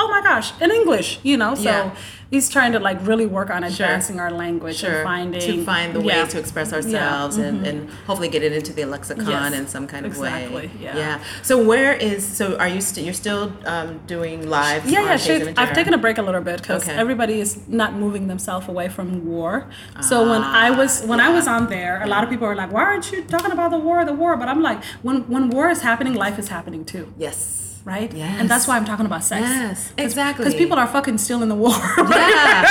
oh 0.00 0.08
my 0.08 0.22
gosh, 0.22 0.52
in 0.60 0.70
English, 0.70 1.18
you 1.22 1.36
know? 1.36 1.54
So 1.54 1.62
Yeah. 1.62 1.90
he's 2.30 2.48
trying 2.48 2.72
to 2.72 2.78
like 2.88 2.98
really 3.06 3.26
work 3.26 3.50
on 3.50 3.64
advancing 3.64 4.20
our 4.20 4.30
language 4.30 4.76
Sure. 4.76 4.96
and 5.00 5.04
finding. 5.04 5.40
to 5.40 5.64
find 5.64 5.88
the 5.96 6.00
yeah. 6.02 6.22
ways 6.22 6.32
to 6.32 6.38
express 6.38 6.72
ourselves 6.72 7.36
and, 7.36 7.66
and 7.66 7.90
hopefully 8.06 8.28
get 8.28 8.42
it 8.42 8.52
into 8.52 8.72
the 8.72 8.84
lexicon 8.84 9.26
Yes, 9.26 9.52
in 9.54 9.66
some 9.66 9.86
kind 9.86 10.06
of 10.06 10.12
exactly, 10.12 10.54
way. 10.54 10.70
yeah. 10.82 11.18
So 11.42 11.54
where 11.70 11.92
is 11.94 12.20
so 12.38 12.56
are 12.58 12.68
you 12.68 12.80
still 12.80 13.04
you're 13.04 13.20
still 13.26 13.52
um, 13.66 14.00
doing 14.06 14.48
live? 14.48 14.82
Yeah, 14.88 15.02
yeah, 15.04 15.16
sure. 15.16 15.52
I've 15.56 15.72
taken 15.74 15.92
a 15.94 15.98
break 15.98 16.18
a 16.18 16.22
little 16.22 16.42
bit 16.42 16.60
because 16.62 16.82
Okay. 16.88 16.96
everybody 17.04 17.40
is 17.40 17.50
not 17.68 17.90
moving 17.94 18.28
themselves 18.28 18.68
away 18.68 18.88
from 18.88 19.06
war. 19.26 19.66
So 20.00 20.16
when 20.30 20.42
I 20.64 20.70
was 20.70 21.02
when 21.10 21.20
I 21.20 21.30
was 21.30 21.46
on 21.48 21.62
there, 21.68 22.00
a 22.02 22.06
lot 22.06 22.22
of 22.24 22.30
people 22.30 22.46
were 22.46 22.54
like, 22.62 22.72
"Why 22.72 22.84
aren't 22.84 23.10
you 23.12 23.22
talking 23.34 23.52
about 23.52 23.70
the 23.72 23.78
war, 23.78 24.04
the 24.04 24.12
war?" 24.24 24.36
But 24.36 24.48
I'm 24.48 24.62
like, 24.62 24.80
when 25.02 25.16
when 25.34 25.50
war 25.50 25.68
is 25.70 25.80
happening, 25.82 26.14
life 26.14 26.38
is 26.38 26.48
happening 26.48 26.84
too, 26.84 27.12
Yes. 27.18 27.67
Right? 27.88 28.12
Yes. 28.12 28.36
And 28.38 28.48
that's 28.50 28.68
why 28.68 28.76
I'm 28.76 28.84
talking 28.84 29.06
about 29.06 29.24
sex. 29.24 29.40
Yes, 29.48 29.92
exactly. 29.96 30.44
Because 30.44 30.54
people 30.58 30.78
are 30.78 30.86
fucking 30.86 31.16
still 31.18 31.42
in 31.42 31.48
the 31.48 31.54
war. 31.54 31.72
Yeah. 32.18 32.64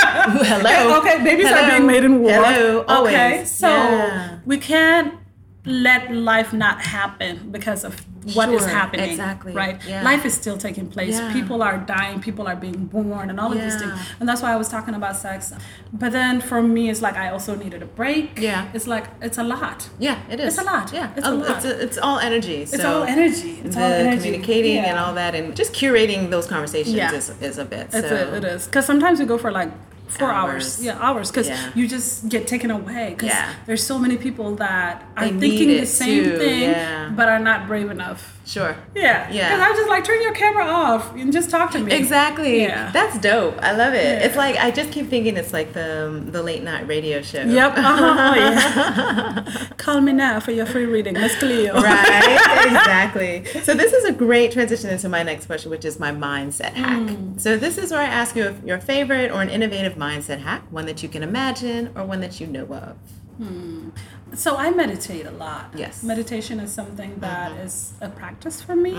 Hello. 0.44 0.98
okay, 1.00 1.22
babies 1.24 1.46
are 1.46 1.56
Hello. 1.56 1.70
being 1.70 1.86
made 1.86 2.04
in 2.04 2.20
war. 2.20 2.30
Hello. 2.32 2.84
Always. 2.86 3.14
Okay, 3.14 3.44
so 3.44 3.68
Yeah. 3.68 4.38
we 4.46 4.58
can't 4.58 5.14
let 5.68 6.10
life 6.10 6.52
not 6.52 6.80
happen 6.80 7.50
because 7.50 7.84
of 7.84 7.94
what 8.34 8.48
is 8.50 8.60
Sure, 8.62 8.68
happening. 8.70 9.10
exactly, 9.10 9.52
Right. 9.54 9.80
yeah. 9.86 10.02
Life 10.02 10.26
is 10.26 10.34
still 10.34 10.58
taking 10.58 10.86
place. 10.88 11.18
Yeah. 11.18 11.32
People 11.32 11.62
are 11.62 11.78
dying. 11.78 12.20
People 12.20 12.46
are 12.48 12.56
being 12.56 12.86
born, 12.86 13.30
and 13.30 13.38
all 13.40 13.52
of 13.52 13.60
these 13.60 13.76
things. 13.76 13.92
And 14.20 14.28
that's 14.28 14.42
why 14.42 14.52
I 14.52 14.56
was 14.56 14.68
talking 14.68 14.94
about 14.94 15.16
sex. 15.16 15.52
But 15.92 16.12
then 16.12 16.40
for 16.40 16.60
me, 16.60 16.90
it's 16.90 17.00
like 17.00 17.16
I 17.16 17.30
also 17.30 17.54
needed 17.54 17.82
a 17.82 17.86
break. 17.86 18.38
Yeah. 18.38 18.66
It's 18.74 18.86
like 18.86 19.06
it's 19.22 19.38
a 19.38 19.44
lot. 19.44 19.88
Yeah, 19.98 20.18
it 20.30 20.40
is. 20.40 20.46
It's 20.58 20.58
a 20.58 20.64
lot. 20.72 20.92
Yeah, 20.92 21.10
It's 21.16 21.26
a 21.26 21.30
Oh, 21.30 21.34
lot. 21.36 21.50
It's, 21.50 21.64
it's 21.64 21.98
all 21.98 22.18
energy. 22.18 22.62
It's 22.62 22.84
all 22.84 23.04
energy. 23.04 23.60
It's 23.64 23.76
all 23.76 23.82
energy. 23.82 24.16
communicating 24.16 24.78
and 24.78 24.98
all 24.98 25.14
that, 25.14 25.34
and 25.34 25.54
just 25.56 25.72
curating 25.72 26.30
those 26.30 26.46
conversations 26.46 26.96
is, 27.12 27.30
is 27.40 27.58
a 27.58 27.64
bit. 27.64 27.86
It's 27.92 28.10
a, 28.10 28.36
it 28.36 28.44
is. 28.44 28.66
because 28.66 28.84
sometimes 28.84 29.20
we 29.20 29.26
go 29.26 29.38
for 29.38 29.50
like 29.50 29.70
four 30.08 30.30
hours, 30.30 30.48
Hours. 30.78 30.84
yeah, 30.84 30.98
hours, 31.00 31.30
because 31.30 31.48
Yeah. 31.48 31.70
you 31.74 31.86
just 31.88 32.28
get 32.28 32.46
taken 32.46 32.70
away. 32.70 33.10
Because 33.10 33.28
Yeah. 33.30 33.48
there's 33.66 33.84
so 33.84 33.98
many 33.98 34.16
people 34.16 34.54
that 34.56 35.04
are 35.16 35.28
They 35.28 35.38
thinking 35.38 35.68
the 35.68 35.86
same 35.86 36.24
too, 36.24 36.38
thing, 36.38 36.70
yeah. 36.70 37.10
but 37.14 37.28
are 37.28 37.38
not 37.38 37.66
brave 37.66 37.90
enough. 37.90 38.34
Sure. 38.46 38.74
Yeah, 38.94 39.28
Yeah. 39.30 39.48
Because 39.50 39.60
I 39.66 39.68
was 39.70 39.78
just 39.78 39.90
like, 39.90 40.04
turn 40.04 40.22
your 40.22 40.32
camera 40.32 40.64
off 40.64 41.14
and 41.14 41.30
just 41.30 41.50
talk 41.50 41.70
to 41.72 41.78
me. 41.78 41.92
Exactly. 41.92 42.62
Yeah. 42.62 42.90
That's 42.92 43.18
dope. 43.18 43.58
I 43.62 43.72
love 43.72 43.92
it. 43.92 44.22
It's 44.22 44.36
like 44.36 44.56
I 44.56 44.70
just 44.70 44.90
keep 44.90 45.10
thinking 45.10 45.36
it's 45.36 45.52
like 45.52 45.74
the 45.74 46.06
um, 46.06 46.30
the 46.32 46.42
late 46.42 46.62
night 46.62 46.88
radio 46.88 47.20
show. 47.20 47.42
Yep. 47.42 47.74
Uh-huh. 47.76 48.34
yeah. 48.36 49.44
Call 49.76 50.00
me 50.00 50.12
now 50.12 50.40
for 50.40 50.52
your 50.52 50.64
free 50.66 50.86
reading, 50.86 51.14
Miss 51.14 51.34
Cleo. 51.38 51.74
right 51.74 52.66
exactly 52.66 53.44
so 53.62 53.74
this 53.74 53.92
is 53.92 54.04
a 54.04 54.12
great 54.12 54.52
transition 54.52 54.90
into 54.90 55.08
my 55.08 55.22
next 55.22 55.46
question 55.46 55.70
which 55.70 55.84
is 55.84 55.98
my 55.98 56.10
mindset 56.12 56.72
hack 56.72 56.98
Mm. 56.98 57.40
so 57.40 57.56
this 57.56 57.78
is 57.78 57.90
where 57.92 58.00
i 58.00 58.04
ask 58.06 58.34
you 58.36 58.44
if 58.44 58.56
your 58.64 58.78
favorite 58.78 59.30
or 59.30 59.40
an 59.42 59.48
innovative 59.50 59.96
mindset 59.98 60.40
hack 60.40 60.62
one 60.70 60.86
that 60.86 61.02
you 61.02 61.08
can 61.08 61.22
imagine 61.22 61.90
or 61.94 62.04
one 62.04 62.20
that 62.20 62.40
you 62.40 62.46
know 62.46 62.64
of 62.66 62.96
So 64.34 64.56
I 64.56 64.70
meditate 64.70 65.26
a 65.26 65.30
lot. 65.30 65.70
Yes. 65.74 65.98
Mm-hmm. 65.98 66.06
Meditation 66.08 66.60
is 66.60 66.72
something 66.72 67.16
that 67.20 67.52
is 67.52 67.94
a 68.00 68.08
practice 68.08 68.60
for 68.60 68.76
me. 68.76 68.96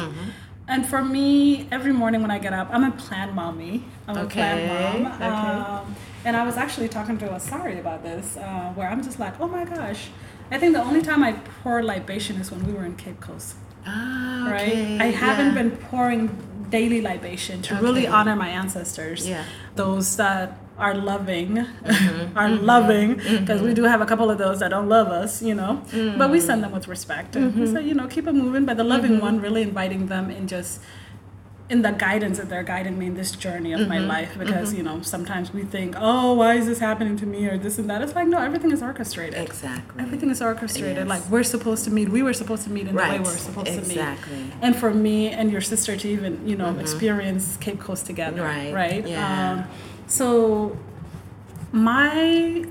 And 0.68 0.86
for 0.86 1.04
me, 1.04 1.68
every 1.72 1.92
morning 1.92 2.22
when 2.22 2.30
I 2.30 2.38
get 2.38 2.54
up, 2.54 2.68
I'm 2.72 2.84
a 2.84 2.92
plan 2.92 3.34
mommy. 3.34 3.84
I'm 4.08 4.18
a 4.18 4.28
plan 4.28 5.04
mom. 5.04 5.12
okay. 5.14 5.26
Um, 5.26 5.96
and 6.26 6.38
I 6.38 6.44
was 6.46 6.58
actually 6.58 6.90
talking 6.90 7.18
to 7.20 7.28
Asari 7.28 7.80
about 7.80 8.04
this, 8.04 8.38
uh, 8.38 8.72
where 8.76 8.88
I'm 8.88 9.04
just 9.04 9.20
like, 9.20 9.40
oh 9.42 9.48
my 9.48 9.66
gosh. 9.66 10.10
I 10.52 10.60
think 10.60 10.74
the 10.74 10.84
only 10.84 11.02
time 11.02 11.24
I 11.24 11.34
pour 11.64 11.82
libation 11.84 12.36
is 12.38 12.52
when 12.52 12.66
we 12.66 12.74
were 12.74 12.86
in 12.86 12.96
Cape 12.96 13.20
Coast, 13.20 13.56
ah, 13.86 14.44
okay. 14.44 14.98
right? 14.98 15.02
I 15.02 15.12
haven't 15.12 15.56
yeah. 15.56 15.62
been 15.62 15.78
pouring 15.78 16.68
daily 16.70 17.02
libation 17.02 17.62
to 17.64 17.76
really 17.76 18.08
honor 18.08 18.36
my 18.36 18.50
ancestors. 18.50 19.28
Yeah. 19.28 19.46
Those 19.76 20.18
that 20.18 20.58
are 20.80 20.96
loving, 20.96 21.50
Mm-hmm. 21.58 22.38
are 22.42 22.50
loving, 22.50 23.16
because 23.16 23.62
we 23.62 23.74
do 23.74 23.84
have 23.84 24.02
a 24.02 24.06
couple 24.06 24.30
of 24.32 24.38
those 24.38 24.60
that 24.60 24.70
don't 24.70 24.90
love 24.90 25.08
us, 25.10 25.42
you 25.42 25.56
know. 25.56 25.82
But 26.18 26.32
we 26.32 26.40
send 26.40 26.64
them 26.64 26.72
with 26.72 26.88
respect. 26.88 27.36
And 27.36 27.52
Mm-hmm. 27.52 27.60
we 27.62 27.68
say, 27.68 27.82
you 27.84 27.94
know, 27.94 28.08
keep 28.08 28.28
it 28.28 28.34
moving. 28.34 28.66
But 28.66 28.78
the 28.78 28.84
loving 28.84 29.20
one, 29.20 29.40
really 29.42 29.62
inviting 29.62 30.08
them 30.08 30.30
in 30.30 30.48
just 30.48 30.82
in 31.70 31.84
the 31.84 31.92
guidance 31.92 32.40
that 32.40 32.50
they're 32.50 32.64
guiding 32.64 32.98
me 32.98 33.06
in 33.06 33.14
this 33.14 33.32
journey 33.32 33.74
of 33.74 33.82
Mm-hmm. 33.82 33.90
my 33.90 34.00
life 34.00 34.32
because 34.40 34.74
you 34.74 34.82
know 34.82 35.04
sometimes 35.04 35.54
we 35.54 35.62
think 35.76 35.94
oh 36.00 36.34
why 36.34 36.56
is 36.56 36.66
this 36.66 36.80
happening 36.80 37.16
to 37.18 37.28
me 37.28 37.46
or 37.46 37.60
this 37.60 37.78
and 37.78 37.88
that 37.92 38.02
it's 38.02 38.16
like 38.16 38.28
no 38.28 38.40
everything 38.40 38.72
is 38.72 38.82
orchestrated 38.82 39.40
exactly 39.40 40.02
everything 40.06 40.32
is 40.32 40.42
orchestrated 40.42 40.98
Yes. 41.06 41.08
like 41.08 41.24
we're 41.30 41.44
supposed 41.44 41.84
to 41.84 41.92
meet 41.92 42.10
we 42.10 42.24
were 42.24 42.34
supposed 42.34 42.64
to 42.64 42.72
meet 42.72 42.88
in 42.88 42.96
the 42.96 43.02
way 43.04 43.20
we're 43.20 43.26
supposed 43.50 43.68
to 43.68 43.82
meet 43.82 43.98
Exactly. 44.02 44.46
and 44.64 44.76
for 44.76 44.92
me 44.92 45.30
and 45.30 45.52
your 45.52 45.62
sister 45.62 45.96
to 45.96 46.08
even 46.10 46.34
you 46.52 46.56
know 46.56 46.72
experience 46.80 47.56
cape 47.58 47.80
coast 47.80 48.08
together 48.08 48.42
Right. 48.42 48.74
right 48.74 49.08
Yeah. 49.08 49.52
um, 49.52 49.58
so 50.10 50.76
my 51.72 52.12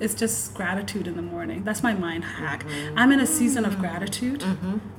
it's 0.00 0.14
just 0.14 0.54
gratitude 0.54 1.06
in 1.06 1.14
the 1.16 1.22
morning 1.22 1.62
that's 1.64 1.82
my 1.82 1.94
mind 1.94 2.24
hack 2.24 2.64
Mm-hmm. 2.64 2.98
i'm 2.98 3.12
in 3.12 3.20
a 3.20 3.26
season 3.26 3.64
of 3.64 3.78
gratitude 3.78 4.42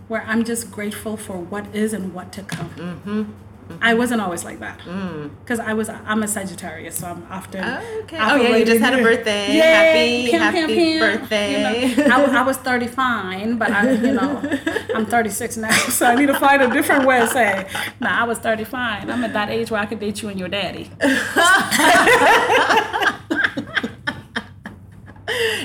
where 0.08 0.23
i'm 0.23 0.43
just 0.45 0.71
grateful 0.71 1.17
for 1.17 1.38
what 1.38 1.65
is 1.75 1.91
and 1.93 2.13
what 2.13 2.32
to 2.34 2.41
come 2.43 2.69
Mm-hmm. 2.69 3.23
I 3.82 3.94
wasn't 3.94 4.22
always 4.22 4.44
like 4.44 4.60
that 4.60 4.80
mm. 4.80 5.30
because 5.42 5.60
I 5.60 5.74
was 5.74 5.90
I'm 5.90 6.24
a 6.24 6.28
Sagittarius, 6.28 6.98
so 6.98 7.08
I'm 7.08 7.26
often. 7.30 7.64
Oh, 7.64 8.00
okay. 8.04 8.18
Oh, 8.20 8.36
yeah, 8.36 8.56
you 8.56 8.66
just 8.66 8.82
had 8.82 8.98
a 8.98 9.04
birthday. 9.04 9.56
Yeah, 9.56 9.84
Happy- 9.84 10.30
pew, 10.30 10.40
happy 10.40 10.76
pew. 10.76 11.00
birthday. 11.00 11.88
You 11.88 12.08
know, 12.08 12.26
I, 12.26 12.40
I 12.40 12.42
was 12.42 12.58
35, 12.58 13.60
but 13.60 13.72
I, 13.72 13.92
you 13.92 14.14
know, 14.14 14.42
I'm 14.96 15.06
36 15.06 15.58
now, 15.58 15.72
so 15.72 16.06
I 16.06 16.16
need 16.16 16.28
to 16.28 16.40
find 16.40 16.62
a 16.62 16.70
different 16.72 17.06
way 17.06 17.20
to 17.20 17.28
say. 17.28 17.68
Nah, 18.00 18.22
I 18.22 18.24
was 18.24 18.40
35. 18.40 19.10
I'm 19.10 19.24
at 19.24 19.34
that 19.34 19.50
age 19.50 19.72
where 19.72 19.82
I 19.82 19.86
could 19.86 20.00
date 20.00 20.22
you 20.22 20.30
and 20.30 20.40
your 20.40 20.50
daddy. 20.50 20.92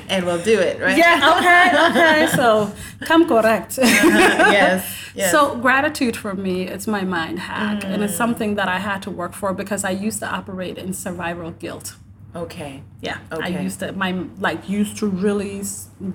and 0.08 0.26
we'll 0.26 0.42
do 0.42 0.58
it 0.60 0.80
right 0.80 0.96
Yeah. 0.96 1.36
Okay. 1.38 1.90
Okay. 1.90 2.26
So 2.36 2.72
come 3.00 3.26
correct. 3.26 3.78
yes 3.82 5.03
yes 5.14 5.30
So 5.30 5.56
gratitude 5.56 6.16
for 6.16 6.34
me, 6.34 6.66
it's 6.74 6.86
my 6.86 7.04
mind 7.04 7.38
hack, 7.38 7.84
and 7.84 8.02
it's 8.02 8.14
mm. 8.14 8.16
something 8.16 8.54
that 8.56 8.68
I 8.68 8.78
had 8.78 9.02
to 9.02 9.10
work 9.10 9.32
for 9.32 9.52
because 9.54 9.84
I 9.84 9.90
used 9.90 10.20
to 10.20 10.26
operate 10.26 10.78
in 10.78 10.92
survival 10.92 11.50
guilt. 11.52 11.96
Okay. 12.36 12.82
Yeah, 13.00 13.18
Okay. 13.30 13.56
I 13.56 13.60
used 13.62 13.78
to 13.80 13.92
my 13.92 14.24
like 14.40 14.68
used 14.68 14.96
to 14.98 15.06
really 15.06 15.62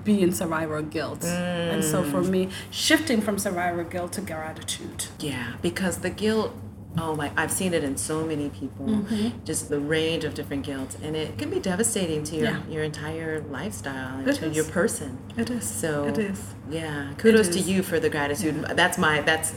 be 0.04 0.20
in 0.20 0.32
survivor 0.32 0.82
guilt, 0.82 1.24
and 1.24 1.82
so 1.82 2.02
for 2.02 2.20
mm. 2.22 2.28
me, 2.28 2.48
shifting 2.70 3.20
from 3.22 3.38
survivor 3.38 3.84
guilt 3.84 4.12
to 4.12 4.20
gratitude. 4.20 5.06
Yeah, 5.18 5.54
because 5.62 5.98
the 5.98 6.10
guilt. 6.10 6.52
Oh 6.98 7.14
my! 7.14 7.30
I've 7.36 7.52
seen 7.52 7.72
it 7.72 7.84
in 7.84 7.96
so 7.96 8.24
many 8.26 8.48
people. 8.50 8.86
Mm-hmm. 8.86 9.44
Just 9.44 9.68
the 9.68 9.78
range 9.78 10.24
of 10.24 10.34
different 10.34 10.64
guilt, 10.66 10.96
and 11.02 11.14
it 11.16 11.38
can 11.38 11.48
be 11.50 11.60
devastating 11.60 12.24
to 12.24 12.36
your 12.36 12.44
Yeah. 12.50 12.60
your 12.68 12.82
entire 12.82 13.40
lifestyle 13.42 14.18
and 14.18 14.26
It 14.28 14.34
to 14.36 14.46
is. 14.46 14.56
your 14.56 14.64
person. 14.66 15.18
It 15.36 15.50
is. 15.50 15.64
So 15.68 16.04
it 16.06 16.18
is. 16.18 16.42
Yeah, 16.70 17.12
kudos 17.16 17.48
to 17.50 17.60
you 17.60 17.82
for 17.82 18.00
the 18.00 18.10
gratitude. 18.10 18.56
That's 18.74 18.98
my 18.98 19.20
that's 19.22 19.54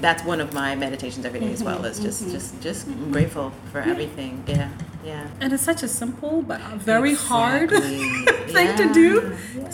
that's 0.00 0.22
one 0.24 0.40
of 0.40 0.52
my 0.52 0.74
meditations 0.74 1.24
every 1.24 1.40
day 1.40 1.52
as 1.52 1.62
well. 1.62 1.84
Is 1.84 2.00
just 2.00 2.22
Mm-hmm. 2.22 2.32
just 2.32 2.60
just 2.60 3.12
grateful 3.12 3.52
for 3.72 3.80
everything. 3.80 4.42
Yeah, 4.48 4.68
yeah. 5.04 5.26
And 5.40 5.52
it's 5.52 5.62
such 5.62 5.82
a 5.84 5.88
simple 5.88 6.42
but 6.42 6.60
very 6.78 7.14
hard 7.14 7.72
Exactly. 7.72 8.52
thing 8.52 8.76
to 8.76 8.92
do. 8.92 9.36
yeah. 9.56 9.70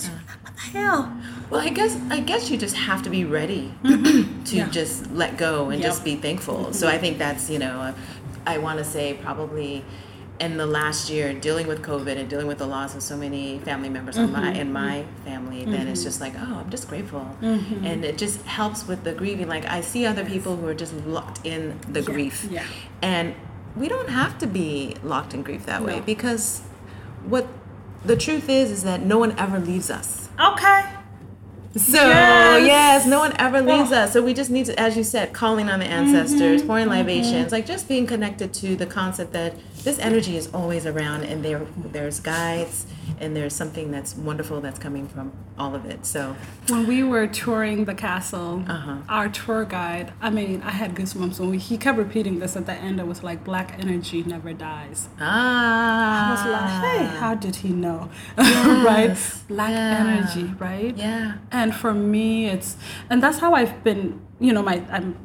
What 0.55 0.73
the 0.73 0.79
hell? 0.79 1.17
Well, 1.51 1.61
I 1.61 1.69
guess 1.71 1.99
I 2.11 2.21
guess 2.21 2.51
you 2.51 2.57
just 2.57 2.77
have 2.77 3.03
to 3.03 3.11
be 3.11 3.25
ready 3.25 3.73
to 3.85 3.89
Mm-hmm. 3.89 4.57
Yeah. 4.57 4.69
just 4.71 5.11
let 5.13 5.37
go 5.37 5.71
and 5.71 5.81
Yep. 5.81 5.91
just 5.91 6.05
be 6.05 6.17
thankful. 6.17 6.73
So 6.73 6.89
I 6.89 6.99
think 6.99 7.19
that's 7.19 7.51
you 7.51 7.59
know, 7.59 7.81
uh, 7.81 7.93
I 8.47 8.59
want 8.59 8.79
to 8.79 8.85
say 8.85 9.15
probably 9.23 9.85
in 10.41 10.57
the 10.57 10.67
last 10.67 11.11
year 11.11 11.33
dealing 11.33 11.69
with 11.69 11.81
COVID 11.83 12.17
and 12.19 12.29
dealing 12.29 12.49
with 12.49 12.59
the 12.59 12.67
loss 12.67 12.97
of 12.97 13.03
so 13.03 13.17
many 13.17 13.59
family 13.61 13.89
members 13.89 14.17
Mm-hmm. 14.17 14.33
my 14.33 14.53
in 14.53 14.73
my 14.73 15.05
family, 15.25 15.65
then 15.65 15.87
it's 15.89 16.03
just 16.03 16.21
like 16.21 16.35
oh, 16.37 16.63
I'm 16.65 16.71
just 16.71 16.89
grateful, 16.89 17.37
Mm-hmm. 17.43 17.85
and 17.85 18.05
it 18.05 18.17
just 18.19 18.43
helps 18.43 18.87
with 18.87 19.05
the 19.05 19.13
grieving. 19.13 19.49
Like 19.49 19.65
I 19.67 19.81
see 19.81 20.07
other 20.07 20.25
people 20.25 20.57
who 20.57 20.67
are 20.67 20.75
just 20.75 20.95
locked 21.07 21.45
in 21.45 21.79
the 21.89 22.03
grief, 22.03 22.47
yeah. 22.51 22.65
and 23.03 23.35
we 23.77 23.89
don't 23.89 24.09
have 24.11 24.39
to 24.39 24.47
be 24.47 24.97
locked 25.03 25.35
in 25.35 25.43
grief 25.43 25.67
that 25.67 25.83
way 25.83 26.01
because 26.01 26.61
what 27.25 27.47
the 28.05 28.17
truth 28.17 28.49
is 28.49 28.71
is 28.71 28.83
that 28.85 29.01
no 29.03 29.19
one 29.19 29.37
ever 29.39 29.59
leaves 29.59 29.91
us. 29.91 30.24
Okay. 30.41 30.83
So 31.77 32.07
Yes. 32.07 32.67
yes. 32.67 33.07
no 33.07 33.19
one 33.19 33.33
ever 33.39 33.61
leaves 33.61 33.91
us. 33.91 34.13
So 34.13 34.23
we 34.23 34.33
just 34.33 34.49
need 34.51 34.67
to, 34.67 34.79
as 34.79 34.97
you 34.97 35.03
said, 35.03 35.33
calling 35.33 35.69
on 35.69 35.81
the 35.81 35.87
ancestors, 35.87 36.61
Mm-hmm. 36.61 36.69
pouring 36.69 36.87
libations, 36.89 37.51
like 37.51 37.67
just 37.67 37.89
being 37.89 38.07
connected 38.07 38.53
to 38.55 38.77
the 38.77 38.87
concept 38.87 39.33
that 39.33 39.55
this 39.83 39.99
energy 39.99 40.37
is 40.37 40.49
always 40.55 40.87
around, 40.87 41.25
and 41.25 41.45
there 41.45 41.63
there's 41.77 42.21
guides, 42.21 42.87
and 43.21 43.35
there's 43.37 43.55
something 43.55 43.91
that's 43.91 44.15
wonderful 44.17 44.61
that's 44.61 44.79
coming 44.79 45.07
from 45.09 45.33
all 45.59 45.75
of 45.75 45.85
it. 45.87 46.05
So 46.07 46.35
When 46.69 46.87
we 46.87 47.03
were 47.03 47.27
touring 47.27 47.85
the 47.85 47.95
castle, 47.95 48.65
Uh-huh. 48.69 48.97
our 49.09 49.29
tour 49.29 49.65
guide, 49.65 50.13
I 50.21 50.31
mean, 50.31 50.63
I 50.65 50.71
had 50.71 50.95
goosebumps 50.95 51.39
when 51.41 51.51
we, 51.51 51.59
he 51.59 51.77
kept 51.79 51.97
repeating 51.99 52.39
this 52.41 52.57
at 52.57 52.67
the 52.67 52.73
end. 52.73 52.99
It 53.01 53.07
was 53.07 53.23
like, 53.23 53.45
black 53.45 53.77
energy 53.79 54.23
never 54.25 54.53
dies. 54.53 55.09
ah, 55.21 56.27
I 56.27 56.31
was 56.31 56.45
like, 56.45 56.71
hey, 56.83 57.05
how 57.21 57.35
did 57.35 57.57
he 57.57 57.69
know? 57.71 58.11
right? 58.37 59.17
Black 59.49 59.71
Yeah. 59.71 60.05
energy, 60.05 60.55
right? 60.59 60.97
yeah, 60.97 61.35
And 61.51 61.75
for 61.75 61.93
me, 61.95 62.47
it's, 62.47 62.77
and 63.11 63.23
that's 63.23 63.39
how 63.39 63.55
I've 63.55 63.83
been, 63.85 64.21
you 64.41 64.53
know, 64.53 64.63
my, 64.63 64.83
I'm, 64.91 65.17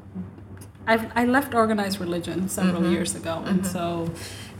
I've, 0.87 1.05
I 1.15 1.25
left 1.25 1.53
organized 1.53 1.99
religion 1.99 2.49
several 2.49 2.81
Mm-hmm. 2.81 2.91
years 2.93 3.15
ago. 3.15 3.43
And 3.45 3.65
so 3.65 4.09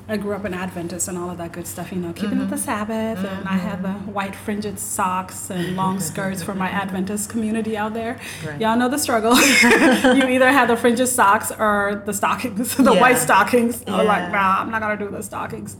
I 0.10 0.18
grew 0.18 0.34
up 0.34 0.43
an 0.43 0.53
Adventist 0.55 1.07
and 1.07 1.18
all 1.18 1.30
of 1.30 1.38
that 1.38 1.51
good 1.51 1.68
stuff, 1.68 1.91
you 1.91 1.99
know, 1.99 2.12
keeping 2.14 2.39
Mm-hmm. 2.39 2.49
the 2.49 2.57
Sabbath. 2.57 3.20
And 3.24 3.47
I 3.47 3.57
had 3.57 3.84
the 3.84 3.93
white 4.12 4.36
fringed 4.36 4.80
socks 4.80 5.51
and 5.51 5.76
long 5.76 5.99
skirts 5.99 6.41
for 6.41 6.55
my 6.55 6.68
Adventist 6.70 7.30
community 7.30 7.78
out 7.78 7.93
there. 7.93 8.20
Right. 8.45 8.60
Y'all 8.60 8.76
know 8.76 8.89
the 8.89 8.97
struggle. 8.97 9.36
you 10.18 10.24
either 10.36 10.49
had 10.51 10.68
the 10.68 10.76
fringed 10.76 11.07
socks 11.07 11.51
or 11.51 12.01
the 12.07 12.14
stockings, 12.14 12.76
the 12.89 12.91
Yeah. 12.93 12.99
white 13.01 13.18
stockings. 13.20 13.80
Was 13.86 14.05
like, 14.05 14.32
nah, 14.32 14.62
I'm 14.62 14.72
not 14.72 14.82
going 14.82 14.97
to 14.97 15.05
do 15.05 15.12
the 15.12 15.22
stockings. 15.22 15.78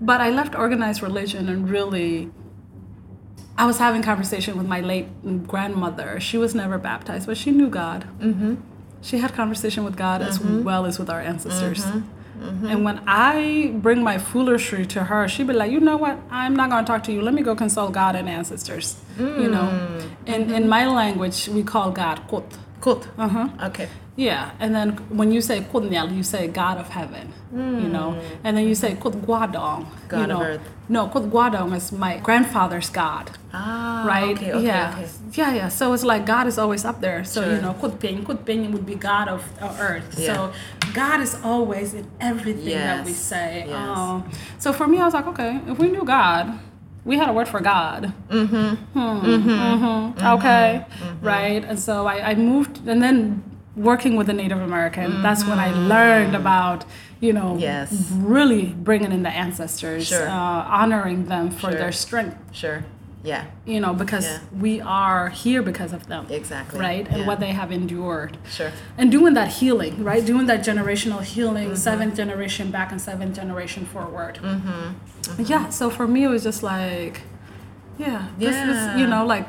But 0.00 0.20
I 0.20 0.30
left 0.30 0.54
organized 0.54 1.02
religion 1.02 1.48
and 1.48 1.68
really 1.68 2.30
I 3.58 3.66
was 3.66 3.78
having 3.78 4.02
conversation 4.02 4.56
with 4.56 4.66
my 4.68 4.80
late 4.80 5.08
grandmother. 5.48 6.20
She 6.20 6.38
was 6.38 6.54
never 6.54 6.78
baptized, 6.78 7.26
but 7.26 7.36
she 7.36 7.50
knew 7.50 7.68
God. 7.68 8.06
Mm-hmm. 8.20 8.54
She 9.02 9.18
had 9.18 9.32
conversation 9.34 9.84
with 9.84 9.96
God 9.96 10.22
as 10.22 10.40
well 10.40 10.86
as 10.86 10.98
with 10.98 11.10
our 11.10 11.20
ancestors. 11.20 11.84
Mm-hmm. 12.38 12.66
And 12.66 12.84
when 12.84 13.00
I 13.06 13.72
bring 13.74 14.02
my 14.02 14.18
foolery 14.18 14.86
to 14.86 15.04
her, 15.04 15.28
she'd 15.28 15.46
be 15.46 15.52
like, 15.52 15.70
"You 15.70 15.80
know 15.80 15.96
what? 15.96 16.18
I'm 16.30 16.54
not 16.56 16.70
going 16.70 16.84
to 16.84 16.92
talk 16.92 17.04
to 17.04 17.12
you. 17.12 17.22
Let 17.22 17.34
me 17.34 17.42
go 17.42 17.54
consult 17.54 17.92
God 17.92 18.16
and 18.16 18.28
ancestors." 18.28 18.96
You 19.18 19.48
know, 19.48 19.68
mm. 19.70 20.10
in 20.26 20.50
in 20.50 20.68
my 20.68 20.86
language, 20.86 21.48
we 21.48 21.62
call 21.62 21.92
God 21.92 22.26
Kuoth. 22.28 22.58
Kuoth. 22.80 23.06
Uh 23.16 23.28
huh. 23.28 23.48
Okay. 23.68 23.88
Yeah, 24.16 24.52
and 24.60 24.74
then 24.74 24.90
when 25.08 25.32
you 25.32 25.40
say 25.40 25.60
Kunyal, 25.60 26.14
you 26.14 26.22
say 26.22 26.46
God 26.46 26.78
of 26.78 26.88
heaven, 26.88 27.32
you 27.52 27.88
know, 27.88 28.12
mm. 28.12 28.38
and 28.44 28.56
then 28.56 28.68
you 28.68 28.76
say 28.76 28.94
Kuoth 28.94 29.20
Guadong, 29.26 29.86
God 30.08 30.16
you 30.16 30.22
of 30.22 30.28
know. 30.28 30.42
earth. 30.42 30.60
No, 30.88 31.08
Kuoth 31.08 31.30
Guadong 31.30 31.74
is 31.74 31.92
my 31.92 32.18
grandfather's 32.18 32.90
God, 32.90 33.30
Ah, 33.54 34.04
right? 34.06 34.36
Okay. 34.36 34.52
Okay. 34.52 34.66
yeah, 34.66 34.92
Okay. 34.98 35.08
yeah, 35.32 35.54
yeah. 35.54 35.68
So 35.68 35.92
it's 35.94 36.04
like 36.04 36.26
God 36.26 36.46
is 36.46 36.58
always 36.58 36.84
up 36.84 37.00
there. 37.00 37.24
So 37.24 37.40
you 37.54 37.60
know, 37.62 37.72
Kuoth 37.74 37.98
Ping, 37.98 38.24
Kuoth 38.24 38.44
Ping 38.44 38.70
would 38.72 38.84
be 38.84 38.94
God 38.94 39.28
of, 39.28 39.42
of 39.62 39.80
earth. 39.80 40.14
Yeah. 40.18 40.34
So 40.34 40.52
God 40.92 41.20
is 41.20 41.36
always 41.42 41.94
in 41.94 42.06
everything 42.20 42.68
that 42.76 43.04
we 43.06 43.12
say. 43.12 43.64
yes. 43.66 43.74
Oh. 43.96 44.24
so 44.58 44.72
for 44.74 44.86
me, 44.86 44.98
I 45.00 45.04
was 45.06 45.14
like, 45.14 45.26
okay, 45.28 45.60
if 45.66 45.78
we 45.78 45.88
knew 45.88 46.04
God. 46.04 46.58
We 47.06 47.18
had 47.18 47.28
a 47.28 47.34
word 47.34 47.48
for 47.48 47.60
God. 47.60 48.14
Mm-hmm. 48.30 48.98
Mm-hmm. 48.98 50.26
Okay. 50.26 50.86
Right. 51.20 51.62
And 51.62 51.78
so 51.78 52.06
I, 52.06 52.30
I 52.30 52.34
moved, 52.34 52.88
and 52.88 53.02
then 53.02 53.44
working 53.76 54.16
with 54.16 54.26
the 54.28 54.32
Native 54.32 54.60
American, 54.60 55.22
that's 55.22 55.44
when 55.44 55.58
I 55.58 55.72
learned 55.72 56.36
about, 56.36 56.84
you 57.20 57.32
know, 57.32 57.56
Yes. 57.58 58.10
really 58.12 58.66
bringing 58.66 59.12
in 59.12 59.22
the 59.22 59.30
ancestors, 59.30 60.06
Sure. 60.06 60.28
uh, 60.28 60.32
honoring 60.32 61.26
them 61.26 61.50
for 61.50 61.70
Sure. 61.70 61.72
their 61.72 61.92
strength, 61.92 62.36
Sure. 62.52 62.84
Yeah. 63.24 63.44
you 63.66 63.80
know, 63.80 63.92
because 63.92 64.26
Yeah. 64.26 64.38
we 64.60 64.80
are 64.80 65.30
here 65.30 65.60
because 65.62 65.92
of 65.92 66.06
them. 66.06 66.26
Exactly. 66.30 66.78
Right? 66.78 67.06
And 67.08 67.20
Yeah. 67.22 67.26
what 67.26 67.40
they 67.40 67.50
have 67.52 67.72
endured. 67.72 68.36
Sure. 68.48 68.70
And 68.96 69.10
doing 69.10 69.34
that 69.34 69.48
healing, 69.48 70.04
right? 70.04 70.24
Doing 70.24 70.46
that 70.46 70.60
generational 70.64 71.22
healing, 71.22 71.68
Mm-hmm. 71.68 71.76
seventh 71.76 72.14
generation 72.16 72.70
back 72.70 72.92
and 72.92 73.00
seventh 73.00 73.34
generation 73.34 73.86
forward. 73.86 74.38
Mm-hmm. 74.42 75.42
Yeah. 75.46 75.70
So 75.70 75.90
for 75.90 76.06
me, 76.06 76.24
it 76.24 76.28
was 76.28 76.44
just 76.44 76.62
like, 76.62 77.22
yeah, 77.98 78.22
this 78.38 78.54
is, 78.54 79.00
you 79.00 79.06
know, 79.06 79.24
like 79.26 79.46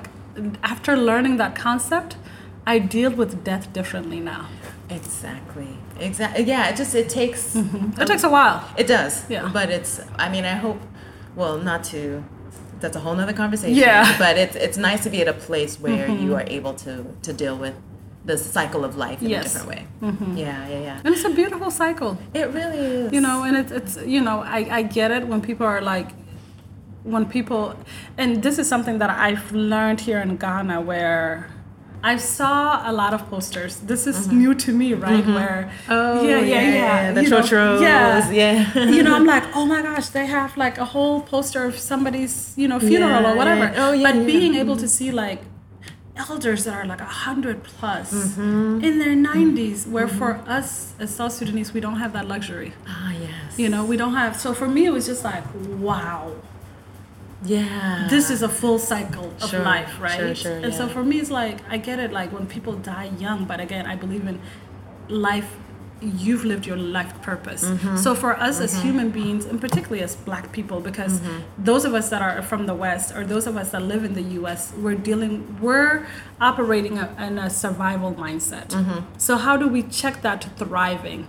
after 0.63 0.95
learning 0.97 1.37
that 1.37 1.53
concept, 1.55 2.15
I 2.67 2.79
deal 2.79 3.11
with 3.11 3.43
death 3.43 3.71
differently 3.73 4.19
now. 4.19 4.47
Exactly. 4.89 5.67
Exactly. 5.99 6.43
Yeah. 6.45 6.69
It 6.69 6.75
just 6.77 6.95
it 6.95 7.09
takes. 7.09 7.55
It 7.55 8.07
takes 8.07 8.23
a 8.23 8.29
while. 8.29 8.67
It 8.77 8.87
does. 8.87 9.23
Yeah. 9.29 9.49
But 9.53 9.69
it's. 9.69 10.01
I 10.17 10.29
mean, 10.29 10.45
I 10.45 10.55
hope. 10.55 10.79
Well, 11.35 11.57
not 11.57 11.83
to. 11.85 12.23
That's 12.79 12.95
a 12.95 12.99
whole 12.99 13.15
nother 13.15 13.33
conversation. 13.33 13.75
Yeah. 13.77 14.03
Mm-hmm. 14.05 14.19
But 14.19 14.37
it's 14.37 14.55
it's 14.55 14.77
nice 14.77 15.03
to 15.03 15.09
be 15.09 15.21
at 15.21 15.27
a 15.27 15.33
place 15.47 15.79
where 15.79 16.07
you 16.09 16.35
are 16.35 16.43
able 16.47 16.73
to 16.85 17.05
to 17.23 17.33
deal 17.33 17.57
with 17.57 17.73
the 18.25 18.37
cycle 18.37 18.83
of 18.83 18.95
life 18.97 19.21
in 19.21 19.29
Yes. 19.29 19.41
a 19.55 19.59
different 19.59 19.67
way. 19.69 19.87
Yeah. 20.35 20.67
Yeah. 20.67 20.79
Yeah. 20.81 21.01
And 21.03 21.13
it's 21.15 21.25
a 21.25 21.29
beautiful 21.29 21.69
cycle. 21.71 22.17
It 22.33 22.47
really 22.53 22.77
is. 22.79 23.13
you 23.13 23.21
know 23.21 23.43
and 23.43 23.55
it's, 23.57 23.71
it's 23.71 23.97
you 24.05 24.21
know 24.21 24.39
I, 24.41 24.59
I 24.79 24.81
get 24.83 25.11
it 25.11 25.27
when 25.27 25.41
people 25.41 25.65
are 25.67 25.81
like 25.81 26.09
when 27.03 27.25
people 27.27 27.75
and 28.17 28.41
this 28.41 28.57
is 28.57 28.67
something 28.67 28.97
that 28.97 29.11
i've 29.11 29.51
learned 29.51 29.99
here 30.01 30.19
in 30.19 30.37
ghana 30.37 30.81
where 30.81 31.51
i 32.11 32.15
saw 32.17 32.89
a 32.91 32.93
lot 33.01 33.11
of 33.17 33.21
posters 33.33 33.73
this 33.91 34.05
is 34.11 34.17
mm-hmm. 34.17 34.39
new 34.41 34.53
to 34.65 34.71
me 34.81 34.89
right 34.93 35.23
mm-hmm. 35.23 35.39
where 35.39 35.61
Mm-hmm. 35.65 35.91
Oh, 35.91 36.21
yeah 36.29 36.39
yeah 36.39 36.61
yeah, 36.79 37.11
The 37.15 37.23
you 37.23 37.29
know, 37.29 37.41
chochos. 37.41 37.81
yeah 37.81 38.31
Yeah. 38.31 38.89
you 38.95 39.01
know 39.05 39.13
i'm 39.17 39.27
like 39.35 39.45
oh 39.57 39.65
my 39.73 39.81
gosh 39.81 40.07
they 40.17 40.25
have 40.37 40.51
like 40.65 40.77
a 40.85 40.87
whole 40.93 41.17
poster 41.33 41.63
of 41.69 41.75
somebody's 41.91 42.35
you 42.61 42.67
know 42.67 42.79
funeral 42.79 43.21
Yeah, 43.23 43.31
or 43.31 43.35
whatever 43.41 43.65
yeah. 43.65 43.83
Oh, 43.83 43.91
yeah, 43.91 44.05
but 44.07 44.15
yeah, 44.15 44.31
being 44.33 44.53
able 44.63 44.77
to 44.83 44.87
mm-hmm. 44.89 44.99
see 44.99 45.11
like 45.25 45.41
elders 46.17 46.63
that 46.65 46.73
are 46.79 46.85
like 46.93 47.01
a 47.01 47.13
hundred 47.25 47.57
plus 47.63 48.07
in 48.87 48.99
their 49.01 49.15
90s 49.15 49.79
where 49.93 50.07
for 50.07 50.31
us 50.57 50.93
as 50.99 51.09
south 51.17 51.33
sudanese 51.33 51.73
we 51.73 51.81
don't 51.85 51.99
have 52.03 52.13
that 52.13 52.25
luxury 52.33 52.71
ah 52.87 53.11
yes. 53.11 53.59
you 53.61 53.67
know 53.73 53.83
we 53.91 53.97
don't 53.97 54.13
have 54.13 54.33
so 54.43 54.53
for 54.53 54.67
me 54.75 54.85
it 54.85 54.91
was 54.97 55.05
just 55.11 55.23
like 55.31 55.43
wow 55.89 56.31
Yeah. 57.45 58.07
this 58.09 58.29
is 58.29 58.41
a 58.41 58.49
full 58.49 58.79
cycle 58.79 59.31
of 59.41 59.49
Sure, 59.49 59.63
life 59.63 59.91
right 59.99 60.17
sure, 60.19 60.35
sure, 60.35 60.57
and 60.57 60.73
so 60.73 60.87
for 60.87 61.03
me 61.03 61.19
it's 61.19 61.31
like 61.31 61.57
i 61.69 61.77
get 61.77 61.99
it 61.99 62.11
like 62.11 62.31
when 62.31 62.45
people 62.47 62.73
die 62.73 63.09
young 63.19 63.45
but 63.45 63.59
again 63.59 63.85
i 63.85 63.95
believe 63.95 64.25
in 64.27 64.39
life 65.09 65.49
you've 66.01 66.43
lived 66.43 66.65
your 66.67 66.77
life 66.77 67.13
purpose 67.21 67.63
Mm-hmm. 67.63 67.95
so 67.97 68.13
for 68.15 68.31
us 68.47 68.59
as 68.59 68.71
human 68.83 69.09
beings 69.11 69.45
and 69.45 69.61
particularly 69.61 70.03
as 70.03 70.15
black 70.29 70.51
people 70.51 70.79
because 70.89 71.13
Mm-hmm. 71.19 71.39
those 71.69 71.85
of 71.85 71.93
us 71.93 72.09
that 72.09 72.21
are 72.21 72.41
from 72.41 72.65
the 72.65 72.75
west 72.75 73.15
or 73.15 73.23
those 73.25 73.47
of 73.47 73.55
us 73.61 73.71
that 73.71 73.81
live 73.81 74.03
in 74.03 74.13
the 74.13 74.23
us 74.51 74.73
we're 74.83 74.95
dealing 75.09 75.33
we're 75.61 76.05
operating 76.41 76.97
a, 76.99 77.05
in 77.27 77.37
a 77.39 77.49
survival 77.49 78.13
mindset 78.25 78.67
Mm-hmm. 78.69 78.99
so 79.17 79.37
how 79.37 79.55
do 79.57 79.67
we 79.67 79.81
check 79.83 80.21
that 80.21 80.41
to 80.41 80.49
thriving 80.61 81.23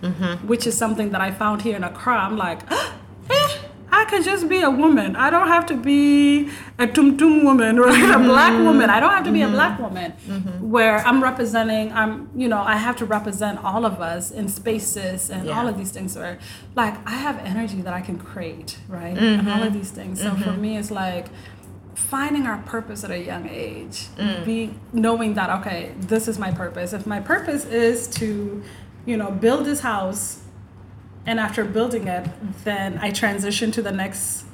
which 0.51 0.67
is 0.67 0.75
something 0.77 1.11
that 1.13 1.21
i 1.21 1.31
found 1.31 1.63
here 1.63 1.77
in 1.77 1.85
accra 1.85 2.17
i'm 2.27 2.37
like 2.37 2.61
eh, 3.31 3.49
I 3.97 4.05
could 4.05 4.25
just 4.25 4.47
be 4.47 4.61
a 4.61 4.69
woman. 4.69 5.17
I 5.17 5.31
don't 5.31 5.49
have 5.49 5.65
to 5.67 5.77
be 5.77 6.51
a 6.79 6.87
tum 6.87 7.17
tum 7.17 7.45
woman 7.45 7.79
or 7.79 7.89
a 7.89 7.93
black 7.93 8.53
mm-hmm. 8.53 8.65
woman. 8.65 8.91
I 8.91 9.01
don't 9.01 9.11
have 9.11 9.25
to 9.25 9.33
be 9.33 9.41
a 9.41 9.47
mm-hmm. 9.47 9.55
black 9.55 9.79
woman. 9.79 10.13
Mm-hmm. 10.13 10.71
Where 10.71 10.99
I'm 10.99 11.23
representing, 11.23 11.93
I'm, 11.93 12.29
you 12.37 12.49
know, 12.49 12.61
I 12.61 12.77
have 12.77 12.97
to 12.97 13.07
represent 13.07 13.65
all 13.65 13.87
of 13.87 14.03
us 14.03 14.31
in 14.31 14.49
spaces 14.49 15.31
and 15.31 15.49
all 15.49 15.67
of 15.67 15.79
these 15.79 15.93
things. 15.93 16.15
Where, 16.15 16.39
like, 16.75 16.95
I 17.09 17.17
have 17.27 17.39
energy 17.39 17.81
that 17.81 17.95
I 17.95 18.03
can 18.03 18.19
create, 18.19 18.77
right? 18.87 19.17
And 19.17 19.49
all 19.49 19.63
of 19.63 19.73
these 19.73 19.91
things. 19.91 20.21
So 20.21 20.35
for 20.37 20.53
me, 20.53 20.77
it's 20.77 20.91
like 20.91 21.29
finding 21.95 22.47
our 22.47 22.59
purpose 22.59 23.03
at 23.03 23.11
a 23.11 23.19
young 23.19 23.49
age 23.49 24.09
mm. 24.19 24.45
be 24.45 24.75
knowing 24.93 25.33
that 25.33 25.49
okay 25.49 25.95
this 25.97 26.29
is 26.29 26.39
my 26.39 26.53
purpose 26.53 26.93
if 26.93 27.07
my 27.07 27.19
purpose 27.19 27.65
is 27.65 28.07
to 28.07 28.63
you 29.07 29.17
know 29.17 29.31
build 29.31 29.65
this 29.65 29.81
house 29.81 30.43
and 31.27 31.39
after 31.41 31.65
building 31.65 32.07
it 32.09 32.25
then 32.65 32.99
i 33.07 33.11
transition 33.11 33.71
to 33.73 33.83
the 33.83 33.93
next 33.93 34.45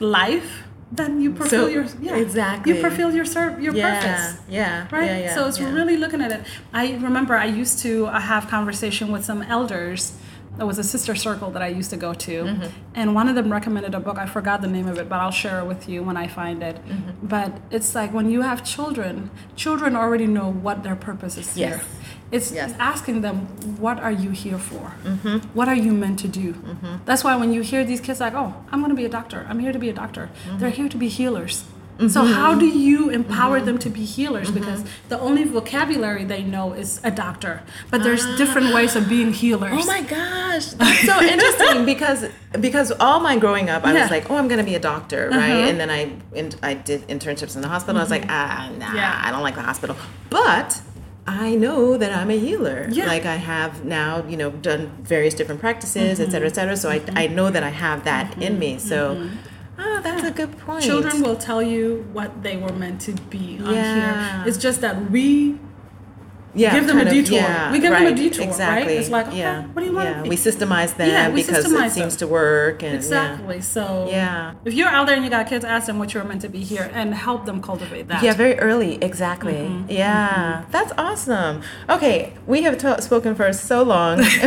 life. 0.00 0.64
Then 0.92 1.20
you 1.20 1.34
fulfill 1.36 1.66
So, 1.66 1.66
your 1.68 1.86
yeah. 2.00 2.16
Exactly. 2.16 2.72
you 2.74 2.80
fulfill 2.80 3.14
your 3.14 3.24
serve 3.24 3.60
your 3.60 3.74
yeah, 3.74 4.00
purpose. 4.00 4.40
yeah, 4.48 4.88
right? 4.90 5.04
yeah, 5.06 5.18
yeah, 5.18 5.34
so 5.34 5.46
it's 5.46 5.60
really 5.60 5.96
looking 5.96 6.20
at 6.20 6.32
it. 6.32 6.40
I 6.72 6.94
remember 6.94 7.36
i 7.36 7.44
used 7.44 7.78
to 7.80 8.06
uh, 8.06 8.18
have 8.18 8.48
conversation 8.48 9.12
with 9.12 9.24
some 9.24 9.42
elders. 9.42 10.12
There 10.56 10.66
was 10.66 10.78
a 10.80 10.82
sister 10.94 11.14
circle 11.14 11.50
that 11.52 11.62
i 11.62 11.68
used 11.68 11.90
to 11.90 11.96
go 11.96 12.12
to. 12.26 12.34
Mm-hmm. 12.44 12.66
and 12.96 13.14
one 13.14 13.28
of 13.28 13.36
them 13.36 13.52
recommended 13.52 13.94
a 13.94 14.00
book. 14.00 14.18
I 14.18 14.26
forgot 14.26 14.62
the 14.62 14.68
name 14.76 14.88
of 14.88 14.98
it 14.98 15.08
but 15.08 15.18
i'll 15.20 15.30
share 15.44 15.60
it 15.60 15.66
with 15.72 15.88
you 15.88 16.02
when 16.02 16.16
i 16.16 16.26
find 16.26 16.60
it. 16.70 16.76
Mm-hmm. 16.84 17.26
but 17.34 17.50
it's 17.70 17.94
like 17.94 18.10
when 18.12 18.28
you 18.34 18.40
have 18.50 18.64
children 18.64 19.30
children 19.54 19.94
already 19.94 20.26
know 20.26 20.48
what 20.66 20.82
their 20.82 20.96
purpose 20.96 21.34
is 21.42 21.56
Yes. 21.56 21.70
here 21.70 21.80
it's 22.32 22.52
Yes. 22.52 22.74
asking 22.78 23.22
them 23.22 23.36
what 23.78 23.98
are 24.00 24.12
you 24.12 24.30
here 24.30 24.58
for 24.58 24.94
mm-hmm. 25.04 25.38
what 25.54 25.68
are 25.68 25.74
you 25.74 25.92
meant 25.92 26.18
to 26.20 26.28
do 26.28 26.52
mm-hmm. 26.52 26.96
that's 27.04 27.24
why 27.24 27.36
when 27.36 27.52
you 27.52 27.62
hear 27.62 27.84
these 27.84 28.00
kids 28.00 28.20
like 28.20 28.34
oh 28.34 28.54
i'm 28.70 28.80
going 28.80 28.90
to 28.90 28.96
be 28.96 29.04
a 29.04 29.08
doctor 29.08 29.46
i'm 29.48 29.58
here 29.58 29.72
to 29.72 29.78
be 29.78 29.88
a 29.88 29.92
doctor 29.92 30.30
mm-hmm. 30.46 30.58
they're 30.58 30.70
here 30.70 30.88
to 30.88 30.96
be 30.96 31.08
healers 31.08 31.64
so 32.08 32.24
how 32.24 32.54
do 32.54 32.66
you 32.66 33.10
empower 33.10 33.60
them 33.60 33.78
to 33.78 33.90
be 33.90 34.04
healers 34.04 34.50
because 34.50 34.84
the 35.10 35.20
only 35.20 35.44
vocabulary 35.44 36.24
they 36.24 36.42
know 36.42 36.72
is 36.72 36.98
a 37.04 37.10
doctor 37.10 37.62
but 37.90 38.02
there's 38.02 38.24
ah. 38.24 38.36
different 38.38 38.72
ways 38.72 38.96
of 38.96 39.06
being 39.08 39.32
healers 39.32 39.72
Oh 39.72 39.84
my 39.84 40.02
gosh, 40.02 40.66
that's 40.80 41.04
so 41.04 41.20
interesting 41.22 41.84
because 41.84 42.26
because 42.58 42.90
all 42.92 43.20
my 43.20 43.36
growing 43.38 43.68
up, 43.68 43.84
I 43.84 43.92
Yeah. 43.92 43.94
Uh-huh. 43.94 44.02
was 44.04 44.10
like, 44.10 44.30
oh, 44.30 44.36
I'm 44.36 44.48
gonna 44.48 44.64
be 44.64 44.74
a 44.74 44.80
doctor, 44.80 45.28
right? 45.30 45.50
Uh-huh. 45.50 45.68
And 45.68 45.80
then 45.80 45.90
I 45.90 46.10
in, 46.34 46.52
I 46.62 46.74
did 46.74 47.06
internships 47.08 47.54
in 47.54 47.62
the 47.62 47.68
hospital. 47.68 47.98
I 47.98 48.02
was 48.02 48.10
like, 48.10 48.24
ah, 48.28 48.70
nah, 48.78 48.86
Mm-hmm. 48.86 48.96
Yeah. 48.96 49.22
I 49.24 49.30
don't 49.30 49.42
like 49.42 49.56
the 49.56 49.62
hospital, 49.62 49.96
but. 50.30 50.80
I 51.26 51.54
know 51.54 51.96
that 51.96 52.12
I'm 52.12 52.30
a 52.30 52.38
healer. 52.38 52.88
Yeah. 52.90 53.06
Like 53.06 53.24
I 53.26 53.36
have 53.36 53.84
now, 53.84 54.26
you 54.26 54.36
know, 54.36 54.50
done 54.50 54.90
various 55.02 55.34
different 55.34 55.60
practices, 55.60 56.18
et 56.20 56.30
cetera, 56.30 56.48
et 56.48 56.54
cetera. 56.54 56.76
So 56.76 56.88
Mm-hmm. 56.90 57.16
I, 57.16 57.24
I 57.24 57.26
know 57.28 57.50
that 57.50 57.62
I 57.62 57.68
have 57.68 58.04
that 58.04 58.32
mm-hmm. 58.32 58.42
in 58.42 58.58
me. 58.58 58.78
So, 58.78 59.28
oh, 59.78 60.00
that's 60.02 60.24
a 60.24 60.30
good 60.30 60.56
point. 60.58 60.82
children 60.84 61.22
will 61.22 61.36
tell 61.36 61.62
you 61.62 62.06
what 62.12 62.42
they 62.42 62.56
were 62.56 62.72
meant 62.72 63.00
to 63.02 63.12
be 63.30 63.58
on 63.62 63.74
Yeah. 63.74 64.42
here 64.42 64.48
it's 64.48 64.58
just 64.58 64.80
that 64.80 65.10
we 65.10 65.58
yeah, 66.54 66.72
give 66.74 66.86
them 66.86 66.98
a 66.98 67.04
kind 67.04 67.08
of, 67.08 67.14
detour. 67.14 67.38
yeah, 67.38 67.70
We 67.72 67.78
give 67.78 67.92
them 67.92 68.02
a 68.02 68.06
right, 68.06 68.16
detour, 68.16 68.40
right? 68.40 68.48
exactly. 68.48 68.94
It's 68.96 69.08
like, 69.10 69.28
okay, 69.28 69.38
yeah, 69.38 69.66
what 69.66 69.80
do 69.82 69.86
you 69.88 69.94
want? 69.94 70.08
Yeah, 70.08 70.22
we 70.22 70.36
systemize 70.36 70.96
them 70.96 71.08
Yeah, 71.08 71.28
we 71.28 71.42
because 71.42 71.64
systemize 71.64 71.86
it 71.86 71.92
seems 71.92 72.16
them. 72.16 72.28
to 72.28 72.32
work. 72.32 72.82
And, 72.82 72.92
yeah. 72.92 72.96
Exactly. 72.98 73.60
So 73.60 74.08
Yeah. 74.10 74.54
if 74.64 74.74
you're 74.74 74.88
out 74.88 75.06
there 75.06 75.14
and 75.16 75.24
you 75.24 75.30
got 75.30 75.46
kids, 75.48 75.64
ask 75.64 75.86
them 75.86 75.98
what 75.98 76.12
you're 76.14 76.24
meant 76.24 76.40
to 76.42 76.48
be 76.48 76.60
here 76.62 76.90
and 76.92 77.14
help 77.14 77.46
them 77.46 77.60
cultivate 77.62 78.08
that. 78.08 78.22
Yeah, 78.22 78.34
very 78.34 78.58
early. 78.58 78.98
Exactly. 79.02 79.52
Mm-hmm. 79.54 79.90
Yeah, 79.90 80.64
that's 80.70 80.92
awesome. 80.98 81.62
Okay, 81.88 82.32
we 82.46 82.62
have 82.62 82.78
ta 82.78 82.98
spoken 83.00 83.34
for 83.34 83.52
so 83.52 83.82
long. 83.82 84.18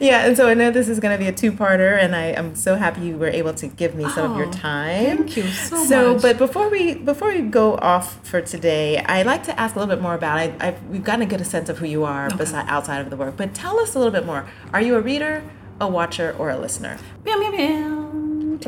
yeah, 0.00 0.26
and 0.26 0.36
so 0.36 0.48
I 0.48 0.54
know 0.54 0.70
this 0.70 0.88
is 0.88 1.00
going 1.00 1.16
to 1.16 1.18
be 1.22 1.28
a 1.28 1.32
two-parter, 1.32 1.98
and 2.02 2.14
I 2.14 2.26
am 2.26 2.54
so 2.54 2.76
happy 2.76 3.02
you 3.02 3.16
were 3.16 3.28
able 3.28 3.54
to 3.54 3.66
give 3.66 3.94
me 3.94 4.08
some 4.10 4.32
of 4.32 4.36
your 4.38 4.46
Oh, 4.48 4.52
time. 4.52 5.16
thank 5.18 5.36
you 5.36 5.44
so 5.48 5.76
So, 5.76 5.76
much. 5.76 5.88
So, 5.88 6.18
but 6.20 6.38
before 6.38 6.68
we 6.68 6.94
before 6.94 7.28
we 7.32 7.40
go 7.42 7.76
off 7.76 8.18
for 8.26 8.40
today, 8.40 8.98
I'd 8.98 9.26
like 9.26 9.42
to 9.44 9.58
ask 9.60 9.67
a 9.74 9.78
little 9.78 9.94
bit 9.94 10.02
more 10.02 10.14
about. 10.14 10.38
I, 10.38 10.54
I've, 10.60 10.82
we've 10.86 11.04
gotten 11.04 11.22
a 11.22 11.26
good 11.26 11.40
a 11.40 11.44
sense 11.44 11.68
of 11.68 11.78
who 11.78 11.86
you 11.86 12.04
are, 12.04 12.28
beside 12.36 12.66
outside 12.68 13.00
of 13.00 13.10
the 13.10 13.16
work. 13.16 13.36
But 13.36 13.54
tell 13.54 13.78
us 13.80 13.94
a 13.94 13.98
little 13.98 14.12
bit 14.12 14.24
more. 14.26 14.46
Are 14.72 14.80
you 14.80 14.96
a 14.96 15.00
reader, 15.00 15.42
a 15.80 15.88
watcher, 15.88 16.34
or 16.38 16.50
a 16.50 16.56
listener? 16.58 16.98
Meow, 17.24 17.36
meow, 17.38 17.50
meow. 17.50 18.58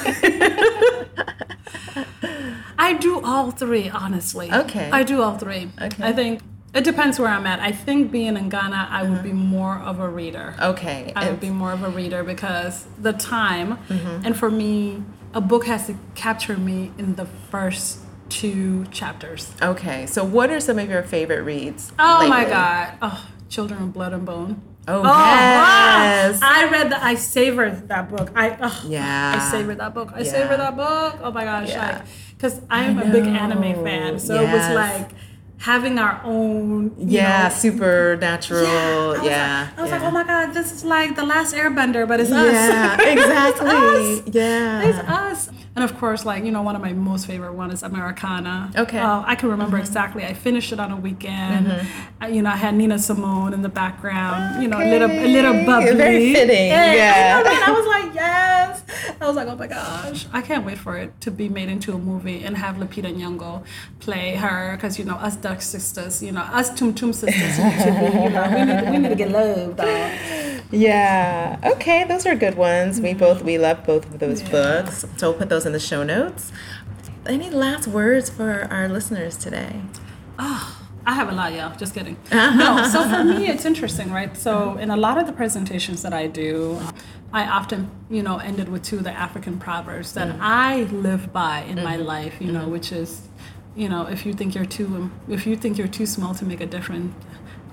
I 2.78 2.94
do 2.94 3.20
all 3.22 3.50
three, 3.50 3.88
honestly. 3.88 4.50
Okay. 4.52 4.90
I 4.90 5.02
do 5.02 5.22
all 5.22 5.36
three. 5.38 5.70
Okay. 5.80 6.02
I 6.02 6.12
think 6.12 6.40
it 6.74 6.84
depends 6.84 7.18
where 7.18 7.28
I'm 7.28 7.46
at. 7.46 7.60
I 7.60 7.72
think 7.72 8.10
being 8.10 8.36
in 8.36 8.48
Ghana, 8.48 8.88
I 8.90 9.02
would 9.02 9.22
be 9.22 9.32
more 9.32 9.76
of 9.78 10.00
a 10.00 10.08
reader. 10.08 10.54
Okay. 10.60 11.12
I 11.14 11.28
would 11.30 11.40
be 11.40 11.50
more 11.50 11.72
of 11.72 11.82
a 11.82 11.90
reader 11.90 12.24
because 12.24 12.86
the 12.98 13.12
time, 13.12 13.76
Mm-hmm. 13.88 14.24
and 14.26 14.36
for 14.36 14.50
me, 14.50 15.02
a 15.34 15.40
book 15.40 15.66
has 15.66 15.86
to 15.86 15.96
capture 16.14 16.56
me 16.56 16.90
in 16.98 17.14
the 17.16 17.26
first 17.26 17.98
two 18.30 18.86
chapters. 18.86 19.52
Okay, 19.60 20.06
so 20.06 20.24
what 20.24 20.50
are 20.50 20.60
some 20.60 20.78
of 20.78 20.88
your 20.88 21.02
favorite 21.02 21.42
reads? 21.42 21.92
Oh 21.98 22.26
my? 22.28 22.44
God! 22.44 22.94
Oh, 23.02 23.28
Children 23.48 23.82
of 23.82 23.92
Blood 23.92 24.12
and 24.14 24.24
Bone. 24.24 24.62
Oh, 24.88 24.98
oh 24.98 25.02
wow. 25.02 25.08
yes. 25.10 26.40
I 26.42 26.68
read 26.70 26.90
that. 26.92 27.02
I 27.02 27.14
savored 27.14 27.88
that 27.88 28.08
book. 28.08 28.30
I 28.34 28.56
oh, 28.60 28.84
Yeah. 28.88 29.34
I 29.36 29.50
savored 29.50 29.78
that 29.78 29.92
book. 29.92 30.10
I 30.14 30.20
Yeah. 30.20 30.30
savored 30.30 30.58
that 30.60 30.76
book. 30.76 31.18
Oh 31.22 31.30
my 31.30 31.44
gosh! 31.44 31.68
Yeah. 31.68 31.98
Like, 31.98 32.06
because 32.36 32.60
I 32.70 32.84
am 32.84 32.98
a 32.98 33.04
big 33.04 33.26
anime 33.26 33.84
fan, 33.84 34.18
so 34.18 34.34
it 34.40 34.50
was 34.50 34.74
like 34.74 35.10
having 35.58 35.98
our 35.98 36.20
own. 36.24 36.94
Yeah, 36.98 37.48
know, 37.48 37.54
supernatural. 37.54 38.66
I 38.66 39.18
was 39.18 39.22
Yeah. 39.22 39.68
Like, 39.70 39.78
I 39.78 39.82
was 39.82 39.90
yeah. 39.90 39.96
like, 39.98 40.08
oh 40.08 40.10
my 40.10 40.24
god, 40.24 40.54
this 40.54 40.72
is 40.72 40.84
like 40.84 41.16
the 41.16 41.24
last 41.24 41.54
Airbender, 41.54 42.08
but 42.08 42.18
it's 42.20 42.32
us. 42.32 42.52
Yeah, 42.52 42.96
It's 43.00 43.20
exactly. 43.20 43.68
us. 43.68 44.22
Yeah. 44.34 44.82
It's 44.88 44.98
us. 44.98 45.50
And 45.76 45.84
of 45.84 45.96
course, 45.98 46.24
like, 46.24 46.44
you 46.44 46.50
know, 46.50 46.62
one 46.62 46.74
of 46.74 46.82
my 46.82 46.92
most 46.92 47.26
favorite 47.26 47.52
one 47.52 47.70
is 47.70 47.84
Americana. 47.84 48.72
Okay. 48.76 48.98
Uh, 48.98 49.22
I 49.24 49.36
can 49.36 49.50
remember 49.50 49.76
mm-hmm. 49.76 49.86
exactly. 49.86 50.24
I 50.24 50.34
finished 50.34 50.72
it 50.72 50.80
on 50.80 50.90
a 50.90 50.96
weekend. 50.96 51.68
Mm-hmm. 51.68 52.12
I, 52.20 52.28
you 52.28 52.42
know, 52.42 52.50
I 52.50 52.56
had 52.56 52.74
Nina 52.74 52.98
Simone 52.98 53.54
in 53.54 53.62
the 53.62 53.68
background, 53.68 54.62
you 54.62 54.68
know, 54.68 54.78
a 54.78 54.84
little, 54.84 55.10
a 55.10 55.26
little 55.26 55.64
bubbly. 55.64 55.94
Very 55.94 56.34
fitting, 56.34 56.66
yeah. 56.66 57.40
I, 57.44 57.48
right? 57.48 57.68
I 57.68 57.70
was 57.70 57.86
like, 57.86 58.14
yes. 58.14 58.82
I 59.20 59.26
was 59.26 59.36
like, 59.36 59.46
oh 59.46 59.54
my 59.54 59.68
gosh. 59.68 60.26
I 60.32 60.42
can't 60.42 60.66
wait 60.66 60.76
for 60.76 60.96
it 60.96 61.20
to 61.20 61.30
be 61.30 61.48
made 61.48 61.68
into 61.68 61.92
a 61.92 61.98
movie 61.98 62.42
and 62.42 62.56
have 62.56 62.76
Lupita 62.76 63.14
Nyong'o 63.14 63.64
play 64.00 64.34
her. 64.34 64.74
Because, 64.74 64.98
you 64.98 65.04
know, 65.04 65.14
us 65.14 65.36
Dutch 65.36 65.62
sisters, 65.62 66.20
you 66.20 66.32
know, 66.32 66.40
us 66.40 66.74
Tum 66.74 66.94
Tum 66.94 67.12
sisters, 67.12 67.58
need 67.58 67.78
to 67.78 68.10
be, 68.10 68.22
you 68.24 68.30
know, 68.30 68.50
we 68.50 68.64
need, 68.64 68.90
we 68.90 68.98
need 68.98 69.08
to 69.10 69.14
get 69.14 69.30
love, 69.30 69.76
dog. 69.76 70.40
Yeah. 70.72 71.58
Okay, 71.64 72.04
those 72.04 72.26
are 72.26 72.36
good 72.36 72.56
ones. 72.56 73.00
We 73.00 73.10
mm-hmm. 73.10 73.18
both 73.18 73.42
we 73.42 73.58
love 73.58 73.84
both 73.84 74.04
of 74.06 74.18
those 74.18 74.42
books. 74.42 75.04
So 75.16 75.30
we'll 75.30 75.38
put 75.38 75.48
those 75.48 75.59
in 75.66 75.72
the 75.72 75.80
show 75.80 76.02
notes. 76.02 76.52
Any 77.26 77.50
last 77.50 77.86
words 77.86 78.30
for 78.30 78.66
our 78.70 78.88
listeners 78.88 79.36
today? 79.36 79.82
Oh, 80.38 80.80
I 81.06 81.14
have 81.14 81.28
a 81.28 81.32
lot, 81.32 81.52
y'all. 81.52 81.76
Just 81.76 81.94
kidding. 81.94 82.16
no, 82.32 82.88
so 82.90 83.08
for 83.08 83.24
me, 83.24 83.48
it's 83.48 83.64
interesting, 83.64 84.10
right? 84.10 84.36
So 84.36 84.76
in 84.76 84.90
a 84.90 84.96
lot 84.96 85.18
of 85.18 85.26
the 85.26 85.32
presentations 85.32 86.02
that 86.02 86.12
I 86.12 86.26
do, 86.26 86.80
I 87.32 87.44
often, 87.44 87.90
you 88.10 88.22
know, 88.22 88.38
ended 88.38 88.68
with 88.68 88.82
two 88.82 88.98
of 88.98 89.04
the 89.04 89.12
African 89.12 89.58
proverbs 89.58 90.14
that 90.14 90.28
mm-hmm. 90.28 90.42
I 90.42 90.82
live 90.84 91.32
by 91.32 91.60
in 91.62 91.82
my 91.82 91.96
mm-hmm. 91.96 92.06
life, 92.06 92.40
you 92.40 92.52
know, 92.52 92.62
mm-hmm. 92.62 92.72
which 92.72 92.92
is, 92.92 93.28
you 93.76 93.88
know, 93.88 94.06
if 94.06 94.26
you 94.26 94.32
think 94.32 94.54
you're 94.54 94.64
too, 94.64 95.10
if 95.28 95.46
you 95.46 95.56
think 95.56 95.78
you're 95.78 95.88
too 95.88 96.06
small 96.06 96.34
to 96.34 96.44
make 96.44 96.60
a 96.60 96.66
difference, 96.66 97.14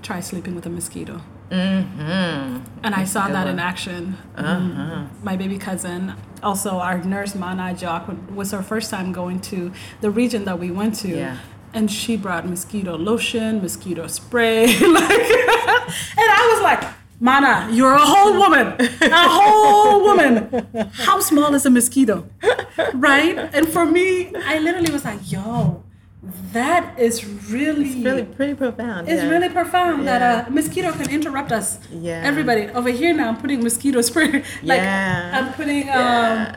try 0.02 0.20
sleeping 0.20 0.54
with 0.54 0.66
a 0.66 0.70
mosquito. 0.70 1.22
Mm-hmm. 1.50 2.64
And 2.82 2.94
I 2.94 3.04
saw 3.04 3.28
that 3.28 3.46
in 3.46 3.58
action. 3.58 4.16
Uh-huh. 4.36 5.06
My 5.22 5.36
baby 5.36 5.58
cousin, 5.58 6.14
also 6.42 6.78
our 6.78 6.98
nurse 7.02 7.34
Mana 7.34 7.74
Jock, 7.74 8.10
was 8.34 8.52
her 8.52 8.62
first 8.62 8.90
time 8.90 9.12
going 9.12 9.40
to 9.42 9.72
the 10.00 10.10
region 10.10 10.44
that 10.44 10.58
we 10.58 10.70
went 10.70 10.94
to. 10.96 11.08
Yeah. 11.08 11.38
And 11.74 11.90
she 11.90 12.16
brought 12.16 12.46
mosquito 12.46 12.96
lotion, 12.96 13.60
mosquito 13.62 14.06
spray, 14.06 14.66
like, 14.80 14.80
and 14.80 16.28
I 16.30 16.50
was 16.52 16.62
like, 16.62 16.94
Mana, 17.20 17.68
you're 17.72 17.92
a 17.92 17.98
whole 17.98 18.38
woman, 18.38 18.76
a 18.78 19.28
whole 19.28 20.02
woman. 20.02 20.66
How 20.92 21.18
small 21.18 21.52
is 21.54 21.66
a 21.66 21.70
mosquito, 21.70 22.28
right? 22.94 23.36
And 23.52 23.68
for 23.68 23.84
me, 23.84 24.32
I 24.36 24.60
literally 24.60 24.92
was 24.92 25.04
like, 25.04 25.18
yo, 25.30 25.82
that 26.52 26.98
is 26.98 27.24
really, 27.50 28.02
Really 28.02 28.24
pretty 28.24 28.54
profound. 28.54 29.08
it's 29.08 29.22
yeah. 29.22 29.28
really 29.30 29.48
profound 29.48 30.04
Yeah. 30.04 30.18
that 30.18 30.48
a 30.48 30.50
mosquito 30.50 30.90
can 30.92 31.08
interrupt 31.10 31.52
us. 31.52 31.78
Yeah. 31.90 32.22
Everybody 32.24 32.68
over 32.68 32.90
here 32.90 33.14
now, 33.14 33.28
I'm 33.28 33.36
putting 33.36 33.62
mosquito 33.62 34.00
spray. 34.02 34.32
like 34.62 34.80
Yeah. 34.80 35.30
I'm 35.36 35.52
putting 35.54 35.88
um, 35.90 36.56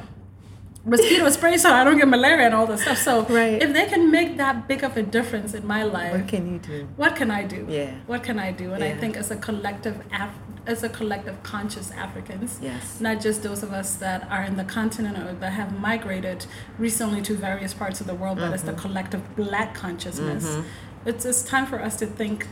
mosquito 0.84 1.30
spray 1.30 1.58
so 1.58 1.72
I 1.72 1.84
don't 1.84 1.98
get 1.98 2.08
malaria 2.08 2.46
and 2.48 2.56
all 2.56 2.66
that 2.68 2.80
stuff. 2.80 2.98
So 2.98 3.24
Right. 3.26 3.62
if 3.62 3.72
they 3.74 3.86
can 3.86 4.10
make 4.10 4.38
that 4.38 4.68
big 4.68 4.84
of 4.84 4.98
a 4.98 5.04
difference 5.04 5.54
in 5.54 5.66
my 5.68 5.84
life, 5.84 6.14
What 6.14 6.28
can 6.28 6.52
you 6.52 6.58
do? 6.60 6.88
what 6.98 7.16
can 7.16 7.30
I 7.30 7.44
do? 7.44 7.66
Yeah. 7.70 7.92
What 8.08 8.24
can 8.24 8.40
I 8.40 8.52
do? 8.52 8.74
And 8.74 8.84
I 8.84 8.94
think 8.96 9.16
as 9.16 9.30
a 9.30 9.36
collective, 9.36 9.96
Af- 10.12 10.34
as 10.66 10.84
a 10.84 10.90
collective 10.90 11.42
conscious 11.44 11.92
Africans, 11.92 12.60
Yes. 12.62 13.02
not 13.02 13.20
just 13.20 13.42
those 13.42 13.64
of 13.64 13.74
us 13.74 13.96
that 13.96 14.30
are 14.30 14.44
in 14.44 14.58
the 14.58 14.64
continent 14.64 15.18
or 15.18 15.34
that 15.34 15.54
have 15.54 15.80
migrated 15.80 16.46
recently 16.78 17.22
to 17.24 17.36
various 17.36 17.74
parts 17.74 18.00
of 18.00 18.08
the 18.08 18.14
world, 18.14 18.38
but 18.38 18.54
as 18.54 18.64
the 18.64 18.72
Mm-hmm. 18.72 18.82
collective 18.82 19.36
Black 19.36 19.74
consciousness, 19.74 20.60
it's 21.06 21.26
it's 21.26 21.44
time 21.44 21.66
for 21.66 21.82
us 21.82 21.96
to 21.98 22.06
think 22.06 22.48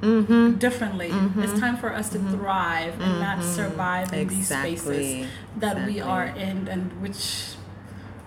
mm-hmm. 0.00 0.58
differently. 0.58 1.10
Mm-hmm. 1.10 1.42
It's 1.42 1.58
time 1.60 1.76
for 1.76 1.92
us 1.92 2.08
to 2.10 2.18
mm-hmm. 2.18 2.38
thrive 2.38 3.00
and 3.00 3.20
not 3.20 3.38
mm-hmm. 3.38 3.52
survive 3.52 4.12
in 4.12 4.20
exactly. 4.20 4.70
these 4.70 4.82
spaces 4.82 5.28
that 5.58 5.72
exactly. 5.72 5.94
we 5.94 6.00
are 6.00 6.24
in, 6.24 6.68
and 6.68 7.02
which 7.02 7.54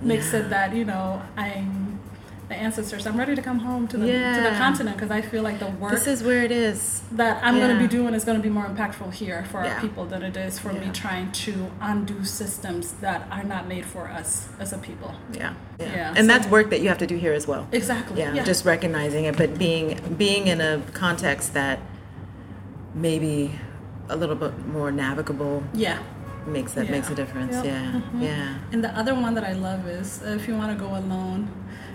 makes 0.01 0.33
yeah. 0.33 0.39
it 0.39 0.49
that 0.49 0.75
you 0.75 0.85
know 0.85 1.21
I'm 1.35 1.94
the 2.47 2.55
ancestors. 2.55 3.07
I'm 3.07 3.17
ready 3.17 3.35
to 3.35 3.41
come 3.41 3.59
home 3.59 3.87
to 3.87 3.97
the 3.97 4.07
yeah. 4.07 4.35
to 4.35 4.49
the 4.49 4.55
continent 4.55 4.97
because 4.97 5.11
I 5.11 5.21
feel 5.21 5.41
like 5.41 5.59
the 5.59 5.67
work. 5.67 5.91
This 5.91 6.07
is 6.07 6.23
where 6.23 6.43
it 6.43 6.51
is. 6.51 7.01
That 7.11 7.43
I'm 7.43 7.57
yeah. 7.57 7.67
going 7.67 7.77
to 7.77 7.81
be 7.81 7.87
doing 7.87 8.13
is 8.13 8.23
going 8.23 8.37
to 8.37 8.43
be 8.43 8.49
more 8.49 8.65
impactful 8.65 9.13
here 9.13 9.45
for 9.45 9.63
yeah. 9.63 9.75
our 9.75 9.81
people 9.81 10.05
than 10.05 10.21
it 10.21 10.37
is 10.37 10.59
for 10.59 10.71
me 10.73 10.89
trying 10.93 11.31
to 11.31 11.71
undo 11.81 12.23
systems 12.23 12.93
that 12.93 13.27
are 13.31 13.43
not 13.43 13.67
made 13.67 13.85
for 13.85 14.07
us 14.07 14.47
as 14.59 14.73
a 14.73 14.77
people. 14.77 15.15
Yeah, 15.33 15.53
yeah. 15.79 16.13
And 16.15 16.19
so, 16.19 16.27
that's 16.27 16.47
work 16.47 16.69
that 16.69 16.81
you 16.81 16.89
have 16.89 16.99
to 16.99 17.07
do 17.07 17.17
here 17.17 17.33
as 17.33 17.47
well. 17.47 17.67
Exactly. 17.71 18.19
Yeah, 18.19 18.43
Just 18.43 18.65
recognizing 18.65 19.25
it, 19.25 19.37
but 19.37 19.57
being 19.57 19.99
being 20.17 20.47
in 20.47 20.61
a 20.61 20.81
context 20.93 21.53
that 21.53 21.79
maybe 22.93 23.59
a 24.07 24.15
little 24.15 24.35
bit 24.35 24.65
more 24.67 24.91
navigable. 24.91 25.63
Yeah 25.73 26.01
makes 26.47 26.73
that 26.73 26.85
yeah. 26.85 26.91
makes 26.91 27.09
a 27.09 27.15
difference. 27.15 27.53
Yep. 27.53 27.65
Yeah, 27.65 27.91
mm-hmm. 27.91 28.21
yeah. 28.21 28.57
And 28.71 28.83
the 28.83 28.95
other 28.97 29.15
one 29.15 29.33
that 29.35 29.43
I 29.43 29.53
love 29.53 29.87
is 29.87 30.21
if 30.21 30.47
you 30.47 30.55
want 30.55 30.77
to 30.77 30.83
go 30.83 30.95
alone, 30.95 31.51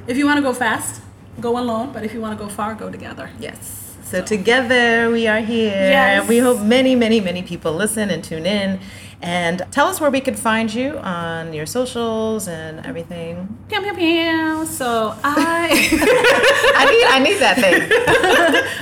if 0.06 0.16
you 0.16 0.26
want 0.26 0.38
to 0.38 0.42
go 0.42 0.52
fast, 0.52 1.02
go 1.40 1.58
alone. 1.58 1.92
But 1.92 2.04
if 2.04 2.14
you 2.14 2.20
want 2.20 2.38
to 2.38 2.44
go 2.44 2.50
far, 2.50 2.74
go 2.74 2.90
together. 2.90 3.30
Yes. 3.38 3.96
So, 4.04 4.18
so. 4.18 4.24
together 4.24 5.10
we 5.10 5.26
are 5.26 5.40
here. 5.40 5.70
Yes. 5.70 6.28
We 6.28 6.38
hope 6.38 6.60
many, 6.60 6.94
many, 6.94 7.20
many 7.20 7.42
people 7.42 7.72
listen 7.72 8.10
and 8.10 8.22
tune 8.22 8.46
in. 8.46 8.80
And 9.22 9.66
tell 9.70 9.86
us 9.86 10.00
where 10.00 10.10
we 10.10 10.20
could 10.20 10.38
find 10.38 10.72
you 10.72 10.96
on 10.98 11.52
your 11.52 11.66
socials 11.66 12.48
and 12.48 12.84
everything. 12.86 13.58
Pew, 13.68 13.82
pew, 13.82 13.92
pew. 13.92 14.66
So 14.66 15.14
I 15.22 15.68
I 16.76 16.84
need 16.90 17.04
I 17.04 17.18
need 17.18 17.38
that 17.38 17.56
thing. 17.58 17.82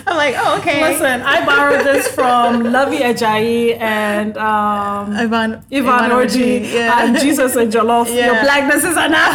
I'm 0.07 0.17
like, 0.17 0.37
oh 0.39 0.59
okay. 0.59 0.81
Listen, 0.93 1.23
I 1.23 1.45
borrowed 1.45 1.85
this 1.85 2.07
from 2.09 2.73
Lovey 2.73 2.99
Ajayi 2.99 3.81
and 3.81 4.39
um, 4.39 5.17
Ivan 5.17 5.65
Ivan 5.73 6.11
Orji 6.11 6.73
yeah. 6.73 7.05
and 7.05 7.19
Jesus 7.19 7.57
and 7.57 7.73
Jollof. 7.73 8.07
Yeah. 8.07 8.27
Your 8.27 8.43
blackness 8.43 8.85
is 8.85 8.97
enough. 8.97 9.35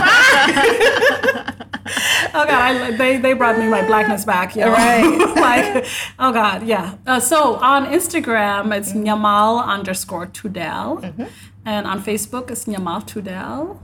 oh 2.34 2.46
god, 2.46 2.52
I, 2.52 2.92
they 2.92 3.18
they 3.18 3.34
brought 3.34 3.58
me 3.60 3.68
my 3.68 3.86
blackness 3.86 4.26
back. 4.26 4.56
You 4.56 4.62
know? 4.62 4.72
Right. 4.72 5.36
like, 5.36 5.86
oh 6.20 6.32
god, 6.32 6.66
yeah. 6.66 6.96
Uh, 7.06 7.20
so 7.20 7.56
on 7.56 7.86
Instagram, 7.88 8.76
it's 8.76 8.94
mm-hmm. 8.94 9.04
Nyamal 9.04 9.66
underscore 9.66 10.28
Tutdel, 10.28 11.02
mm-hmm. 11.02 11.24
and 11.66 11.86
on 11.86 12.02
Facebook, 12.02 12.52
it's 12.52 12.66
Nyamal 12.66 13.06
Tutdel. 13.06 13.80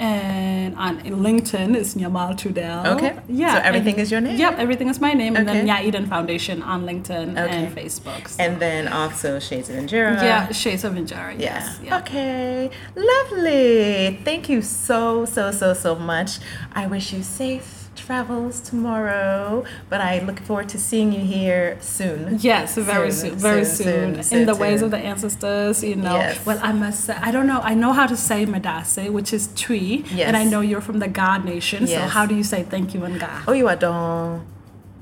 And 0.00 0.74
on 0.76 1.00
LinkedIn 1.00 1.76
is 1.76 1.94
Nyamal 1.94 2.34
Tutdel. 2.34 2.86
Okay. 2.94 3.18
Yeah. 3.28 3.56
So 3.56 3.60
everything 3.60 3.94
and, 3.94 4.02
is 4.02 4.10
your 4.10 4.22
name? 4.22 4.38
Yep, 4.38 4.58
everything 4.58 4.88
is 4.88 4.98
my 4.98 5.12
name. 5.12 5.34
Okay. 5.34 5.40
And 5.40 5.48
then 5.48 5.66
Nya 5.66 5.84
Eden 5.84 6.06
Foundation 6.06 6.62
on 6.62 6.86
LinkedIn 6.86 7.32
okay. 7.32 7.66
and 7.66 7.76
Facebook. 7.76 8.26
So. 8.28 8.42
And 8.42 8.60
then 8.60 8.88
also 8.88 9.38
Shades 9.38 9.68
of 9.68 9.76
Injera. 9.76 10.16
Yeah, 10.22 10.50
Shades 10.52 10.84
of 10.84 10.94
Injera. 10.94 11.32
Yeah. 11.34 11.50
Yes. 11.50 11.80
Yeah. 11.84 11.98
Okay. 11.98 12.70
Lovely. 12.96 14.18
Thank 14.24 14.48
you 14.48 14.62
so, 14.62 15.26
so, 15.26 15.50
so, 15.50 15.74
so 15.74 15.94
much. 15.94 16.38
I 16.72 16.86
wish 16.86 17.12
you 17.12 17.22
safe 17.22 17.79
travels 18.00 18.60
tomorrow, 18.60 19.64
but 19.88 20.00
I 20.00 20.20
look 20.20 20.40
forward 20.40 20.68
to 20.70 20.78
seeing 20.78 21.12
you 21.12 21.20
here 21.20 21.76
soon. 21.80 22.38
Yes, 22.40 22.76
very 22.76 23.12
soon, 23.12 23.30
soon 23.30 23.38
very 23.38 23.64
soon, 23.64 24.14
soon, 24.14 24.22
soon 24.22 24.38
in 24.40 24.46
the 24.46 24.54
ways 24.54 24.82
of 24.82 24.90
the 24.90 24.98
ancestors. 24.98 25.84
You 25.84 25.96
know, 25.96 26.14
yes. 26.14 26.44
well, 26.46 26.58
I 26.62 26.72
must 26.72 27.04
say, 27.04 27.14
I 27.14 27.30
don't 27.30 27.46
know. 27.46 27.60
I 27.60 27.74
know 27.74 27.92
how 27.92 28.06
to 28.06 28.16
say 28.16 28.46
Medase, 28.46 29.10
which 29.10 29.32
is 29.32 29.48
tree, 29.54 30.04
yes. 30.12 30.26
and 30.28 30.36
I 30.36 30.44
know 30.44 30.60
you're 30.60 30.80
from 30.80 30.98
the 30.98 31.08
God 31.08 31.44
Nation. 31.44 31.86
Yes. 31.86 32.00
So 32.00 32.08
how 32.08 32.26
do 32.26 32.34
you 32.34 32.44
say 32.44 32.62
thank 32.62 32.94
you 32.94 33.04
in 33.04 33.18
God? 33.18 33.44
Oh, 33.46 33.52
you 33.52 33.68
are 33.68 33.76
done. 33.76 34.46